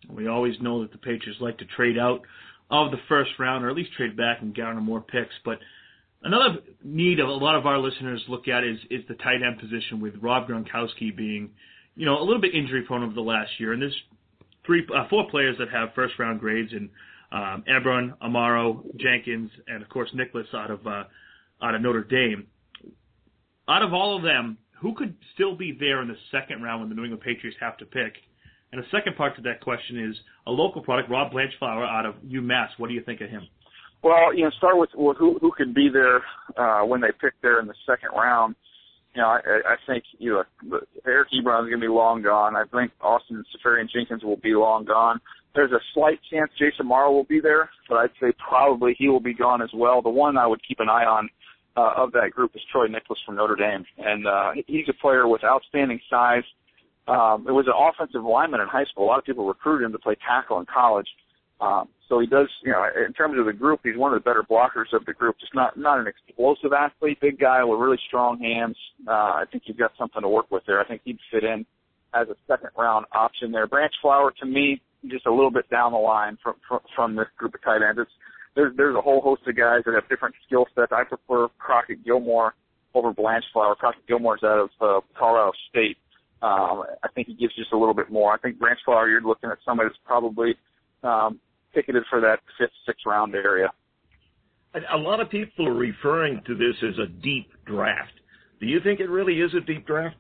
We 0.07 0.27
always 0.27 0.55
know 0.61 0.81
that 0.81 0.91
the 0.91 0.97
Patriots 0.97 1.41
like 1.41 1.57
to 1.57 1.65
trade 1.65 1.97
out 1.97 2.21
of 2.69 2.91
the 2.91 2.97
first 3.07 3.31
round, 3.39 3.65
or 3.65 3.69
at 3.69 3.75
least 3.75 3.93
trade 3.93 4.15
back 4.15 4.41
and 4.41 4.55
garner 4.55 4.81
more 4.81 5.01
picks. 5.01 5.33
But 5.43 5.59
another 6.23 6.59
need 6.83 7.19
a 7.19 7.27
lot 7.27 7.55
of 7.55 7.65
our 7.65 7.79
listeners 7.79 8.23
look 8.27 8.47
at 8.47 8.63
is 8.63 8.77
is 8.89 9.03
the 9.07 9.15
tight 9.15 9.41
end 9.45 9.59
position, 9.59 9.99
with 9.99 10.15
Rob 10.21 10.47
Gronkowski 10.47 11.15
being, 11.15 11.49
you 11.95 12.05
know, 12.05 12.19
a 12.19 12.23
little 12.23 12.41
bit 12.41 12.53
injury 12.53 12.83
prone 12.83 13.03
over 13.03 13.13
the 13.13 13.21
last 13.21 13.51
year, 13.59 13.73
and 13.73 13.81
there's 13.81 14.03
three, 14.65 14.85
uh, 14.95 15.07
four 15.09 15.29
players 15.29 15.57
that 15.57 15.69
have 15.69 15.93
first 15.95 16.17
round 16.19 16.39
grades, 16.39 16.71
and 16.71 16.89
um, 17.31 17.63
Ebron, 17.69 18.17
Amaro, 18.19 18.83
Jenkins, 18.97 19.51
and 19.67 19.81
of 19.81 19.89
course 19.89 20.09
Niklas 20.15 20.53
out 20.53 20.71
of 20.71 20.85
uh, 20.87 21.03
out 21.61 21.75
of 21.75 21.81
Notre 21.81 22.03
Dame. 22.03 22.47
Out 23.67 23.83
of 23.83 23.93
all 23.93 24.17
of 24.17 24.23
them, 24.23 24.57
who 24.81 24.95
could 24.95 25.15
still 25.33 25.55
be 25.55 25.75
there 25.77 26.01
in 26.01 26.07
the 26.07 26.17
second 26.31 26.63
round 26.63 26.81
when 26.81 26.89
the 26.89 26.95
New 26.95 27.03
England 27.03 27.21
Patriots 27.21 27.57
have 27.59 27.77
to 27.77 27.85
pick? 27.85 28.15
And 28.71 28.81
the 28.81 28.87
second 28.91 29.15
part 29.15 29.35
to 29.35 29.41
that 29.43 29.61
question 29.61 30.09
is 30.09 30.15
a 30.45 30.51
local 30.51 30.81
product, 30.81 31.09
Rob 31.09 31.31
Blanchflower 31.31 31.83
out 31.85 32.05
of 32.05 32.15
UMass. 32.23 32.69
What 32.77 32.87
do 32.87 32.93
you 32.93 33.01
think 33.01 33.21
of 33.21 33.29
him? 33.29 33.47
Well, 34.03 34.33
you 34.33 34.43
know, 34.43 34.51
start 34.51 34.77
with 34.77 34.89
well, 34.95 35.15
who 35.17 35.37
who 35.41 35.51
could 35.51 35.73
be 35.73 35.89
there 35.91 36.21
uh, 36.55 36.85
when 36.85 37.01
they 37.01 37.09
pick 37.19 37.33
there 37.41 37.59
in 37.59 37.67
the 37.67 37.73
second 37.85 38.09
round. 38.15 38.55
You 39.15 39.21
know, 39.21 39.27
I, 39.27 39.39
I 39.39 39.75
think 39.87 40.03
you 40.19 40.43
know 40.61 40.79
Eric 41.05 41.29
Ebron 41.33 41.63
is 41.63 41.69
going 41.69 41.81
to 41.81 41.87
be 41.87 41.87
long 41.87 42.21
gone. 42.21 42.55
I 42.55 42.63
think 42.71 42.91
Austin 43.01 43.43
Seferian-Jenkins 43.51 44.23
will 44.23 44.37
be 44.37 44.53
long 44.53 44.85
gone. 44.85 45.19
There's 45.55 45.71
a 45.71 45.79
slight 45.93 46.19
chance 46.31 46.51
Jace 46.61 46.79
Amaro 46.79 47.11
will 47.11 47.25
be 47.25 47.41
there, 47.41 47.69
but 47.89 47.95
I'd 47.95 48.11
say 48.21 48.31
probably 48.37 48.95
he 48.97 49.09
will 49.09 49.19
be 49.19 49.33
gone 49.33 49.61
as 49.61 49.71
well. 49.73 50.01
The 50.01 50.09
one 50.09 50.37
I 50.37 50.47
would 50.47 50.61
keep 50.65 50.79
an 50.79 50.89
eye 50.89 51.05
on 51.05 51.27
uh, 51.75 51.93
of 51.97 52.11
that 52.13 52.31
group 52.31 52.51
is 52.55 52.61
Troy 52.71 52.87
Niklas 52.87 53.17
from 53.25 53.35
Notre 53.35 53.55
Dame, 53.55 53.83
and 53.97 54.27
uh, 54.27 54.51
he's 54.67 54.87
a 54.87 55.01
player 55.01 55.27
with 55.27 55.43
outstanding 55.43 55.99
size 56.09 56.43
um, 57.09 57.47
it 57.47 57.51
was 57.51 57.65
an 57.67 57.73
offensive 57.75 58.23
lineman 58.23 58.61
in 58.61 58.67
high 58.67 58.85
school. 58.85 59.05
A 59.05 59.07
lot 59.07 59.19
of 59.19 59.25
people 59.25 59.47
recruited 59.47 59.85
him 59.85 59.91
to 59.91 59.99
play 59.99 60.15
tackle 60.25 60.59
in 60.59 60.65
college. 60.65 61.07
Um, 61.61 61.89
so 62.07 62.19
he 62.19 62.27
does, 62.27 62.47
you 62.63 62.71
know, 62.71 62.85
in 63.05 63.13
terms 63.13 63.37
of 63.37 63.45
the 63.45 63.53
group, 63.53 63.81
he's 63.83 63.97
one 63.97 64.13
of 64.13 64.21
the 64.21 64.27
better 64.27 64.43
blockers 64.43 64.93
of 64.93 65.05
the 65.05 65.13
group. 65.13 65.37
Just 65.39 65.53
not 65.53 65.77
not 65.77 65.99
an 65.99 66.07
explosive 66.07 66.71
athlete, 66.73 67.19
big 67.21 67.39
guy 67.39 67.63
with 67.63 67.79
really 67.79 67.99
strong 68.07 68.39
hands. 68.39 68.77
Uh, 69.07 69.11
I 69.11 69.43
think 69.51 69.63
you've 69.65 69.77
got 69.77 69.91
something 69.97 70.21
to 70.21 70.29
work 70.29 70.49
with 70.49 70.63
there. 70.65 70.79
I 70.79 70.85
think 70.85 71.01
he'd 71.03 71.19
fit 71.31 71.43
in 71.43 71.65
as 72.13 72.27
a 72.29 72.35
second 72.47 72.69
round 72.77 73.05
option 73.11 73.51
there. 73.51 73.67
Blanchflower 73.67 74.31
to 74.39 74.45
me, 74.45 74.81
just 75.07 75.25
a 75.25 75.31
little 75.31 75.51
bit 75.51 75.69
down 75.69 75.91
the 75.91 75.97
line 75.97 76.37
from 76.41 76.55
from, 76.67 76.79
from 76.95 77.15
this 77.15 77.27
group 77.37 77.53
of 77.53 77.61
tight 77.61 77.81
ends. 77.87 77.99
It's, 78.01 78.11
there's 78.55 78.75
there's 78.77 78.95
a 78.95 79.01
whole 79.01 79.21
host 79.21 79.41
of 79.47 79.55
guys 79.55 79.81
that 79.85 79.93
have 79.93 80.07
different 80.09 80.35
skill 80.47 80.65
sets. 80.75 80.91
I 80.91 81.03
prefer 81.03 81.49
Crockett 81.59 82.03
Gillmore 82.05 82.55
over 82.93 83.13
Blanchflower. 83.13 83.75
Crockett 83.75 84.07
Gillmore's 84.07 84.43
out 84.43 84.59
of 84.59 84.69
uh, 84.81 85.01
Colorado 85.17 85.51
State. 85.69 85.97
Um, 86.41 86.83
I 87.03 87.07
think 87.13 87.27
he 87.27 87.33
gives 87.33 87.55
just 87.55 87.73
a 87.73 87.77
little 87.77 87.93
bit 87.93 88.09
more. 88.11 88.33
I 88.33 88.37
think 88.37 88.59
Blanchflower, 88.59 89.09
you're 89.09 89.21
looking 89.21 89.49
at 89.49 89.57
somebody 89.65 89.89
that's 89.89 89.99
probably 90.05 90.55
um, 91.03 91.39
ticketed 91.73 92.03
for 92.09 92.21
that 92.21 92.39
fifth, 92.57 92.71
sixth 92.85 93.05
round 93.05 93.35
area. 93.35 93.71
A 94.93 94.97
lot 94.97 95.19
of 95.19 95.29
people 95.29 95.67
are 95.67 95.73
referring 95.73 96.41
to 96.45 96.55
this 96.55 96.75
as 96.83 96.97
a 96.99 97.07
deep 97.07 97.49
draft. 97.65 98.13
Do 98.59 98.67
you 98.67 98.79
think 98.79 98.99
it 98.99 99.09
really 99.09 99.41
is 99.41 99.51
a 99.55 99.61
deep 99.61 99.87
draft? 99.87 100.15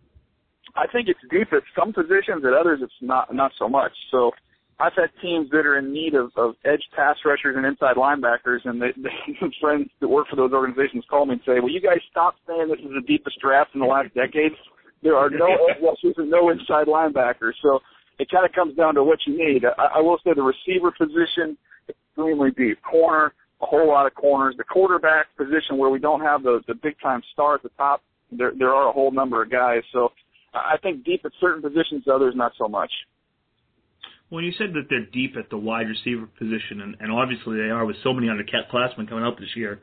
I 0.75 0.87
think 0.87 1.07
it's 1.07 1.19
deep 1.29 1.53
at 1.53 1.63
some 1.77 1.93
positions, 1.93 2.43
at 2.45 2.53
others 2.53 2.79
it's 2.81 2.93
not 3.01 3.33
not 3.33 3.51
so 3.57 3.67
much. 3.67 3.91
So 4.11 4.31
I've 4.79 4.93
had 4.93 5.09
teams 5.21 5.49
that 5.51 5.65
are 5.65 5.77
in 5.77 5.91
need 5.91 6.15
of, 6.15 6.31
of 6.37 6.55
edge 6.63 6.83
pass 6.95 7.17
rushers 7.25 7.55
and 7.57 7.65
inside 7.65 7.97
linebackers, 7.97 8.59
and 8.63 8.81
they, 8.81 8.91
they, 8.97 9.35
friends 9.59 9.89
that 9.99 10.07
work 10.07 10.27
for 10.29 10.35
those 10.35 10.53
organizations 10.53 11.03
call 11.09 11.25
me 11.25 11.33
and 11.33 11.41
say, 11.45 11.59
"Will 11.59 11.71
you 11.71 11.81
guys 11.81 11.99
stop 12.09 12.35
saying 12.47 12.69
this 12.69 12.79
is 12.79 12.91
the 12.93 13.05
deepest 13.05 13.39
draft 13.39 13.71
in 13.73 13.81
the 13.81 13.85
last 13.85 14.13
decade?" 14.13 14.53
There 15.03 15.15
are 15.15 15.29
no 15.45 15.47
edge 15.69 15.81
rushers 15.81 16.15
and 16.17 16.29
no 16.29 16.49
inside 16.49 16.87
linebackers. 16.87 17.53
So 17.61 17.79
it 18.19 18.29
kind 18.29 18.45
of 18.45 18.51
comes 18.53 18.75
down 18.75 18.95
to 18.95 19.03
what 19.03 19.19
you 19.25 19.37
need. 19.37 19.63
I, 19.65 19.97
I 19.97 19.99
will 19.99 20.19
say 20.23 20.31
the 20.35 20.43
receiver 20.43 20.91
position 20.91 21.57
extremely 21.89 22.51
deep. 22.51 22.79
Corner, 22.83 23.33
a 23.61 23.65
whole 23.65 23.87
lot 23.87 24.05
of 24.05 24.13
corners. 24.15 24.55
The 24.57 24.63
quarterback 24.63 25.27
position 25.37 25.77
where 25.77 25.89
we 25.89 25.99
don't 25.99 26.21
have 26.21 26.43
the 26.43 26.61
the 26.67 26.75
big 26.75 26.95
time 27.01 27.21
star 27.33 27.55
at 27.55 27.63
the 27.63 27.69
top, 27.77 28.01
there 28.31 28.51
there 28.57 28.73
are 28.73 28.89
a 28.89 28.91
whole 28.91 29.11
number 29.11 29.41
of 29.41 29.51
guys. 29.51 29.81
So 29.91 30.09
I 30.53 30.77
think 30.81 31.03
deep 31.05 31.21
at 31.25 31.31
certain 31.39 31.61
positions, 31.61 32.03
others 32.11 32.33
not 32.35 32.53
so 32.57 32.67
much. 32.67 32.91
When 34.29 34.43
you 34.43 34.51
said 34.57 34.73
that 34.73 34.85
they're 34.89 35.07
deep 35.11 35.35
at 35.37 35.49
the 35.49 35.57
wide 35.57 35.87
receiver 35.87 36.27
position, 36.37 36.81
and, 36.81 36.95
and 36.99 37.11
obviously 37.11 37.57
they 37.57 37.71
are 37.71 37.85
with 37.85 37.95
so 38.03 38.13
many 38.13 38.27
underclassmen 38.27 39.09
coming 39.09 39.25
up 39.25 39.39
this 39.39 39.55
year, 39.55 39.79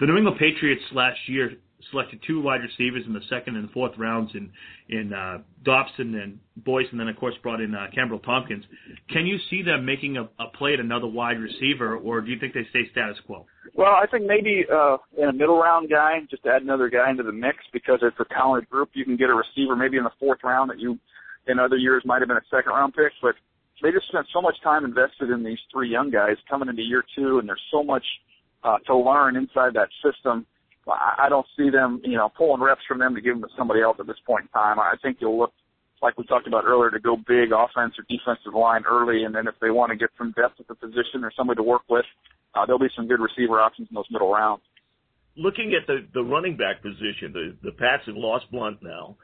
the 0.00 0.06
New 0.06 0.16
England 0.16 0.38
Patriots 0.38 0.82
last 0.92 1.18
year 1.28 1.52
selected 1.90 2.20
two 2.26 2.40
wide 2.40 2.60
receivers 2.62 3.02
in 3.06 3.12
the 3.12 3.20
second 3.28 3.56
and 3.56 3.70
fourth 3.70 3.92
rounds 3.98 4.30
in 4.34 4.50
in 4.88 5.12
uh, 5.12 5.38
Dobson 5.64 6.14
and 6.14 6.38
Boyce, 6.64 6.86
and 6.90 7.00
then 7.00 7.08
of 7.08 7.16
course 7.16 7.34
brought 7.42 7.60
in 7.60 7.74
uh, 7.74 7.86
Kenbrell 7.96 8.22
Thompkins. 8.22 8.64
Can 9.10 9.26
you 9.26 9.38
see 9.50 9.62
them 9.62 9.84
making 9.84 10.16
a, 10.16 10.22
a 10.42 10.48
play 10.56 10.74
at 10.74 10.80
another 10.80 11.06
wide 11.06 11.38
receiver, 11.38 11.96
or 11.96 12.20
do 12.20 12.30
you 12.30 12.38
think 12.38 12.54
they 12.54 12.66
stay 12.70 12.90
status 12.90 13.16
quo? 13.26 13.46
Well, 13.74 13.92
I 13.92 14.06
think 14.06 14.26
maybe 14.26 14.64
uh, 14.72 14.98
in 15.16 15.28
a 15.28 15.32
middle 15.32 15.58
round 15.58 15.90
guy, 15.90 16.18
just 16.30 16.44
add 16.46 16.62
another 16.62 16.88
guy 16.88 17.10
into 17.10 17.22
the 17.22 17.32
mix 17.32 17.58
because 17.72 17.98
it's 18.02 18.18
a 18.20 18.34
talented 18.34 18.68
group. 18.70 18.90
You 18.92 19.04
can 19.04 19.16
get 19.16 19.30
a 19.30 19.34
receiver 19.34 19.74
maybe 19.76 19.96
in 19.96 20.04
the 20.04 20.12
fourth 20.20 20.40
round 20.44 20.70
that 20.70 20.78
you 20.78 20.98
in 21.46 21.58
other 21.58 21.76
years 21.76 22.02
might 22.06 22.20
have 22.20 22.28
been 22.28 22.38
a 22.38 22.48
second 22.50 22.72
round 22.72 22.94
pick, 22.94 23.12
but 23.20 23.34
they 23.82 23.90
just 23.90 24.08
spent 24.08 24.26
so 24.32 24.40
much 24.40 24.56
time 24.62 24.84
invested 24.84 25.30
in 25.30 25.44
these 25.44 25.58
three 25.72 25.90
young 25.90 26.10
guys 26.10 26.36
coming 26.48 26.68
into 26.68 26.82
year 26.82 27.04
two, 27.16 27.38
and 27.38 27.48
there's 27.48 27.60
so 27.70 27.82
much 27.82 28.04
uh, 28.62 28.78
to 28.86 28.96
learn 28.96 29.36
inside 29.36 29.74
that 29.74 29.88
system. 30.02 30.46
I, 30.92 31.28
don't 31.28 31.46
see 31.56 31.70
them, 31.70 32.00
you 32.04 32.16
know, 32.16 32.28
pulling 32.36 32.60
reps 32.60 32.82
from 32.86 32.98
them 32.98 33.14
to 33.14 33.20
give 33.20 33.34
them 33.40 33.48
to 33.48 33.54
somebody 33.56 33.80
else 33.80 33.96
at 34.00 34.06
this 34.06 34.20
point 34.26 34.44
in 34.44 34.48
time. 34.48 34.78
I 34.78 34.94
think 35.02 35.18
you'll 35.20 35.38
look 35.38 35.52
like 36.02 36.18
we 36.18 36.26
talked 36.26 36.46
about 36.46 36.64
earlier 36.64 36.90
to 36.90 37.00
go 37.00 37.16
big 37.16 37.52
offense 37.52 37.94
or 37.98 38.04
defensive 38.08 38.54
line 38.54 38.82
early, 38.86 39.24
and 39.24 39.34
then 39.34 39.46
if 39.46 39.54
they 39.60 39.70
want 39.70 39.90
to 39.90 39.96
get 39.96 40.10
some 40.18 40.32
depth 40.32 40.60
at 40.60 40.68
the 40.68 40.74
position 40.74 41.24
or 41.24 41.32
somebody 41.34 41.56
to 41.56 41.62
work 41.62 41.82
with, 41.88 42.04
uh, 42.54 42.66
there'll 42.66 42.78
be 42.78 42.92
some 42.94 43.08
good 43.08 43.20
receiver 43.20 43.60
options 43.60 43.88
in 43.90 43.94
those 43.94 44.10
middle 44.10 44.30
rounds. 44.30 44.62
Looking 45.36 45.74
at 45.74 45.86
the 45.86 46.06
the 46.12 46.22
running 46.22 46.56
back 46.56 46.82
position, 46.82 47.32
the 47.32 47.56
the 47.62 47.72
Pats 47.72 48.04
have 48.06 48.16
lost 48.16 48.50
Blount 48.52 48.82
now. 48.82 49.16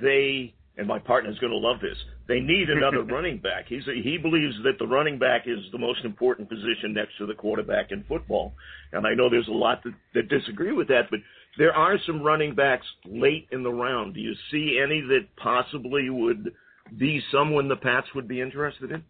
They 0.00 0.54
and 0.76 0.88
my 0.88 0.98
partner's 0.98 1.38
going 1.38 1.52
to 1.52 1.58
love 1.58 1.80
this. 1.80 1.96
They 2.26 2.40
need 2.40 2.68
another 2.68 3.02
running 3.14 3.38
back. 3.38 3.66
He's 3.68 3.86
a, 3.86 3.94
he 3.94 4.18
believes 4.18 4.54
that 4.64 4.78
the 4.78 4.86
running 4.86 5.18
back 5.18 5.42
is 5.46 5.58
the 5.72 5.78
most 5.78 6.04
important 6.04 6.48
position 6.48 6.92
next 6.92 7.16
to 7.18 7.26
the 7.26 7.34
quarterback 7.34 7.90
in 7.90 8.04
football. 8.08 8.54
And 8.92 9.06
I 9.06 9.14
know 9.14 9.30
there's 9.30 9.48
a 9.48 9.52
lot 9.52 9.82
that, 9.84 9.94
that 10.14 10.28
disagree 10.28 10.72
with 10.72 10.88
that, 10.88 11.02
but 11.10 11.20
there 11.58 11.72
are 11.72 11.96
some 12.06 12.22
running 12.22 12.54
backs 12.54 12.86
late 13.04 13.46
in 13.52 13.62
the 13.62 13.70
round. 13.70 14.14
Do 14.14 14.20
you 14.20 14.34
see 14.50 14.80
any 14.82 15.00
that 15.00 15.28
possibly 15.36 16.10
would 16.10 16.52
be 16.98 17.22
someone 17.32 17.68
the 17.68 17.76
Pats 17.76 18.08
would 18.14 18.26
be 18.26 18.40
interested 18.40 18.90
in? 18.90 19.02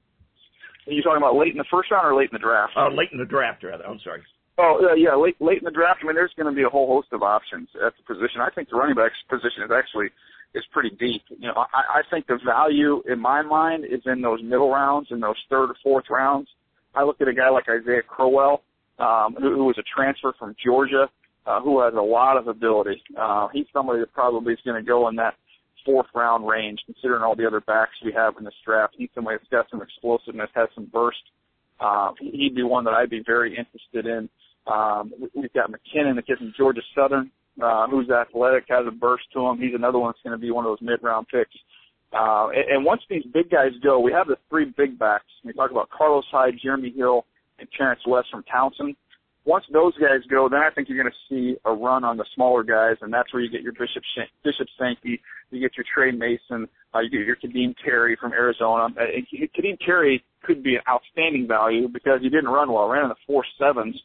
Are 0.86 0.92
you 0.92 1.02
talking 1.02 1.16
about 1.16 1.36
late 1.36 1.52
in 1.52 1.58
the 1.58 1.64
first 1.70 1.90
round 1.90 2.06
or 2.06 2.14
late 2.14 2.28
in 2.30 2.34
the 2.34 2.44
draft? 2.44 2.74
Uh, 2.76 2.88
late 2.88 3.08
in 3.10 3.18
the 3.18 3.24
draft, 3.24 3.64
rather. 3.64 3.86
I'm 3.86 4.00
sorry. 4.04 4.22
Oh, 4.56 4.88
uh, 4.90 4.94
yeah, 4.94 5.14
late 5.14 5.40
late 5.40 5.58
in 5.58 5.64
the 5.64 5.70
draft. 5.70 6.00
I 6.02 6.06
mean, 6.06 6.14
there's 6.14 6.32
going 6.36 6.46
to 6.46 6.54
be 6.54 6.62
a 6.62 6.68
whole 6.68 6.86
host 6.86 7.08
of 7.12 7.22
options 7.22 7.68
at 7.84 7.92
the 7.96 8.14
position. 8.14 8.40
I 8.40 8.50
think 8.50 8.68
the 8.68 8.76
running 8.76 8.94
back's 8.94 9.14
position 9.28 9.64
is 9.64 9.70
actually 9.74 10.10
is 10.54 10.62
pretty 10.72 10.90
deep. 10.90 11.22
You 11.28 11.48
know, 11.48 11.66
I, 11.74 11.98
I 11.98 12.02
think 12.08 12.28
the 12.28 12.38
value 12.44 13.02
in 13.10 13.18
my 13.18 13.42
mind 13.42 13.84
is 13.84 14.00
in 14.06 14.20
those 14.20 14.40
middle 14.42 14.70
rounds, 14.70 15.08
in 15.10 15.18
those 15.18 15.36
third 15.50 15.70
or 15.70 15.76
fourth 15.82 16.04
rounds. 16.08 16.48
I 16.94 17.02
look 17.02 17.20
at 17.20 17.26
a 17.26 17.34
guy 17.34 17.50
like 17.50 17.64
Isaiah 17.68 18.02
Crowell, 18.02 18.62
um, 19.00 19.34
who, 19.36 19.54
who 19.54 19.64
was 19.64 19.78
a 19.78 19.82
transfer 19.82 20.32
from 20.38 20.54
Georgia, 20.64 21.08
uh, 21.46 21.60
who 21.60 21.82
has 21.82 21.94
a 21.94 22.00
lot 22.00 22.36
of 22.36 22.46
ability. 22.46 23.02
Uh, 23.18 23.48
he's 23.52 23.66
somebody 23.72 23.98
that 24.00 24.12
probably 24.12 24.52
is 24.52 24.60
going 24.64 24.80
to 24.80 24.86
go 24.86 25.08
in 25.08 25.16
that 25.16 25.34
fourth 25.84 26.06
round 26.14 26.46
range, 26.46 26.78
considering 26.86 27.22
all 27.22 27.34
the 27.34 27.46
other 27.46 27.60
backs 27.60 27.92
we 28.04 28.12
have 28.12 28.34
in 28.38 28.44
this 28.44 28.54
draft. 28.64 28.94
He's 28.96 29.10
somebody 29.16 29.38
that's 29.38 29.50
got 29.50 29.66
some 29.68 29.82
explosiveness, 29.82 30.48
has 30.54 30.68
some 30.76 30.86
burst. 30.86 31.18
Uh, 31.80 32.12
he'd 32.20 32.54
be 32.54 32.62
one 32.62 32.84
that 32.84 32.94
I'd 32.94 33.10
be 33.10 33.22
very 33.26 33.50
interested 33.50 34.06
in. 34.06 34.28
Um, 34.66 35.12
we've 35.34 35.52
got 35.52 35.70
McKinnon, 35.70 36.16
the 36.16 36.22
kid 36.22 36.38
from 36.38 36.54
Georgia 36.56 36.80
Southern, 36.94 37.30
uh, 37.62 37.86
who's 37.88 38.08
athletic, 38.10 38.64
has 38.68 38.86
a 38.86 38.90
burst 38.90 39.24
to 39.34 39.46
him. 39.46 39.58
He's 39.58 39.74
another 39.74 39.98
one 39.98 40.10
that's 40.10 40.22
going 40.22 40.38
to 40.38 40.40
be 40.40 40.50
one 40.50 40.64
of 40.64 40.70
those 40.70 40.86
mid-round 40.86 41.28
picks. 41.28 41.54
Uh, 42.12 42.48
and, 42.48 42.76
and 42.76 42.84
once 42.84 43.02
these 43.10 43.24
big 43.32 43.50
guys 43.50 43.72
go, 43.82 43.98
we 43.98 44.12
have 44.12 44.26
the 44.26 44.36
three 44.48 44.72
big 44.76 44.98
backs. 44.98 45.26
We 45.44 45.52
talk 45.52 45.70
about 45.70 45.90
Carlos 45.90 46.24
Hyde, 46.30 46.54
Jeremy 46.62 46.92
Hill, 46.96 47.26
and 47.58 47.68
Terrance 47.76 48.00
West 48.06 48.28
from 48.30 48.44
Towson. 48.44 48.96
Once 49.46 49.64
those 49.70 49.92
guys 49.98 50.20
go, 50.30 50.48
then 50.48 50.60
I 50.60 50.70
think 50.70 50.88
you're 50.88 50.96
going 50.96 51.12
to 51.12 51.28
see 51.28 51.56
a 51.66 51.72
run 51.72 52.02
on 52.02 52.16
the 52.16 52.24
smaller 52.34 52.62
guys, 52.62 52.96
and 53.02 53.12
that's 53.12 53.30
where 53.34 53.42
you 53.42 53.50
get 53.50 53.60
your 53.60 53.74
Bishop 53.74 54.02
Bishop 54.42 54.66
Sankey, 54.78 55.20
you 55.50 55.60
get 55.60 55.76
your 55.76 55.84
Tre 55.92 56.12
Mason, 56.12 56.66
uh, 56.94 57.00
you 57.00 57.10
get 57.10 57.26
your 57.26 57.36
Ka'Deem 57.36 57.74
Carey 57.84 58.16
from 58.18 58.32
Arizona. 58.32 58.86
Uh, 58.98 59.04
Ka'Deem 59.54 59.76
Carey 59.84 60.24
could 60.44 60.62
be 60.62 60.76
an 60.76 60.82
outstanding 60.88 61.46
value 61.46 61.88
because 61.88 62.20
he 62.22 62.30
didn't 62.30 62.48
run 62.48 62.72
well, 62.72 62.88
ran 62.88 63.02
in 63.02 63.10
the 63.10 63.16
four 63.26 63.44
sevens 63.58 64.00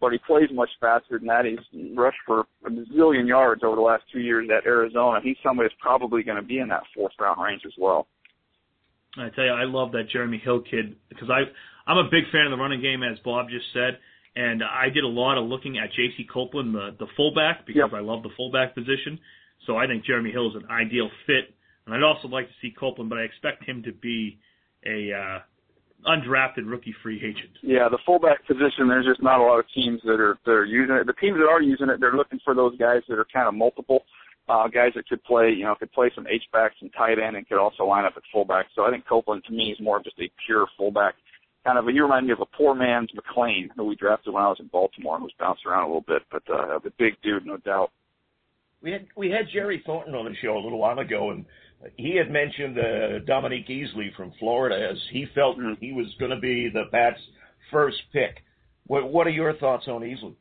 but 0.00 0.12
he 0.12 0.18
plays 0.18 0.48
much 0.52 0.68
faster 0.80 1.18
than 1.18 1.26
that. 1.28 1.44
He's 1.44 1.96
rushed 1.96 2.18
for 2.26 2.40
a 2.40 2.70
zillion 2.70 3.26
yards 3.26 3.62
over 3.64 3.76
the 3.76 3.82
last 3.82 4.04
two 4.12 4.20
years 4.20 4.48
at 4.56 4.66
Arizona. 4.66 5.20
He's 5.22 5.36
somebody 5.42 5.68
that's 5.68 5.80
probably 5.80 6.22
going 6.22 6.36
to 6.36 6.46
be 6.46 6.58
in 6.58 6.68
that 6.68 6.82
fourth 6.94 7.12
round 7.18 7.42
range 7.42 7.62
as 7.64 7.72
well. 7.78 8.06
I 9.18 9.30
tell 9.34 9.44
you, 9.44 9.52
I 9.52 9.64
love 9.64 9.92
that 9.92 10.10
Jeremy 10.12 10.40
Hill 10.42 10.60
kid 10.60 10.96
because 11.08 11.30
I 11.30 11.44
I'm 11.90 11.98
a 11.98 12.10
big 12.10 12.24
fan 12.32 12.46
of 12.46 12.50
the 12.50 12.62
running 12.62 12.82
game, 12.82 13.02
as 13.02 13.18
Bob 13.24 13.48
just 13.48 13.64
said, 13.72 13.98
and 14.34 14.62
I 14.62 14.90
did 14.90 15.04
a 15.04 15.08
lot 15.08 15.38
of 15.38 15.46
looking 15.46 15.78
at 15.78 15.92
J.C. 15.92 16.26
Copeland, 16.32 16.74
the 16.74 16.94
the 16.98 17.06
fullback, 17.16 17.66
because 17.66 17.88
yep. 17.90 17.94
I 17.94 18.00
love 18.00 18.22
the 18.22 18.34
fullback 18.36 18.74
position. 18.74 19.18
So 19.66 19.76
I 19.76 19.86
think 19.86 20.04
Jeremy 20.04 20.30
Hill 20.30 20.50
is 20.50 20.62
an 20.62 20.68
ideal 20.70 21.08
fit, 21.26 21.54
and 21.86 21.94
I'd 21.94 22.02
also 22.02 22.28
like 22.28 22.46
to 22.46 22.54
see 22.60 22.74
Copeland, 22.78 23.08
but 23.08 23.18
I 23.18 23.22
expect 23.22 23.64
him 23.64 23.82
to 23.84 23.92
be 23.92 24.38
a 24.84 25.12
uh, 25.12 25.38
undrafted 26.06 26.70
rookie 26.70 26.94
free 27.02 27.18
agent. 27.18 27.52
Yeah, 27.62 27.88
the 27.90 27.98
fullback 28.06 28.46
position, 28.46 28.88
there's 28.88 29.06
just 29.06 29.22
not 29.22 29.40
a 29.40 29.42
lot 29.42 29.58
of 29.58 29.66
teams 29.74 30.00
that 30.04 30.20
are 30.20 30.38
that 30.44 30.52
are 30.52 30.64
using 30.64 30.96
it. 30.96 31.06
The 31.06 31.12
teams 31.14 31.36
that 31.38 31.48
are 31.48 31.60
using 31.60 31.88
it, 31.88 32.00
they're 32.00 32.14
looking 32.14 32.40
for 32.44 32.54
those 32.54 32.76
guys 32.78 33.02
that 33.08 33.18
are 33.18 33.26
kind 33.32 33.48
of 33.48 33.54
multiple 33.54 34.04
uh, 34.48 34.68
guys 34.68 34.92
that 34.94 35.08
could 35.08 35.22
play, 35.24 35.50
you 35.50 35.64
know, 35.64 35.74
could 35.74 35.92
play 35.92 36.10
some 36.14 36.26
H 36.26 36.44
backs 36.52 36.76
and 36.80 36.90
tight 36.96 37.18
end 37.18 37.36
and 37.36 37.48
could 37.48 37.58
also 37.58 37.84
line 37.84 38.04
up 38.04 38.14
at 38.16 38.22
fullback. 38.32 38.66
So 38.74 38.84
I 38.84 38.90
think 38.90 39.06
Copeland 39.06 39.44
to 39.44 39.52
me 39.52 39.72
is 39.72 39.80
more 39.80 39.98
of 39.98 40.04
just 40.04 40.18
a 40.20 40.30
pure 40.46 40.66
fullback. 40.76 41.14
Kind 41.64 41.78
of, 41.78 41.88
a, 41.88 41.92
you 41.92 42.02
remind 42.02 42.26
me 42.26 42.32
of 42.32 42.40
a 42.40 42.56
poor 42.56 42.76
man's 42.76 43.10
McClain, 43.10 43.68
who 43.74 43.84
we 43.84 43.96
drafted 43.96 44.32
when 44.32 44.44
I 44.44 44.48
was 44.48 44.58
in 44.60 44.68
Baltimore, 44.68 45.16
and 45.16 45.24
who's 45.24 45.34
bounced 45.38 45.66
around 45.66 45.82
a 45.82 45.86
little 45.86 46.04
bit, 46.06 46.22
but 46.30 46.42
uh, 46.48 46.76
a 46.76 46.80
big 46.96 47.14
dude, 47.24 47.44
no 47.44 47.56
doubt. 47.56 47.90
We 48.82 48.92
had 48.92 49.06
we 49.16 49.30
had 49.30 49.46
Jerry 49.52 49.82
Thornton 49.84 50.14
on 50.14 50.26
the 50.26 50.36
show 50.40 50.56
a 50.56 50.62
little 50.62 50.78
while 50.78 50.98
ago, 51.00 51.30
and 51.30 51.44
he 51.96 52.16
had 52.16 52.30
mentioned 52.30 52.78
uh, 52.78 53.18
Dominique 53.26 53.68
Easley 53.68 54.14
from 54.16 54.32
Florida 54.38 54.88
as 54.90 54.98
he 55.10 55.26
felt 55.34 55.58
mm-hmm. 55.58 55.74
he 55.80 55.92
was 55.92 56.06
going 56.18 56.30
to 56.30 56.40
be 56.40 56.68
the 56.72 56.84
Pats' 56.90 57.20
first 57.70 57.98
pick. 58.12 58.42
What, 58.86 59.12
what 59.12 59.26
are 59.26 59.30
your 59.30 59.54
thoughts 59.54 59.84
on 59.88 60.02
Easley? 60.02 60.34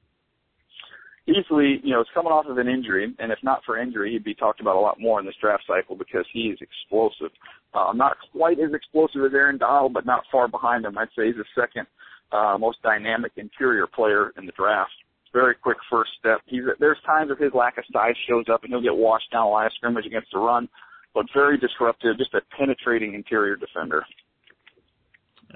Easley, 1.28 1.78
you 1.84 1.92
know, 1.92 2.02
is 2.02 2.08
coming 2.14 2.32
off 2.32 2.46
of 2.46 2.60
an 2.60 2.68
injury, 2.68 3.12
and 3.18 3.32
if 3.32 3.40
not 3.42 3.62
for 3.66 3.80
injury, 3.80 4.12
he'd 4.12 4.24
be 4.24 4.36
talked 4.36 4.62
about 4.62 4.76
a 4.76 4.80
lot 4.80 5.00
more 5.00 5.20
in 5.20 5.26
this 5.26 5.36
draft 5.42 5.64
cycle 5.68 5.96
because 5.96 6.26
he 6.32 6.50
is 6.50 6.60
explosive. 6.62 7.32
Uh, 7.74 7.92
not 7.94 8.16
quite 8.32 8.60
as 8.60 8.74
explosive 8.74 9.24
as 9.26 9.34
Aaron 9.34 9.58
Donald, 9.58 9.92
but 9.92 10.06
not 10.06 10.24
far 10.32 10.48
behind 10.48 10.86
him. 10.86 10.98
I'd 10.98 11.08
say 11.18 11.28
he's 11.28 11.36
the 11.36 11.46
second 11.60 11.88
uh, 12.32 12.58
most 12.60 12.80
dynamic 12.84 13.32
interior 13.38 13.88
player 13.88 14.34
in 14.38 14.46
the 14.46 14.52
draft. 14.52 14.92
Very 15.34 15.56
quick 15.56 15.78
first 15.90 16.12
step. 16.20 16.42
He's 16.46 16.62
there's 16.80 16.98
times 17.06 17.30
that 17.30 17.44
his 17.44 17.54
lack 17.54 17.80
of 17.80 17.84
size 17.92 18.14
shows 18.30 18.46
up, 18.54 18.64
and 18.64 18.72
he'll 18.72 18.82
get 18.82 18.96
washed 18.96 19.32
down 19.32 19.48
a 19.48 19.50
line 19.50 19.66
of 19.66 19.74
scrimmage 19.74 20.06
against 20.06 20.32
the 20.32 20.40
run 20.40 20.70
but 21.16 21.26
very 21.34 21.58
disruptive, 21.58 22.18
just 22.18 22.34
a 22.36 22.42
penetrating 22.60 23.16
interior 23.16 23.56
defender. 23.56 24.06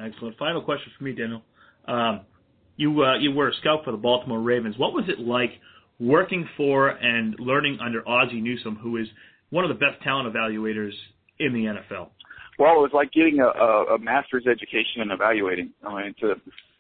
Excellent. 0.03 0.37
Final 0.37 0.61
question 0.61 0.91
for 0.97 1.03
me, 1.03 1.11
Daniel. 1.11 1.43
Um, 1.87 2.21
you 2.77 3.03
uh, 3.03 3.17
you 3.17 3.31
were 3.31 3.49
a 3.49 3.53
scout 3.59 3.83
for 3.83 3.91
the 3.91 3.97
Baltimore 3.97 4.39
Ravens. 4.39 4.75
What 4.77 4.93
was 4.93 5.03
it 5.09 5.19
like 5.19 5.51
working 5.99 6.47
for 6.55 6.87
and 6.89 7.35
learning 7.37 7.77
under 7.85 8.07
Ozzie 8.07 8.39
Newsome, 8.39 8.77
who 8.77 8.97
is 8.97 9.07
one 9.49 9.65
of 9.65 9.69
the 9.69 9.75
best 9.75 10.01
talent 10.01 10.33
evaluators 10.33 10.93
in 11.39 11.51
the 11.51 11.65
NFL? 11.65 12.09
Well, 12.57 12.75
it 12.75 12.81
was 12.81 12.91
like 12.93 13.11
getting 13.11 13.39
a, 13.39 13.47
a, 13.47 13.95
a 13.95 13.99
master's 13.99 14.45
education 14.47 15.01
in 15.01 15.11
evaluating. 15.11 15.71
I 15.85 16.03
mean, 16.03 16.15
to 16.21 16.35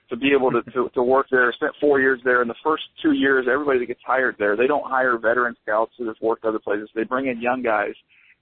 to 0.09 0.15
be 0.15 0.31
able 0.31 0.51
to, 0.51 0.61
to 0.71 0.89
to 0.93 1.03
work 1.03 1.27
there. 1.29 1.51
Spent 1.53 1.73
four 1.81 1.99
years 1.99 2.21
there. 2.23 2.41
In 2.41 2.47
the 2.47 2.55
first 2.63 2.83
two 3.03 3.11
years, 3.11 3.47
everybody 3.51 3.79
that 3.79 3.87
gets 3.87 4.01
hired 4.05 4.35
there, 4.39 4.55
they 4.55 4.67
don't 4.67 4.89
hire 4.89 5.17
veteran 5.17 5.55
scouts 5.63 5.91
who 5.97 6.07
have 6.07 6.17
worked 6.21 6.45
other 6.45 6.59
places. 6.59 6.89
They 6.95 7.03
bring 7.03 7.27
in 7.27 7.41
young 7.41 7.61
guys 7.61 7.93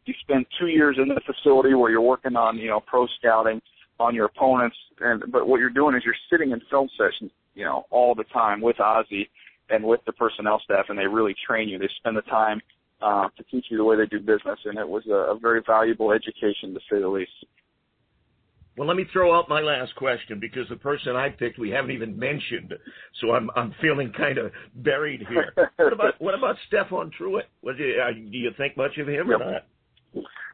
you 0.08 0.14
spend 0.22 0.46
two 0.60 0.68
years 0.68 0.98
in 1.02 1.08
the 1.08 1.22
facility 1.26 1.74
where 1.74 1.92
you're 1.92 2.02
working 2.02 2.36
on, 2.36 2.58
you 2.58 2.70
know, 2.70 2.80
pro 2.80 3.08
scouting 3.20 3.62
on 4.00 4.14
your 4.14 4.26
opponents, 4.26 4.78
and 5.00 5.24
but 5.32 5.48
what 5.48 5.60
you're 5.60 5.70
doing 5.70 5.96
is 5.96 6.04
you're 6.06 6.16
sitting 6.30 6.52
in 6.52 6.62
film 6.70 6.90
sessions, 6.98 7.32
you 7.56 7.66
know, 7.66 7.86
all 7.90 8.14
the 8.14 8.24
time 8.26 8.62
with 8.62 8.80
Ozzie 8.80 9.30
and 9.70 9.84
with 9.84 10.00
the 10.06 10.14
personnel 10.14 10.62
staff, 10.64 10.86
and 10.90 10.98
they 10.98 11.08
really 11.08 11.36
train 11.46 11.68
you. 11.68 11.78
They 11.78 11.90
spend 11.98 12.16
the 12.16 12.22
time 12.24 12.62
uh, 13.02 13.28
to 13.38 13.44
teach 13.52 13.66
you 13.70 13.78
the 13.78 13.84
way 13.84 13.98
they 13.98 14.06
do 14.06 14.20
business, 14.20 14.60
and 14.66 14.78
it 14.78 14.88
was 14.88 15.04
a, 15.08 15.34
a 15.36 15.40
very 15.40 15.62
valuable 15.66 16.12
education 16.12 16.74
to 16.74 16.80
say 16.90 17.00
the 17.00 17.08
least. 17.08 17.32
Well, 18.78 18.88
let 18.88 18.96
me 18.96 19.06
throw 19.12 19.36
out 19.36 19.50
my 19.50 19.60
last 19.60 19.96
question 19.96 20.40
because 20.40 20.70
the 20.70 20.76
person 20.76 21.16
I 21.16 21.30
picked 21.30 21.58
we 21.58 21.72
haven't 21.72 21.92
even 21.92 22.18
mentioned, 22.18 22.76
so 23.20 23.32
I'm 23.32 23.50
I'm 23.56 23.74
feeling 23.82 24.14
kind 24.16 24.38
of 24.38 24.52
buried 24.76 25.26
here. 25.28 25.52
what 25.78 25.94
about 25.94 26.14
what 26.20 26.36
about 26.36 26.58
Stephon 26.72 27.12
Tuitt? 27.20 27.46
What 27.62 27.78
do 27.78 27.84
you, 27.84 28.00
uh, 28.00 28.14
do 28.14 28.38
you 28.38 28.52
think 28.56 28.78
much 28.78 28.98
of 29.00 29.08
him 29.08 29.30
yep. 29.30 29.42
or 29.42 29.52
not? 29.52 29.66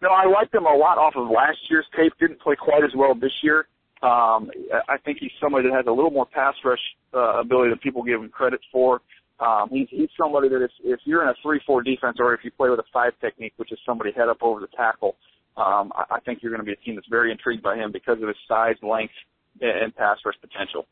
No, 0.02 0.10
I 0.10 0.26
liked 0.26 0.54
him 0.54 0.66
a 0.66 0.76
lot 0.76 0.98
off 0.98 1.14
of 1.16 1.30
last 1.30 1.58
year's 1.70 1.86
tape. 1.96 2.14
Didn't 2.20 2.42
play 2.42 2.56
quite 2.56 2.84
as 2.84 2.92
well 2.96 3.16
this 3.16 3.32
year. 3.42 3.68
Um, 4.02 4.52
I 4.90 4.98
think 5.06 5.20
he's 5.22 5.32
somebody 5.42 5.70
that 5.70 5.76
has 5.76 5.86
a 5.88 5.92
little 5.92 6.12
more 6.12 6.26
pass 6.26 6.56
rush 6.66 6.80
uh, 7.14 7.40
ability 7.40 7.70
than 7.70 7.80
people 7.80 8.04
give 8.04 8.22
him 8.22 8.30
credit 8.30 8.60
for. 8.72 9.02
Um, 9.40 9.70
he's, 9.72 9.88
he's 9.90 10.10
somebody 10.18 10.50
that 10.50 10.62
if, 10.62 10.72
if 10.84 11.00
you're 11.06 11.24
in 11.24 11.30
a 11.30 11.48
3-4 11.48 11.84
defense 11.84 12.18
or 12.20 12.34
if 12.34 12.42
you 12.44 12.52
play 12.52 12.70
with 12.70 12.80
a 12.80 12.90
5 12.94 13.14
technique, 13.22 13.54
which 13.58 13.72
is 13.72 13.80
somebody 13.86 14.12
head 14.12 14.30
up 14.30 14.38
over 14.42 14.60
the 14.60 14.68
tackle, 14.76 15.16
um, 15.58 15.92
I, 15.96 16.16
I 16.16 16.20
think 16.20 16.40
you're 16.42 16.52
going 16.52 16.62
to 16.62 16.66
be 16.66 16.74
a 16.74 16.84
team 16.84 16.96
that's 16.96 17.08
very 17.10 17.32
intrigued 17.32 17.64
by 17.64 17.76
him 17.76 17.92
because 17.92 18.22
of 18.22 18.28
his 18.28 18.38
size, 18.48 18.76
length, 18.84 19.14
and, 19.62 19.86
and 19.86 19.96
pass 19.96 20.18
rush 20.26 20.36
potential. 20.42 20.86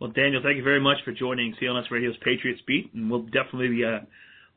Well, 0.00 0.10
Daniel, 0.10 0.42
thank 0.42 0.56
you 0.56 0.64
very 0.64 0.80
much 0.80 0.98
for 1.04 1.12
joining 1.12 1.54
CLNS 1.62 1.90
Radio's 1.90 2.16
Patriots 2.24 2.60
Beat, 2.66 2.92
and 2.94 3.10
we'll 3.10 3.22
definitely 3.22 3.68
be 3.68 3.84
uh, 3.84 4.00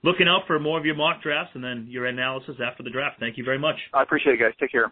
looking 0.05 0.27
out 0.27 0.43
for 0.47 0.59
more 0.59 0.79
of 0.79 0.85
your 0.85 0.95
mock 0.95 1.21
drafts 1.21 1.51
and 1.55 1.63
then 1.63 1.87
your 1.89 2.05
analysis 2.05 2.55
after 2.63 2.83
the 2.83 2.91
draft. 2.91 3.19
Thank 3.19 3.37
you 3.37 3.43
very 3.43 3.57
much. 3.59 3.75
I 3.93 4.03
appreciate 4.03 4.33
it, 4.33 4.39
guys. 4.39 4.53
Take 4.59 4.71
care. 4.71 4.91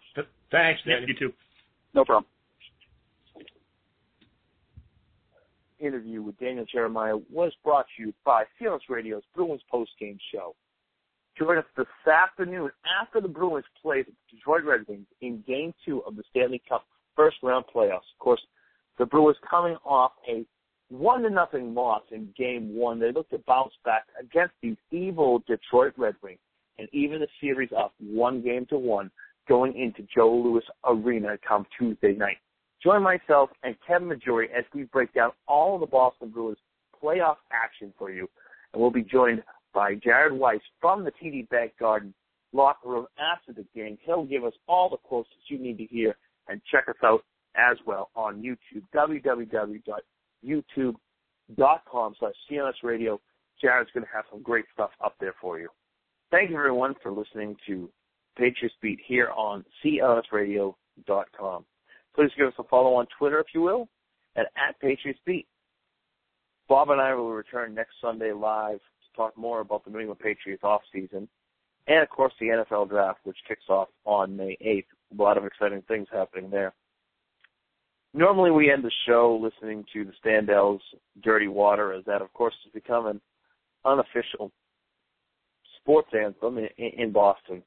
Thanks, 0.51 0.81
Yeah, 0.85 0.99
you 1.07 1.13
too. 1.17 1.31
No 1.93 2.03
problem. 2.03 2.25
interview 5.79 6.21
with 6.21 6.39
Daniel 6.39 6.65
Jeremiah 6.71 7.17
was 7.29 7.51
brought 7.61 7.85
to 7.97 8.03
you 8.03 8.13
by 8.23 8.45
CLNS 8.57 8.79
Radio's 8.87 9.23
Bruins 9.35 9.61
postgame 9.71 10.17
show. 10.33 10.55
Join 11.37 11.57
us 11.57 11.65
this 11.75 11.87
afternoon 12.09 12.71
after 13.01 13.19
the 13.19 13.27
Bruins 13.27 13.65
play 13.81 14.03
the 14.03 14.13
Detroit 14.31 14.63
Red 14.63 14.87
Wings 14.87 15.07
in 15.19 15.43
Game 15.45 15.73
2 15.85 16.03
of 16.03 16.15
the 16.15 16.23
Stanley 16.29 16.61
Cup 16.69 16.85
first 17.17 17.35
round 17.43 17.65
playoffs. 17.65 18.07
Of 18.15 18.19
course, 18.19 18.41
the 18.97 19.05
Bruins 19.05 19.35
coming 19.49 19.75
off 19.83 20.13
a 20.29 20.45
one 20.93 21.23
to 21.23 21.29
nothing 21.29 21.73
loss 21.73 22.03
in 22.11 22.29
Game 22.37 22.75
1. 22.75 22.99
They 22.99 23.11
look 23.11 23.29
to 23.31 23.39
bounce 23.47 23.73
back 23.83 24.03
against 24.19 24.53
these 24.61 24.77
evil 24.91 25.43
Detroit 25.47 25.93
Red 25.97 26.15
Wings 26.21 26.39
and 26.77 26.87
even 26.91 27.19
the 27.19 27.27
series 27.41 27.69
up 27.75 27.93
one 27.99 28.43
game 28.43 28.67
to 28.67 28.77
one 28.77 29.09
going 29.47 29.75
into 29.75 30.07
Joe 30.15 30.31
Louis 30.33 30.63
Arena 30.85 31.37
come 31.47 31.65
Tuesday 31.77 32.13
night. 32.13 32.37
Join 32.83 33.01
myself 33.01 33.49
and 33.63 33.75
Kevin 33.87 34.09
Majori 34.09 34.45
as 34.55 34.65
we 34.73 34.83
break 34.83 35.13
down 35.13 35.31
all 35.47 35.79
the 35.79 35.85
Boston 35.85 36.29
Bruins 36.29 36.57
playoff 37.03 37.37
action 37.51 37.91
for 37.97 38.11
you. 38.11 38.29
And 38.73 38.81
we'll 38.81 38.91
be 38.91 39.03
joined 39.03 39.41
by 39.73 39.95
Jared 39.95 40.33
Weiss 40.33 40.61
from 40.79 41.03
the 41.03 41.11
TD 41.11 41.49
Bank 41.49 41.73
Garden 41.79 42.13
locker 42.51 42.89
room 42.89 43.07
after 43.17 43.51
the 43.51 43.65
game. 43.75 43.97
He'll 44.05 44.25
give 44.25 44.43
us 44.43 44.53
all 44.67 44.89
the 44.89 44.97
quotes 44.97 45.29
that 45.29 45.53
you 45.53 45.59
need 45.59 45.77
to 45.79 45.85
hear 45.85 46.15
and 46.47 46.61
check 46.71 46.87
us 46.87 46.95
out 47.03 47.23
as 47.55 47.77
well 47.85 48.09
on 48.15 48.43
YouTube, 48.43 48.83
www.youtube.com 50.45 52.15
slash 52.19 52.33
CNS 52.49 52.73
Radio. 52.83 53.19
Jared's 53.61 53.89
going 53.93 54.05
to 54.05 54.09
have 54.13 54.25
some 54.31 54.41
great 54.41 54.65
stuff 54.73 54.91
up 55.03 55.15
there 55.19 55.35
for 55.39 55.59
you. 55.59 55.69
Thank 56.31 56.49
you 56.49 56.57
everyone 56.57 56.95
for 57.01 57.11
listening 57.11 57.55
to 57.67 57.89
Patriots 58.37 58.75
Beat 58.81 58.99
here 59.05 59.29
on 59.35 59.63
CLNSradio.com. 59.83 61.65
Please 62.15 62.31
give 62.37 62.47
us 62.47 62.53
a 62.59 62.63
follow 62.63 62.95
on 62.95 63.07
Twitter, 63.17 63.39
if 63.39 63.47
you 63.53 63.61
will, 63.61 63.87
at, 64.35 64.47
at 64.57 64.79
Patriots 64.79 65.19
Beat. 65.25 65.47
Bob 66.67 66.89
and 66.89 67.01
I 67.01 67.13
will 67.13 67.31
return 67.31 67.73
next 67.75 67.93
Sunday 68.01 68.31
live 68.31 68.77
to 68.79 69.15
talk 69.15 69.37
more 69.37 69.61
about 69.61 69.85
the 69.85 69.91
New 69.91 69.99
England 69.99 70.19
Patriots 70.19 70.63
off 70.63 70.81
season, 70.91 71.27
and 71.87 72.01
of 72.01 72.09
course 72.09 72.33
the 72.39 72.47
NFL 72.47 72.89
draft, 72.89 73.19
which 73.23 73.37
kicks 73.47 73.65
off 73.69 73.89
on 74.05 74.35
May 74.35 74.57
8th. 74.65 74.85
A 75.17 75.21
lot 75.21 75.37
of 75.37 75.45
exciting 75.45 75.83
things 75.87 76.07
happening 76.11 76.49
there. 76.49 76.73
Normally 78.13 78.51
we 78.51 78.71
end 78.71 78.83
the 78.83 78.91
show 79.07 79.39
listening 79.41 79.85
to 79.93 80.05
the 80.05 80.13
Standells' 80.23 80.79
Dirty 81.23 81.47
Water, 81.47 81.93
as 81.93 82.05
that 82.05 82.21
of 82.21 82.31
course 82.33 82.53
has 82.63 82.71
become 82.71 83.07
an 83.07 83.19
unofficial 83.85 84.51
sports 85.79 86.09
anthem 86.17 86.59
in, 86.59 86.69
in 86.77 87.11
Boston. 87.11 87.63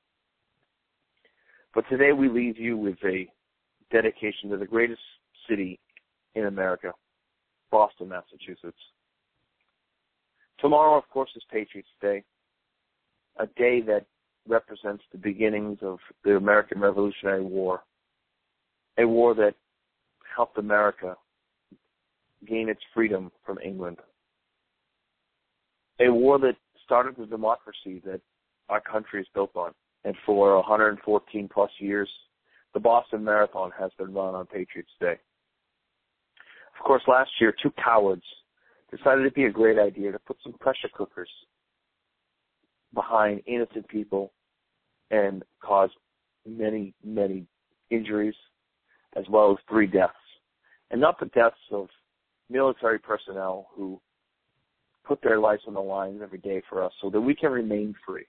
But 1.75 1.85
today 1.91 2.13
we 2.13 2.29
leave 2.29 2.59
you 2.59 2.77
with 2.77 2.97
a 3.05 3.27
dedication 3.91 4.51
to 4.51 4.57
the 4.57 4.67
greatest 4.67 5.01
city 5.49 5.81
in 6.35 6.47
America, 6.47 6.93
Boston, 7.71 8.09
Massachusetts. 8.09 8.79
Tomorrow, 10.61 10.97
of 10.97 11.09
course, 11.11 11.31
is 11.37 11.43
Patriots 11.51 11.89
Day, 12.01 12.23
a 13.39 13.47
day 13.47 13.83
that 13.83 14.07
represents 14.49 15.03
the 15.13 15.19
beginnings 15.19 15.79
of 15.83 15.99
the 16.25 16.37
American 16.37 16.81
Revolutionary 16.81 17.43
War, 17.43 17.83
a 18.97 19.07
war 19.07 19.35
that 19.35 19.55
helped 20.37 20.59
America 20.59 21.17
gain 22.47 22.69
its 22.69 22.81
freedom 22.95 23.33
from 23.45 23.59
England, 23.65 23.97
a 26.01 26.11
war 26.11 26.39
that 26.39 26.57
started 26.85 27.17
the 27.19 27.27
democracy 27.27 28.03
that 28.05 28.21
our 28.69 28.81
country 28.81 29.21
is 29.21 29.27
built 29.35 29.57
on. 29.57 29.73
And 30.05 30.15
for 30.25 30.55
114 30.57 31.49
plus 31.53 31.71
years, 31.79 32.09
the 32.75 32.81
Boston 32.81 33.25
Marathon 33.25 33.73
has 33.79 33.91
been 33.99 34.13
run 34.13 34.35
on 34.35 34.47
Patriots 34.47 34.93
Day. 35.01 35.17
Of 36.79 36.85
course, 36.85 37.03
last 37.09 37.31
year, 37.41 37.55
two 37.61 37.73
cowards 37.83 38.23
decided 38.91 39.21
it'd 39.23 39.35
be 39.35 39.47
a 39.47 39.51
great 39.51 39.79
idea 39.79 40.13
to 40.13 40.19
put 40.19 40.37
some 40.43 40.53
pressure 40.53 40.91
cookers 40.95 41.31
behind 42.95 43.43
innocent 43.47 43.89
people 43.89 44.33
and 45.11 45.43
cause 45.65 45.91
many, 46.47 46.95
many 47.05 47.47
injuries, 47.91 48.35
as 49.17 49.25
well 49.29 49.53
as 49.53 49.57
three 49.69 49.87
deaths. 49.87 50.15
And 50.91 51.01
not 51.01 51.19
the 51.19 51.27
deaths 51.27 51.57
of 51.73 51.89
military 52.49 52.99
personnel 52.99 53.69
who 53.75 54.01
put 55.05 55.21
their 55.23 55.39
lives 55.39 55.63
on 55.67 55.75
the 55.75 55.81
line 55.81 56.21
every 56.23 56.39
day 56.39 56.63
for 56.69 56.83
us 56.83 56.93
so 57.01 57.11
that 57.11 57.21
we 57.21 57.35
can 57.35 57.51
remain 57.51 57.95
free, 58.07 58.27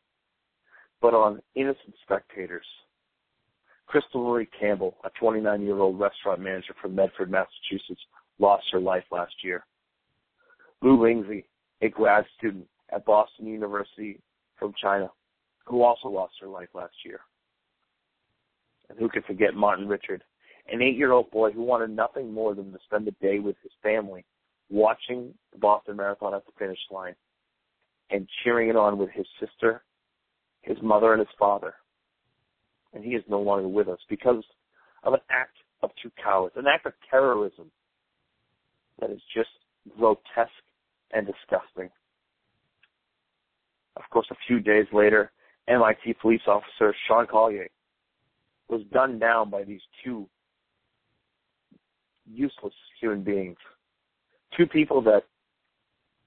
but 1.01 1.13
on 1.13 1.41
innocent 1.55 1.93
spectators. 2.03 2.65
Krystle 3.89 4.25
Marie 4.25 4.49
Campbell, 4.59 4.97
a 5.05 5.09
29 5.19 5.61
year 5.61 5.77
old 5.77 5.99
restaurant 5.99 6.41
manager 6.41 6.75
from 6.81 6.95
Medford, 6.95 7.31
Massachusetts, 7.31 8.01
lost 8.39 8.65
her 8.71 8.79
life 8.79 9.05
last 9.11 9.33
year. 9.43 9.65
Lu 10.81 10.97
Lingzi, 10.97 11.45
a 11.81 11.89
grad 11.89 12.25
student 12.37 12.67
at 12.93 13.05
Boston 13.05 13.47
University 13.47 14.19
from 14.59 14.73
China, 14.81 15.09
who 15.65 15.83
also 15.83 16.09
lost 16.09 16.33
her 16.41 16.47
life 16.47 16.69
last 16.73 16.93
year. 17.05 17.19
And 18.89 18.97
who 18.99 19.09
could 19.09 19.25
forget 19.25 19.53
Martin 19.53 19.87
Richard, 19.87 20.23
an 20.71 20.81
eight 20.81 20.97
year 20.97 21.11
old 21.11 21.31
boy 21.31 21.51
who 21.51 21.63
wanted 21.63 21.89
nothing 21.89 22.33
more 22.33 22.53
than 22.53 22.71
to 22.71 22.79
spend 22.85 23.07
the 23.07 23.15
day 23.21 23.39
with 23.39 23.55
his 23.63 23.71
family 23.81 24.25
watching 24.69 25.33
the 25.53 25.59
Boston 25.59 25.95
Marathon 25.95 26.33
at 26.33 26.45
the 26.45 26.51
finish 26.59 26.79
line 26.91 27.15
and 28.09 28.27
cheering 28.43 28.69
it 28.69 28.75
on 28.75 28.97
with 28.97 29.09
his 29.11 29.25
sister, 29.39 29.83
his 30.61 30.77
mother, 30.81 31.13
and 31.13 31.19
his 31.19 31.35
father. 31.37 31.73
And 32.93 33.03
he 33.03 33.11
is 33.11 33.23
no 33.29 33.39
longer 33.39 33.67
with 33.67 33.87
us 33.87 33.99
because 34.09 34.43
of 35.03 35.13
an 35.13 35.19
act 35.29 35.57
of 35.83 35.91
two 36.01 36.11
cowards, 36.21 36.55
an 36.57 36.67
act 36.67 36.85
of 36.85 36.93
terrorism 37.09 37.71
that 38.99 39.11
is 39.11 39.21
just 39.35 39.49
grotesque 39.97 40.51
and 41.11 41.25
disgusting. 41.25 41.89
Of 43.95 44.03
course, 44.11 44.27
a 44.31 44.35
few 44.47 44.59
days 44.59 44.85
later, 44.91 45.31
MIT 45.67 46.15
police 46.21 46.41
officer 46.47 46.95
Sean 47.07 47.27
Collier 47.27 47.67
was 48.69 48.81
gunned 48.93 49.19
down 49.19 49.49
by 49.49 49.63
these 49.63 49.81
two 50.03 50.27
useless 52.31 52.73
human 52.99 53.23
beings. 53.23 53.57
Two 54.55 54.65
people 54.65 55.01
that 55.03 55.23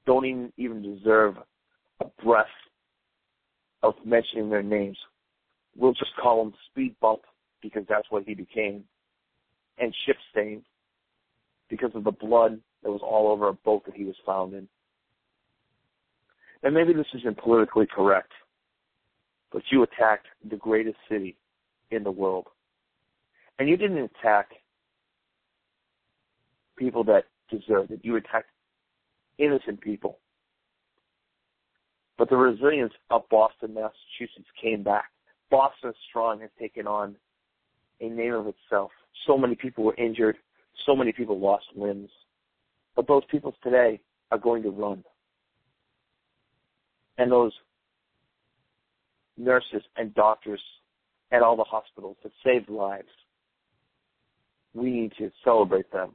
don't 0.07 0.25
even, 0.25 0.53
even 0.57 0.83
deserve 0.83 1.37
a 2.01 2.07
breath 2.25 2.47
of 3.83 3.95
mentioning 4.05 4.51
their 4.51 4.63
names. 4.63 4.99
We'll 5.77 5.93
just 5.93 6.11
call 6.21 6.43
him 6.43 6.53
Speed 6.71 6.97
Bump 7.01 7.21
because 7.63 7.85
that's 7.89 8.11
what 8.11 8.25
he 8.25 8.35
became, 8.35 8.85
and 9.79 9.95
Ship 10.07 10.17
Stain 10.31 10.63
because 11.69 11.91
of 11.95 12.05
the 12.05 12.11
blood 12.11 12.59
that 12.83 12.91
was 12.91 13.01
all 13.03 13.31
over 13.31 13.49
a 13.49 13.53
boat 13.53 13.85
that 13.87 13.95
he 13.95 14.05
was 14.05 14.17
found 14.27 14.55
in. 14.55 14.67
And 16.63 16.75
maybe 16.75 16.93
this 16.93 17.07
isn't 17.15 17.39
politically 17.39 17.87
correct, 17.87 18.33
but 19.53 19.63
you 19.71 19.83
attacked 19.83 20.27
the 20.49 20.57
greatest 20.57 20.97
city 21.09 21.37
in 21.91 22.03
the 22.03 22.11
world. 22.11 22.47
And 23.59 23.69
you 23.69 23.77
didn't 23.77 23.99
attack 23.99 24.49
people 26.81 27.05
that 27.05 27.25
deserved 27.51 27.93
it. 27.93 28.01
You 28.03 28.17
attacked 28.17 28.49
innocent 29.39 29.81
people. 29.81 30.19
But 32.19 32.31
the 32.31 32.37
resilience 32.37 32.93
of 33.11 33.23
Boston, 33.31 33.75
Massachusetts 33.75 34.49
came 34.61 34.83
back. 34.83 35.11
Boston 35.51 35.93
Strong 36.09 36.41
has 36.41 36.51
taken 36.59 36.87
on 36.87 37.17
a 38.01 38.09
name 38.09 38.35
of 38.35 38.47
itself. 38.47 38.91
So 39.27 39.37
many 39.37 39.55
people 39.55 39.85
were 39.85 39.97
injured. 39.97 40.37
So 40.87 40.97
many 40.97 41.13
people 41.13 41.39
lost 41.39 41.65
limbs. 41.77 42.11
But 42.97 43.07
those 43.07 43.23
people 43.31 43.55
today 43.63 44.01
are 44.31 44.39
going 44.39 44.63
to 44.63 44.71
run. 44.71 45.05
And 47.19 47.31
those 47.31 47.53
nurses 49.37 49.83
and 49.97 50.15
doctors 50.15 50.61
at 51.33 51.43
all 51.43 51.57
the 51.57 51.65
hospitals 51.65 52.17
that 52.23 52.33
saved 52.45 52.69
lives, 52.69 53.09
we 54.75 54.91
need 54.91 55.13
to 55.19 55.31
celebrate 55.45 55.91
them. 55.93 56.15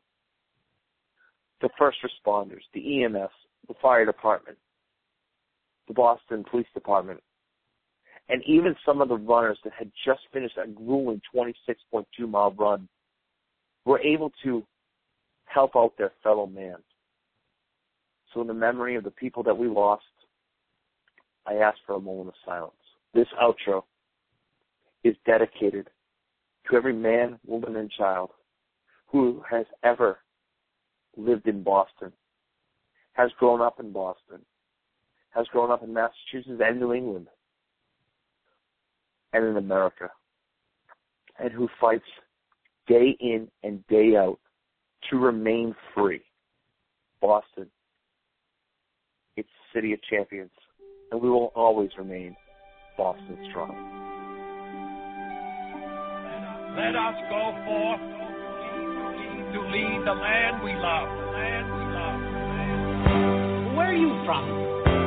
The 1.62 1.70
first 1.78 1.98
responders, 2.04 2.62
the 2.74 3.04
EMS, 3.04 3.32
the 3.68 3.74
fire 3.82 4.06
department, 4.06 4.58
the 5.88 5.94
Boston 5.94 6.44
Police 6.50 6.68
Department, 6.74 7.22
and 8.30 8.44
even 8.46 8.76
some 8.86 9.02
of 9.02 9.10
the 9.10 9.18
runners 9.18 9.60
that 9.64 9.74
had 9.74 9.92
just 10.06 10.22
finished 10.34 10.58
a 10.58 10.68
grueling 10.68 11.22
26.2 11.34 12.06
mile 12.28 12.52
run 12.52 12.88
were 13.86 14.00
able 14.00 14.32
to 14.44 14.66
help 15.46 15.76
out 15.76 15.94
their 15.98 16.12
fellow 16.24 16.48
man. 16.48 16.78
So 18.34 18.42
in 18.42 18.48
the 18.48 18.54
memory 18.54 18.96
of 18.96 19.04
the 19.04 19.12
people 19.12 19.44
that 19.44 19.58
we 19.58 19.68
lost, 19.68 20.04
I 21.46 21.56
ask 21.56 21.78
for 21.86 21.96
a 21.96 22.00
moment 22.00 22.30
of 22.30 22.34
silence. 22.46 22.74
This 23.14 23.28
outro 23.42 23.84
is 25.04 25.16
dedicated 25.26 25.88
to 26.70 26.76
every 26.76 26.94
man, 26.94 27.40
woman, 27.46 27.76
and 27.76 27.90
child 27.92 28.32
who 29.08 29.44
has 29.50 29.66
ever 29.84 30.18
lived 31.18 31.48
in 31.48 31.64
Boston, 31.64 32.12
has 33.14 33.32
grown 33.40 33.62
up 33.62 33.80
in 33.80 33.92
Boston, 33.92 34.40
has 35.30 35.48
grown 35.48 35.72
up 35.72 35.84
in 35.84 35.94
Massachusetts 35.94 36.62
and 36.64 36.80
New 36.80 36.94
England, 36.94 37.28
and 39.34 39.46
in 39.46 39.58
America, 39.58 40.10
and 41.40 41.52
who 41.52 41.68
fights 41.80 42.06
day 42.88 43.18
in 43.20 43.48
and 43.64 43.86
day 43.88 44.16
out 44.16 44.40
to 45.10 45.18
remain 45.18 45.76
free. 45.94 46.22
Boston, 47.22 47.68
it's 49.36 49.50
the 49.74 49.80
city 49.80 49.94
of 49.94 50.00
champions, 50.04 50.52
and 51.12 51.22
we 51.22 51.30
will 51.30 51.52
always 51.56 51.90
remain 51.98 52.36
Boston 52.98 53.38
strong. 53.50 54.04
Let 56.78 56.96
us 56.96 57.16
go 57.30 57.56
forth 57.66 58.15
to 59.54 59.60
lead 59.62 60.02
the 60.06 60.14
land 60.14 60.64
we 60.64 60.74
love. 60.74 61.08
Land 61.34 61.66
we 61.70 61.84
love. 61.94 62.20
Where 63.76 63.92
are 63.92 63.98
you 63.98 64.14
from? 64.26 64.46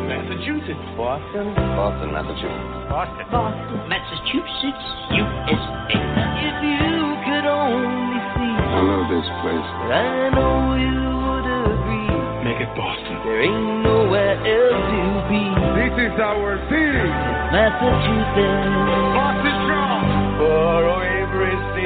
Massachusetts. 0.08 0.86
Boston? 0.96 1.54
Boston, 1.74 2.12
Massachusetts. 2.12 2.88
Boston. 2.88 3.26
Boston, 3.30 3.88
Massachusetts, 3.88 4.86
USA. 5.16 5.98
If 6.38 6.56
you 6.64 7.02
could 7.26 7.46
only 7.48 8.20
see. 8.36 8.54
I 8.56 8.80
love 8.84 9.06
this 9.10 9.28
place. 9.42 9.68
I 9.90 10.30
know 10.32 10.78
you 10.78 11.02
would 11.02 11.46
agree. 11.48 12.14
Make 12.46 12.60
it 12.62 12.72
Boston. 12.78 13.16
There 13.26 13.42
ain't 13.42 13.84
nowhere 13.84 14.38
else 14.38 14.86
to 14.86 15.02
be. 15.28 15.42
This 15.76 15.94
is 16.08 16.16
our 16.20 16.56
city. 16.70 17.08
Massachusetts. 17.52 18.70
Boston 19.12 19.56
strong. 19.66 20.02
For 20.38 20.97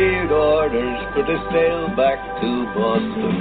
we've 0.03 0.11
received 0.11 0.33
orders 0.33 0.99
for 1.15 1.23
to 1.23 1.37
sail 1.53 1.87
back 1.95 2.19
to 2.41 2.51
Boston. 2.75 3.35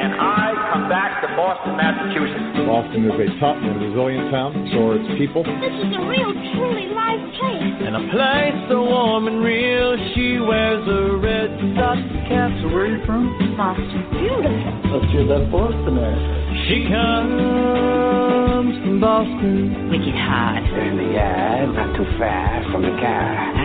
And 0.00 0.14
I 0.16 0.56
come 0.72 0.88
back 0.88 1.20
to 1.20 1.28
Boston, 1.36 1.76
Massachusetts. 1.76 2.64
Boston 2.64 3.04
is 3.04 3.12
a 3.12 3.28
tough 3.40 3.60
and 3.60 3.76
resilient 3.84 4.30
town, 4.30 4.54
so 4.72 4.78
are 4.88 4.96
its 4.96 5.12
people. 5.18 5.44
This 5.44 5.76
is 5.76 5.92
a 5.96 6.02
real, 6.08 6.32
truly 6.56 6.88
live 6.96 7.20
place. 7.36 7.84
And 7.84 7.96
a 7.96 8.04
place 8.12 8.56
so 8.68 8.80
warm 8.80 9.28
and 9.28 9.44
real, 9.44 9.96
she 10.14 10.40
wears 10.40 10.86
a 10.88 11.16
red 11.20 11.52
dot 11.76 12.00
cap. 12.28 12.48
So 12.62 12.72
where 12.72 12.88
are 12.88 12.96
you 12.96 13.04
from? 13.04 13.28
Boston. 13.56 14.00
Beautiful. 14.16 14.96
Let's 14.96 15.12
hear 15.12 15.26
that 15.28 15.52
Boston 15.52 16.00
accent. 16.00 16.64
She 16.64 16.88
comes 16.88 18.72
from 18.80 19.00
Boston. 19.00 19.90
Wicked 19.92 20.16
hard. 20.16 20.64
In 20.64 20.96
the 20.96 21.12
yard, 21.12 21.74
not 21.76 21.92
too 21.96 22.08
far 22.16 22.64
from 22.72 22.82
the 22.88 22.94
car. 22.96 23.59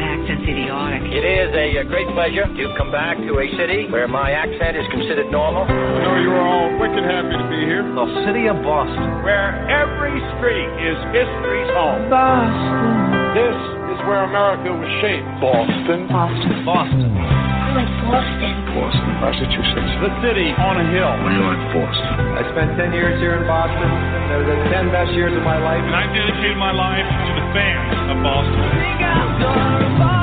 Accent's 0.46 0.62
idiotic. 0.62 1.02
It 1.10 1.26
is 1.26 1.50
a, 1.54 1.68
a 1.82 1.86
great 1.86 2.08
pleasure 2.14 2.46
to 2.46 2.64
come 2.78 2.91
back 2.91 3.18
to 3.18 3.32
a 3.41 3.48
city 3.58 3.89
where 3.89 4.08
my 4.08 4.32
accent 4.32 4.78
is 4.78 4.86
considered 4.91 5.32
normal. 5.32 5.66
I 5.66 5.98
know 6.06 6.16
you 6.22 6.30
are 6.30 6.46
all 6.46 6.70
wicked 6.78 7.02
happy 7.02 7.34
to 7.34 7.48
be 7.50 7.66
here. 7.66 7.82
The 7.82 8.06
city 8.30 8.46
of 8.48 8.62
Boston, 8.62 9.26
where 9.26 9.58
every 9.70 10.14
street 10.38 10.70
is 10.86 10.98
history's 11.14 11.72
home. 11.74 12.10
Boston. 12.10 13.34
This 13.34 13.58
is 13.96 14.00
where 14.06 14.24
America 14.30 14.70
was 14.70 14.91
shaped. 15.02 15.26
Boston. 15.41 16.08
Boston. 16.14 16.54
Boston. 16.62 17.10
I 17.10 17.82
like 17.82 17.91
Boston. 18.06 18.54
Boston, 18.76 19.12
Massachusetts. 19.24 19.93
The 20.04 20.12
city 20.24 20.52
on 20.56 20.78
a 20.80 20.86
hill. 20.93 21.12
What 21.26 21.32
do 21.32 21.36
you 21.41 21.46
like 21.48 21.64
Boston? 21.74 22.16
I 22.38 22.43
spent 22.54 22.78
10 22.78 22.93
years 22.93 23.18
here 23.20 23.39
in 23.39 23.48
Boston. 23.48 23.89
They 24.30 24.36
were 24.39 24.48
the 24.48 24.60
10 24.68 24.93
best 24.93 25.12
years 25.16 25.34
of 25.34 25.43
my 25.43 25.58
life. 25.58 25.84
And 25.84 25.96
I 25.96 26.06
dedicated 26.12 26.60
my 26.60 26.72
life 26.76 27.08
to 27.08 27.32
the 27.34 27.46
fans 27.56 28.14
of 28.14 28.18
Boston. 28.24 30.14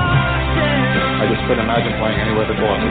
I 1.53 1.61
just 1.61 1.69
couldn't 1.69 1.69
imagine 1.69 1.93
playing 2.01 2.21
anywhere 2.25 2.49
but 2.49 2.57
Boston. 2.65 2.89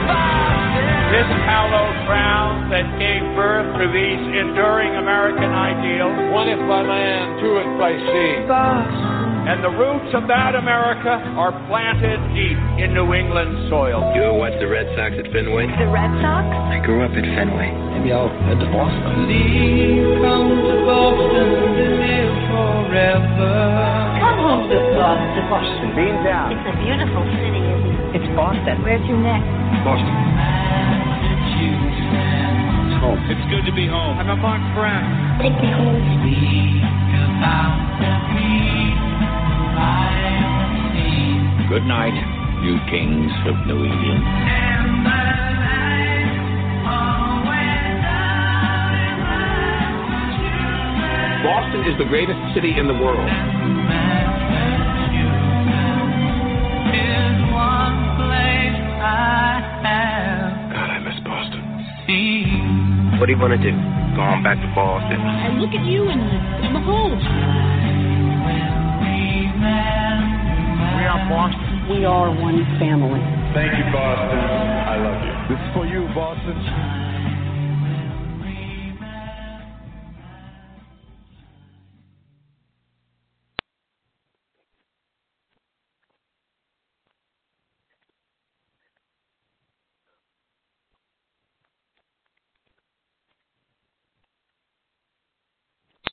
This 1.10 1.26
hallowed 1.50 1.98
ground 2.06 2.70
that 2.70 2.86
gave 2.94 3.20
birth 3.34 3.66
to 3.74 3.90
these 3.90 4.22
enduring 4.38 4.94
American 5.02 5.50
ideals. 5.50 6.14
One 6.30 6.46
if 6.46 6.62
by 6.70 6.86
land, 6.86 7.42
two 7.42 7.58
if 7.58 7.66
by 7.74 7.90
sea. 7.90 8.46
And 9.50 9.66
the 9.66 9.74
roots 9.74 10.14
of 10.14 10.30
that 10.30 10.54
America 10.54 11.10
are 11.34 11.50
planted 11.66 12.22
deep 12.38 12.54
in 12.78 12.94
New 12.94 13.10
England 13.10 13.66
soil. 13.66 13.98
You 14.14 14.30
ever 14.30 14.38
watch 14.38 14.54
the 14.62 14.70
Red 14.70 14.86
Sox 14.94 15.18
at 15.18 15.26
Fenway? 15.34 15.66
The 15.66 15.90
Red 15.90 16.14
Sox? 16.22 16.46
I 16.46 16.78
grew 16.86 17.02
up 17.02 17.10
at 17.10 17.26
Fenway. 17.34 17.74
Maybe 17.98 18.14
I'll 18.14 18.30
head 18.46 18.62
to 18.62 18.68
Boston. 18.70 19.26
Leave, 19.26 20.22
come 20.22 20.46
to 20.54 20.74
Boston 20.86 21.50
to 21.50 21.86
live 21.98 22.36
forever. 22.46 23.50
Come 24.22 24.38
home 24.38 24.70
to 24.70 24.78
Boston. 24.94 25.50
Boston. 25.50 25.88
Beantown. 25.98 26.54
It's 26.54 26.66
a 26.70 26.74
beautiful 26.78 27.26
city, 27.34 27.58
isn't 27.58 27.90
it? 27.90 28.21
It's 28.32 28.40
Boston. 28.40 28.80
Where's 28.80 29.04
your 29.04 29.20
next? 29.20 29.44
Boston. 29.84 30.08
It's 32.88 32.96
home. 32.96 33.20
It's 33.28 33.44
good 33.52 33.68
to 33.68 33.76
be 33.76 33.84
home. 33.84 34.16
I'm 34.16 34.30
a 34.30 34.40
among 34.40 34.72
friends. 34.72 35.36
Take 35.44 35.52
me 35.60 35.68
home. 35.68 36.00
Good 41.68 41.84
night, 41.84 42.16
you 42.64 42.80
kings 42.88 43.32
of 43.44 43.66
New 43.68 43.84
England. 43.84 44.24
Boston 51.44 51.84
is 51.84 51.98
the 51.98 52.08
greatest 52.08 52.40
city 52.54 52.78
in 52.78 52.88
the 52.88 52.94
world. 52.94 54.31
What 63.22 63.26
do 63.26 63.32
you 63.34 63.38
want 63.38 63.54
to 63.54 63.62
do? 63.62 63.70
Go 64.18 64.22
on 64.22 64.42
back 64.42 64.58
to 64.58 64.66
Boston. 64.74 65.20
I 65.22 65.54
look 65.54 65.70
at 65.70 65.86
you 65.86 66.10
and 66.10 66.18
I'm 66.18 66.82
home. 66.82 67.18
We 70.98 71.04
are 71.06 71.22
Boston. 71.30 71.86
We 71.90 72.04
are 72.04 72.34
one 72.34 72.66
family. 72.82 73.22
Thank 73.54 73.78
you, 73.78 73.86
Boston. 73.94 74.38
I 74.38 74.98
love 74.98 75.22
you. 75.22 75.54
This 75.54 75.62
is 75.62 75.70
for 75.74 75.86
you, 75.86 76.06
Boston. 76.14 76.58